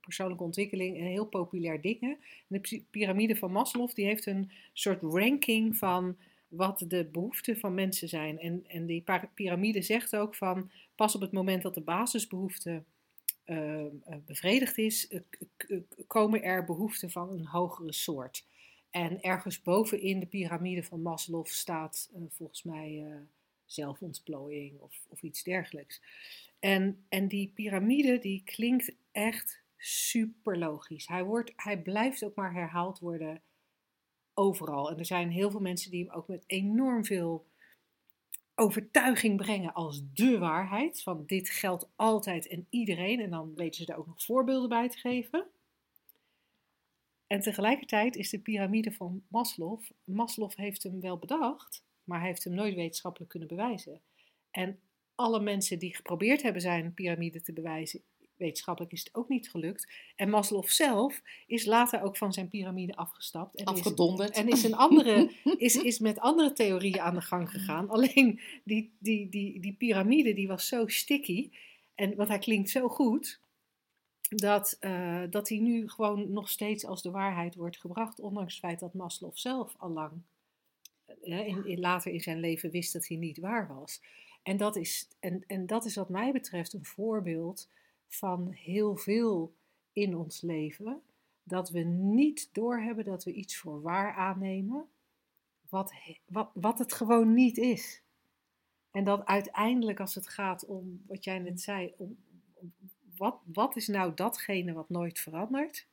persoonlijke 0.00 0.44
ontwikkeling, 0.44 0.96
een 0.96 1.06
heel 1.06 1.26
populair 1.26 1.80
ding. 1.80 2.00
hè. 2.00 2.06
En 2.08 2.16
de 2.48 2.82
piramide 2.90 3.36
van 3.36 3.52
Maslow, 3.52 3.94
die 3.94 4.04
heeft 4.04 4.26
een 4.26 4.50
soort 4.72 5.02
ranking 5.02 5.76
van 5.76 6.16
wat 6.48 6.84
de 6.88 7.04
behoeften 7.12 7.58
van 7.58 7.74
mensen 7.74 8.08
zijn. 8.08 8.38
En, 8.38 8.64
en 8.68 8.86
die 8.86 9.04
piramide 9.34 9.82
zegt 9.82 10.16
ook 10.16 10.34
van, 10.34 10.70
pas 10.94 11.14
op 11.14 11.20
het 11.20 11.32
moment 11.32 11.62
dat 11.62 11.74
de 11.74 11.80
basisbehoefte 11.80 12.82
eh, 13.44 13.84
eh, 13.84 13.90
bevredigd 14.26 14.78
is, 14.78 15.08
eh, 15.08 15.20
komen 16.06 16.42
er 16.42 16.64
behoeften 16.64 17.10
van 17.10 17.30
een 17.30 17.46
hogere 17.46 17.92
soort. 17.92 18.46
En 18.94 19.20
ergens 19.22 19.62
bovenin 19.62 20.20
de 20.20 20.26
piramide 20.26 20.82
van 20.82 21.02
Maslow 21.02 21.46
staat 21.46 22.10
eh, 22.14 22.22
volgens 22.28 22.62
mij 22.62 23.04
eh, 23.06 23.16
zelfontplooiing 23.64 24.80
of, 24.80 25.06
of 25.08 25.22
iets 25.22 25.42
dergelijks. 25.42 26.02
En, 26.58 27.04
en 27.08 27.28
die 27.28 27.52
piramide 27.54 28.18
die 28.18 28.42
klinkt 28.44 28.96
echt 29.12 29.62
super 29.76 30.58
logisch. 30.58 31.06
Hij, 31.06 31.24
wordt, 31.24 31.52
hij 31.56 31.82
blijft 31.82 32.24
ook 32.24 32.34
maar 32.34 32.52
herhaald 32.52 32.98
worden 32.98 33.42
overal. 34.34 34.90
En 34.90 34.98
er 34.98 35.06
zijn 35.06 35.30
heel 35.30 35.50
veel 35.50 35.60
mensen 35.60 35.90
die 35.90 36.04
hem 36.04 36.14
ook 36.14 36.28
met 36.28 36.44
enorm 36.46 37.04
veel 37.04 37.46
overtuiging 38.54 39.36
brengen 39.36 39.72
als 39.72 40.02
de 40.12 40.38
waarheid. 40.38 41.02
Van 41.02 41.22
dit 41.26 41.50
geldt 41.50 41.88
altijd 41.96 42.48
en 42.48 42.66
iedereen. 42.70 43.20
En 43.20 43.30
dan 43.30 43.54
weten 43.54 43.84
ze 43.84 43.92
er 43.92 43.98
ook 43.98 44.06
nog 44.06 44.24
voorbeelden 44.24 44.68
bij 44.68 44.88
te 44.88 44.98
geven. 44.98 45.46
En 47.26 47.40
tegelijkertijd 47.40 48.16
is 48.16 48.30
de 48.30 48.38
piramide 48.38 48.92
van 48.92 49.22
Maslow. 49.28 49.80
Maslow 50.04 50.52
heeft 50.52 50.82
hem 50.82 51.00
wel 51.00 51.18
bedacht, 51.18 51.84
maar 52.04 52.18
hij 52.18 52.28
heeft 52.28 52.44
hem 52.44 52.54
nooit 52.54 52.74
wetenschappelijk 52.74 53.30
kunnen 53.30 53.48
bewijzen. 53.48 54.00
En 54.50 54.78
alle 55.14 55.40
mensen 55.40 55.78
die 55.78 55.96
geprobeerd 55.96 56.42
hebben 56.42 56.62
zijn 56.62 56.94
piramide 56.94 57.40
te 57.40 57.52
bewijzen, 57.52 58.02
wetenschappelijk 58.36 58.92
is 58.92 59.04
het 59.04 59.14
ook 59.14 59.28
niet 59.28 59.50
gelukt. 59.50 59.92
En 60.16 60.30
Maslow 60.30 60.64
zelf 60.64 61.22
is 61.46 61.64
later 61.64 62.02
ook 62.02 62.16
van 62.16 62.32
zijn 62.32 62.48
piramide 62.48 62.96
afgestapt. 62.96 63.54
En 63.54 63.64
is, 63.64 63.70
Afgedonderd. 63.70 64.36
en 64.36 64.48
is, 64.48 64.64
een 64.64 64.74
andere, 64.74 65.30
is, 65.56 65.76
is 65.76 65.98
met 65.98 66.18
andere 66.18 66.52
theorieën 66.52 67.00
aan 67.00 67.14
de 67.14 67.20
gang 67.20 67.50
gegaan. 67.50 67.88
Alleen 67.88 68.40
die, 68.64 68.92
die, 68.98 69.28
die, 69.28 69.60
die 69.60 69.72
piramide 69.72 70.34
die 70.34 70.48
was 70.48 70.68
zo 70.68 70.86
sticky. 70.86 71.50
En, 71.94 72.16
want 72.16 72.28
hij 72.28 72.38
klinkt 72.38 72.70
zo 72.70 72.88
goed. 72.88 73.42
Dat, 74.28 74.76
eh, 74.80 75.22
dat 75.30 75.48
hij 75.48 75.58
nu 75.58 75.88
gewoon 75.88 76.32
nog 76.32 76.50
steeds 76.50 76.86
als 76.86 77.02
de 77.02 77.10
waarheid 77.10 77.54
wordt 77.54 77.80
gebracht. 77.80 78.20
Ondanks 78.20 78.52
het 78.52 78.62
feit 78.62 78.80
dat 78.80 78.94
Maslow 78.94 79.30
zelf 79.34 79.74
al 79.78 79.90
lang 79.90 80.12
eh, 81.22 81.46
in, 81.46 81.66
in, 81.66 81.80
later 81.80 82.12
in 82.12 82.20
zijn 82.20 82.40
leven 82.40 82.70
wist 82.70 82.92
dat 82.92 83.06
hij 83.06 83.16
niet 83.16 83.38
waar 83.38 83.68
was. 83.68 84.00
En 84.42 84.56
dat 84.56 84.76
is, 84.76 85.08
en, 85.20 85.44
en 85.46 85.66
dat 85.66 85.84
is 85.84 85.94
wat 85.94 86.08
mij 86.08 86.32
betreft 86.32 86.72
een 86.72 86.84
voorbeeld 86.84 87.68
van 88.16 88.50
heel 88.50 88.96
veel 88.96 89.54
in 89.92 90.16
ons 90.16 90.40
leven. 90.40 91.02
Dat 91.42 91.70
we 91.70 91.80
niet 91.80 92.48
doorhebben 92.52 93.04
dat 93.04 93.24
we 93.24 93.32
iets 93.32 93.56
voor 93.56 93.82
waar 93.82 94.14
aannemen, 94.14 94.88
wat, 95.68 95.92
wat, 96.26 96.50
wat 96.54 96.78
het 96.78 96.92
gewoon 96.92 97.34
niet 97.34 97.58
is. 97.58 98.02
En 98.90 99.04
dat 99.04 99.24
uiteindelijk, 99.24 100.00
als 100.00 100.14
het 100.14 100.28
gaat 100.28 100.66
om 100.66 101.02
wat 101.06 101.24
jij 101.24 101.38
net 101.38 101.60
zei, 101.60 101.92
om, 101.96 102.16
om 102.54 102.72
wat, 103.16 103.40
wat 103.44 103.76
is 103.76 103.86
nou 103.86 104.14
datgene 104.14 104.72
wat 104.72 104.88
nooit 104.88 105.18
verandert, 105.18 105.86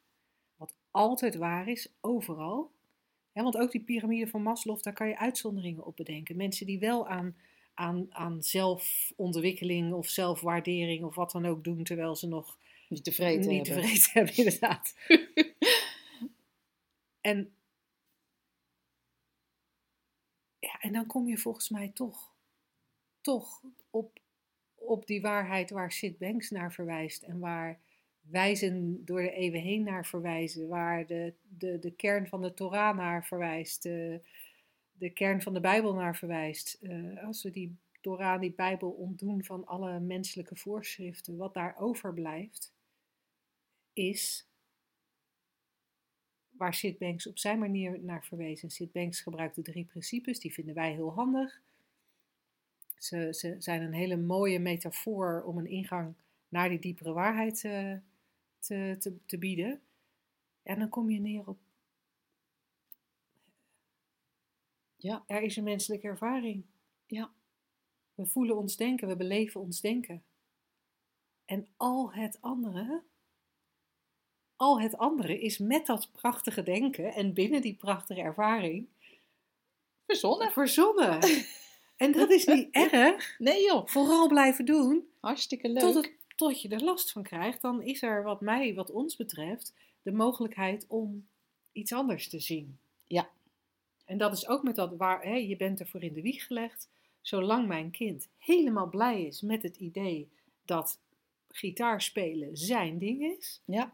wat 0.56 0.76
altijd 0.92 1.36
waar 1.36 1.68
is, 1.68 1.94
overal. 2.02 2.72
Hè, 3.32 3.44
want 3.44 3.58
ook 3.58 3.72
die 3.72 3.82
piramide 3.82 4.28
van 4.28 4.42
Maslow, 4.42 4.82
daar 4.82 4.94
kan 4.94 5.08
je 5.08 5.18
uitzonderingen 5.18 5.86
op 5.86 5.96
bedenken. 5.96 6.36
Mensen 6.36 6.66
die 6.66 6.80
wel 6.80 7.08
aan, 7.08 7.36
aan, 7.74 8.08
aan 8.10 8.44
zelfontwikkeling 8.44 9.94
of 9.94 10.10
zelfwaardering 10.10 11.04
of 11.04 11.16
wat 11.16 11.32
dan 11.32 11.46
ook 11.46 11.64
doen, 11.64 11.84
terwijl 11.84 12.16
ze 12.16 12.28
nog 12.28 12.58
Niet 12.88 13.04
tevreden 13.04 13.48
niet 13.48 13.68
hebben. 13.68 13.84
tevreden 13.84 14.10
hebben, 14.12 14.36
inderdaad. 14.44 14.96
en, 17.22 17.54
ja, 20.60 20.80
en 20.80 20.94
dan 20.94 21.06
kom 21.06 21.28
je 21.28 21.38
volgens 21.38 21.70
mij 21.70 21.90
toch, 21.90 22.36
toch 23.22 23.62
op, 23.90 24.20
op 24.76 25.08
die 25.08 25.22
waarheid 25.22 25.70
waar 25.70 25.92
Sid 25.92 26.18
Banks 26.18 26.50
naar 26.50 26.74
verwijst 26.74 27.24
en 27.24 27.40
waar 27.40 27.80
wijzen 28.22 29.06
door 29.06 29.22
de 29.22 29.32
eeuwen 29.32 29.62
heen 29.62 29.84
naar 29.84 30.06
verwijzen, 30.06 30.68
waar 30.68 31.06
de, 31.06 31.34
de, 31.58 31.80
de 31.80 31.92
kern 31.92 32.28
van 32.28 32.42
de 32.42 32.54
Torah 32.54 32.98
naar 32.98 33.26
verwijst, 33.26 33.90
de 35.02 35.10
kern 35.10 35.42
van 35.42 35.54
de 35.54 35.60
Bijbel 35.60 35.94
naar 35.94 36.16
verwijst. 36.16 36.74
Eh, 36.82 37.24
als 37.24 37.44
we 37.44 37.52
die 37.52 37.78
Torah, 38.02 38.42
die 38.42 38.54
Bijbel 38.54 38.90
ontdoen 38.90 39.44
van 39.44 39.66
alle 39.66 40.00
menselijke 40.00 40.56
voorschriften, 40.56 41.38
wat 41.38 41.54
daar 41.54 41.78
overblijft, 41.78 42.74
is 43.94 44.48
waar 46.50 46.74
Sid 46.74 46.98
Banks 46.98 47.28
op 47.28 47.38
zijn 47.38 47.60
manier 47.60 48.00
naar 48.04 48.26
verwees. 48.26 48.64
En 48.64 48.70
Sid 48.70 48.92
Banks 48.92 49.22
gebruikt 49.22 49.56
de 49.56 49.62
drie 49.62 49.86
principes, 49.86 50.40
die 50.40 50.54
vinden 50.54 50.76
wij 50.76 50.92
heel 50.92 51.14
handig. 51.14 51.62
Ze, 52.98 53.34
ze 53.34 53.56
zijn 53.58 53.82
een 53.82 53.94
hele 53.94 54.18
mooie 54.18 54.60
metafoor 54.60 55.44
om 55.44 55.58
een 55.58 55.70
ingang 55.70 56.14
naar 56.50 56.70
die 56.70 56.80
diepere 56.80 57.14
waarheid 57.14 57.64
eh, 57.64 57.94
te, 58.60 58.96
te, 59.00 59.18
te 59.26 59.38
bieden. 59.38 59.82
En 60.64 60.80
dan 60.80 60.90
kom 60.90 61.10
je 61.10 61.20
neer 61.20 61.48
op. 61.48 61.58
Ja. 65.02 65.24
Er 65.28 65.42
is 65.42 65.56
een 65.56 65.64
menselijke 65.64 66.08
ervaring. 66.08 66.66
Ja. 67.06 67.32
We 68.16 68.26
voelen 68.26 68.58
ons 68.58 68.76
denken, 68.78 69.08
we 69.08 69.16
beleven 69.16 69.62
ons 69.62 69.82
denken. 69.82 70.24
En 71.46 71.68
al 71.78 72.14
het 72.14 72.38
andere, 72.42 73.04
al 74.56 74.82
het 74.82 74.98
andere 74.98 75.42
is 75.42 75.58
met 75.58 75.86
dat 75.86 76.12
prachtige 76.12 76.64
denken 76.64 77.14
en 77.14 77.34
binnen 77.34 77.62
die 77.62 77.76
prachtige 77.76 78.22
ervaring 78.22 78.88
Verzonnen. 80.06 80.52
verzonnen. 80.52 81.20
En 81.98 82.12
dat 82.12 82.30
is 82.30 82.46
niet 82.46 82.68
erg. 82.72 83.36
Nee 83.40 83.62
joh, 83.64 83.88
Vooral 83.88 84.28
blijven 84.28 84.66
doen 84.66 85.08
hartstikke 85.20 85.70
leuk. 85.70 85.82
tot, 85.82 85.96
het, 85.96 86.12
tot 86.36 86.62
je 86.62 86.70
er 86.70 86.84
last 86.84 87.12
van 87.12 87.24
krijgt. 87.24 87.62
Dan 87.62 87.82
is 87.82 88.02
er 88.02 88.24
wat 88.24 88.42
mij, 88.42 88.74
wat 88.74 88.92
ons 88.92 89.16
betreft, 89.16 89.74
de 90.02 90.12
mogelijkheid 90.12 90.86
om 90.88 91.28
iets 91.72 91.94
anders 91.94 92.30
te 92.30 92.40
zien. 92.40 92.80
Ja. 93.08 93.30
En 94.12 94.18
dat 94.18 94.34
is 94.34 94.48
ook 94.48 94.64
met 94.64 94.76
dat 94.76 94.96
waar, 94.96 95.24
hè, 95.24 95.36
je 95.36 95.58
bent 95.58 95.80
ervoor 95.80 96.04
in 96.04 96.14
de 96.14 96.22
wieg 96.22 96.46
gelegd. 96.48 96.90
Zolang 97.22 97.68
mijn 97.68 97.92
kind 97.92 98.30
helemaal 98.38 98.90
blij 98.90 99.26
is 99.26 99.42
met 99.42 99.64
het 99.64 99.78
idee 99.78 100.32
dat 100.66 101.00
gitaar 101.50 102.02
spelen 102.02 102.58
zijn 102.58 102.98
ding 102.98 103.38
is. 103.38 103.62
Ja. 103.66 103.94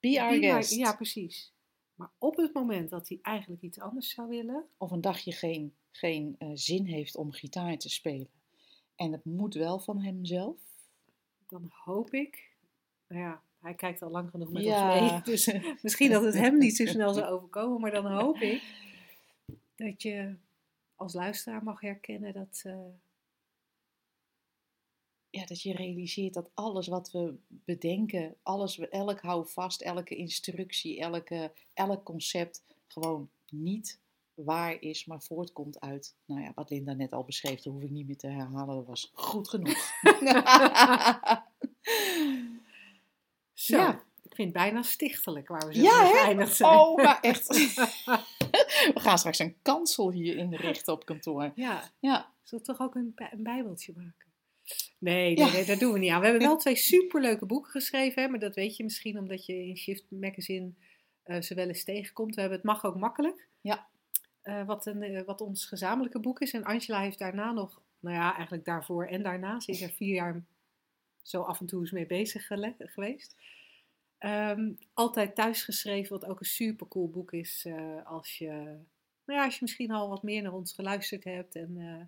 Be 0.00 0.20
our 0.22 0.34
guest. 0.34 0.74
ja, 0.74 0.94
precies. 0.94 1.52
Maar 1.94 2.10
op 2.18 2.36
het 2.36 2.54
moment 2.54 2.90
dat 2.90 3.08
hij 3.08 3.18
eigenlijk 3.22 3.62
iets 3.62 3.80
anders 3.80 4.10
zou 4.10 4.28
willen. 4.28 4.64
Of 4.76 4.90
een 4.90 5.00
dagje 5.00 5.32
geen, 5.32 5.74
geen 5.90 6.36
eh, 6.38 6.48
zin 6.54 6.84
heeft 6.84 7.16
om 7.16 7.32
gitaar 7.32 7.78
te 7.78 7.90
spelen. 7.90 8.28
En 8.96 9.12
het 9.12 9.24
moet 9.24 9.54
wel 9.54 9.78
van 9.78 10.00
hemzelf. 10.00 10.56
Dan 11.48 11.70
hoop 11.84 12.14
ik, 12.14 12.50
nou 13.08 13.20
ja, 13.20 13.42
hij 13.60 13.74
kijkt 13.74 14.02
al 14.02 14.10
lang 14.10 14.30
genoeg 14.30 14.50
met 14.50 14.62
Ja. 14.64 15.00
ons 15.00 15.10
mee, 15.10 15.22
dus 15.22 15.52
misschien 15.82 16.10
dat 16.10 16.22
het 16.24 16.34
hem 16.34 16.58
niet 16.58 16.76
zo 16.76 16.86
snel 16.86 17.12
zou 17.14 17.26
overkomen, 17.26 17.80
maar 17.80 17.90
dan 17.90 18.06
hoop 18.06 18.36
ik 18.36 18.88
dat 19.80 20.02
je 20.02 20.34
als 20.96 21.12
luisteraar 21.14 21.62
mag 21.62 21.80
herkennen 21.80 22.32
dat, 22.32 22.60
eh, 22.64 22.78
Ja, 25.32 25.44
dat 25.46 25.62
je 25.62 25.72
realiseert 25.74 26.34
dat 26.34 26.50
alles 26.54 26.86
wat 26.86 27.10
we 27.10 27.34
bedenken, 27.48 28.36
alles, 28.42 28.78
elk 28.78 29.20
houvast, 29.20 29.80
elke 29.80 30.16
instructie, 30.16 31.00
elke, 31.00 31.52
elk 31.74 32.04
concept 32.04 32.62
gewoon 32.86 33.30
niet 33.50 33.98
waar 34.34 34.80
is, 34.82 35.04
maar 35.04 35.22
voortkomt 35.22 35.80
uit, 35.80 36.16
nou 36.24 36.40
ja, 36.40 36.52
wat 36.54 36.70
Linda 36.70 36.92
net 36.92 37.12
al 37.12 37.24
beschreef, 37.24 37.60
dat 37.60 37.72
hoef 37.72 37.82
ik 37.82 37.90
niet 37.90 38.06
meer 38.06 38.16
te 38.16 38.26
herhalen, 38.26 38.76
dat 38.76 38.86
was 38.86 39.10
goed 39.14 39.48
genoeg. 39.48 39.76
zo, 43.54 43.76
Ja. 43.76 43.92
ik 44.22 44.34
vind 44.34 44.48
het 44.54 44.62
bijna 44.62 44.82
stichtelijk 44.82 45.48
waar 45.48 45.66
we 45.66 45.74
zo 45.74 45.80
Ja, 45.82 46.06
zijn. 46.50 46.70
Oh, 46.72 46.96
maar 46.96 47.20
echt. 47.20 47.46
We 48.94 49.00
gaan 49.00 49.18
straks 49.18 49.38
een 49.38 49.56
kansel 49.62 50.10
hier 50.12 50.36
inrichten 50.36 50.92
op 50.92 51.04
kantoor. 51.04 51.52
Ja, 51.54 51.90
Ja, 52.00 52.32
zullen 52.42 52.64
we 52.66 52.72
toch 52.72 52.80
ook 52.86 52.94
een, 52.94 53.12
bij- 53.14 53.32
een 53.32 53.42
bijbeltje 53.42 53.92
maken? 53.96 54.28
Nee, 54.98 55.34
nee, 55.34 55.46
Ja. 55.46 55.52
nee, 55.52 55.64
dat 55.64 55.78
doen 55.78 55.92
we 55.92 55.98
niet 55.98 56.10
aan. 56.10 56.20
We 56.20 56.26
hebben 56.26 56.46
wel 56.46 56.56
twee 56.66 56.76
superleuke 56.76 57.46
boeken 57.46 57.70
geschreven, 57.70 58.22
hè, 58.22 58.28
maar 58.28 58.38
dat 58.38 58.54
weet 58.54 58.76
je 58.76 58.84
misschien 58.84 59.18
omdat 59.18 59.46
je 59.46 59.66
in 59.66 59.76
Shift 59.76 60.04
Magazine 60.10 60.72
eh, 61.22 61.40
ze 61.40 61.54
wel 61.54 61.66
eens 61.68 61.84
tegenkomt. 61.84 62.34
We 62.34 62.40
hebben 62.40 62.58
Het 62.58 62.66
Mag 62.68 62.84
Ook 62.84 62.96
Makkelijk. 62.96 63.48
Ja. 63.60 63.88
Eh, 64.42 64.64
wat, 64.66 64.86
een, 64.86 65.02
eh, 65.02 65.24
wat 65.24 65.40
ons 65.40 65.64
gezamenlijke 65.66 66.20
boek 66.20 66.40
is. 66.40 66.52
En 66.52 66.64
Angela 66.64 67.00
heeft 67.00 67.18
daarna 67.18 67.52
nog, 67.52 67.80
nou 68.00 68.16
ja, 68.16 68.32
eigenlijk 68.34 68.64
daarvoor 68.64 69.06
en 69.06 69.22
daarna, 69.22 69.60
ze 69.60 69.70
is 69.70 69.82
er 69.82 69.90
vier 69.90 70.14
jaar 70.14 70.44
zo 71.22 71.42
af 71.42 71.60
en 71.60 71.66
toe 71.66 71.80
eens 71.80 71.90
mee 71.90 72.06
bezig 72.06 72.46
geweest. 72.78 73.36
Ehm, 74.20 74.72
altijd 74.94 75.34
thuis 75.34 75.62
geschreven, 75.62 76.20
wat 76.20 76.30
ook 76.30 76.40
een 76.40 76.46
supercool 76.46 77.08
boek 77.08 77.32
is 77.32 77.64
eh, 77.66 78.06
als 78.06 78.38
je, 78.38 78.48
nou 79.24 79.38
ja, 79.38 79.44
als 79.44 79.54
je 79.54 79.60
misschien 79.60 79.90
al 79.90 80.08
wat 80.08 80.22
meer 80.22 80.42
naar 80.42 80.52
ons 80.52 80.72
geluisterd 80.72 81.24
hebt. 81.24 81.54
En, 81.54 81.76
eh, 81.76 82.00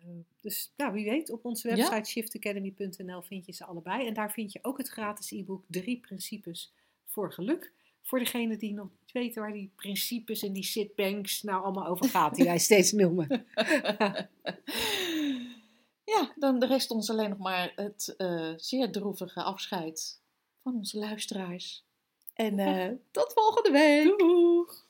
eh, 0.00 0.24
dus 0.40 0.72
nou, 0.76 0.92
wie 0.92 1.04
weet, 1.04 1.30
op 1.30 1.44
onze 1.44 1.68
Ja. 1.68 1.74
website 1.76 2.10
shiftacademy.nl 2.10 3.22
vind 3.22 3.46
je 3.46 3.52
ze 3.52 3.64
allebei. 3.64 4.06
En 4.06 4.14
daar 4.14 4.32
vind 4.32 4.52
je 4.52 4.58
ook 4.62 4.78
het 4.78 4.88
gratis 4.88 5.30
e-book 5.30 5.64
Drie 5.66 6.00
Principes 6.00 6.72
voor 7.04 7.32
Geluk. 7.32 7.72
Voor 8.02 8.18
degene 8.18 8.56
die 8.56 8.72
nog 8.72 8.88
niet 9.00 9.12
weten 9.12 9.42
waar 9.42 9.52
die 9.52 9.72
principes 9.76 10.42
en 10.42 10.52
die 10.52 10.64
sitbanks 10.64 11.42
nou 11.42 11.62
allemaal 11.64 11.86
over 11.86 12.08
gaat, 12.08 12.34
die 12.34 12.44
wij 12.54 12.58
steeds 12.58 12.92
noemen. 12.92 13.28
ja 16.14 16.32
dan 16.36 16.64
rest 16.64 16.90
ons 16.90 17.10
alleen 17.10 17.28
nog 17.30 17.38
maar 17.38 17.72
het 17.74 18.14
eh, 18.16 18.52
zeer 18.56 18.92
droevige 18.92 19.42
afscheid 19.42 20.19
van 20.62 20.74
onze 20.74 20.98
luisteraars. 20.98 21.84
En 22.34 22.58
eh, 22.58 22.90
tot 23.10 23.32
volgende 23.32 23.70
week. 23.70 24.18
Doeg! 24.18 24.88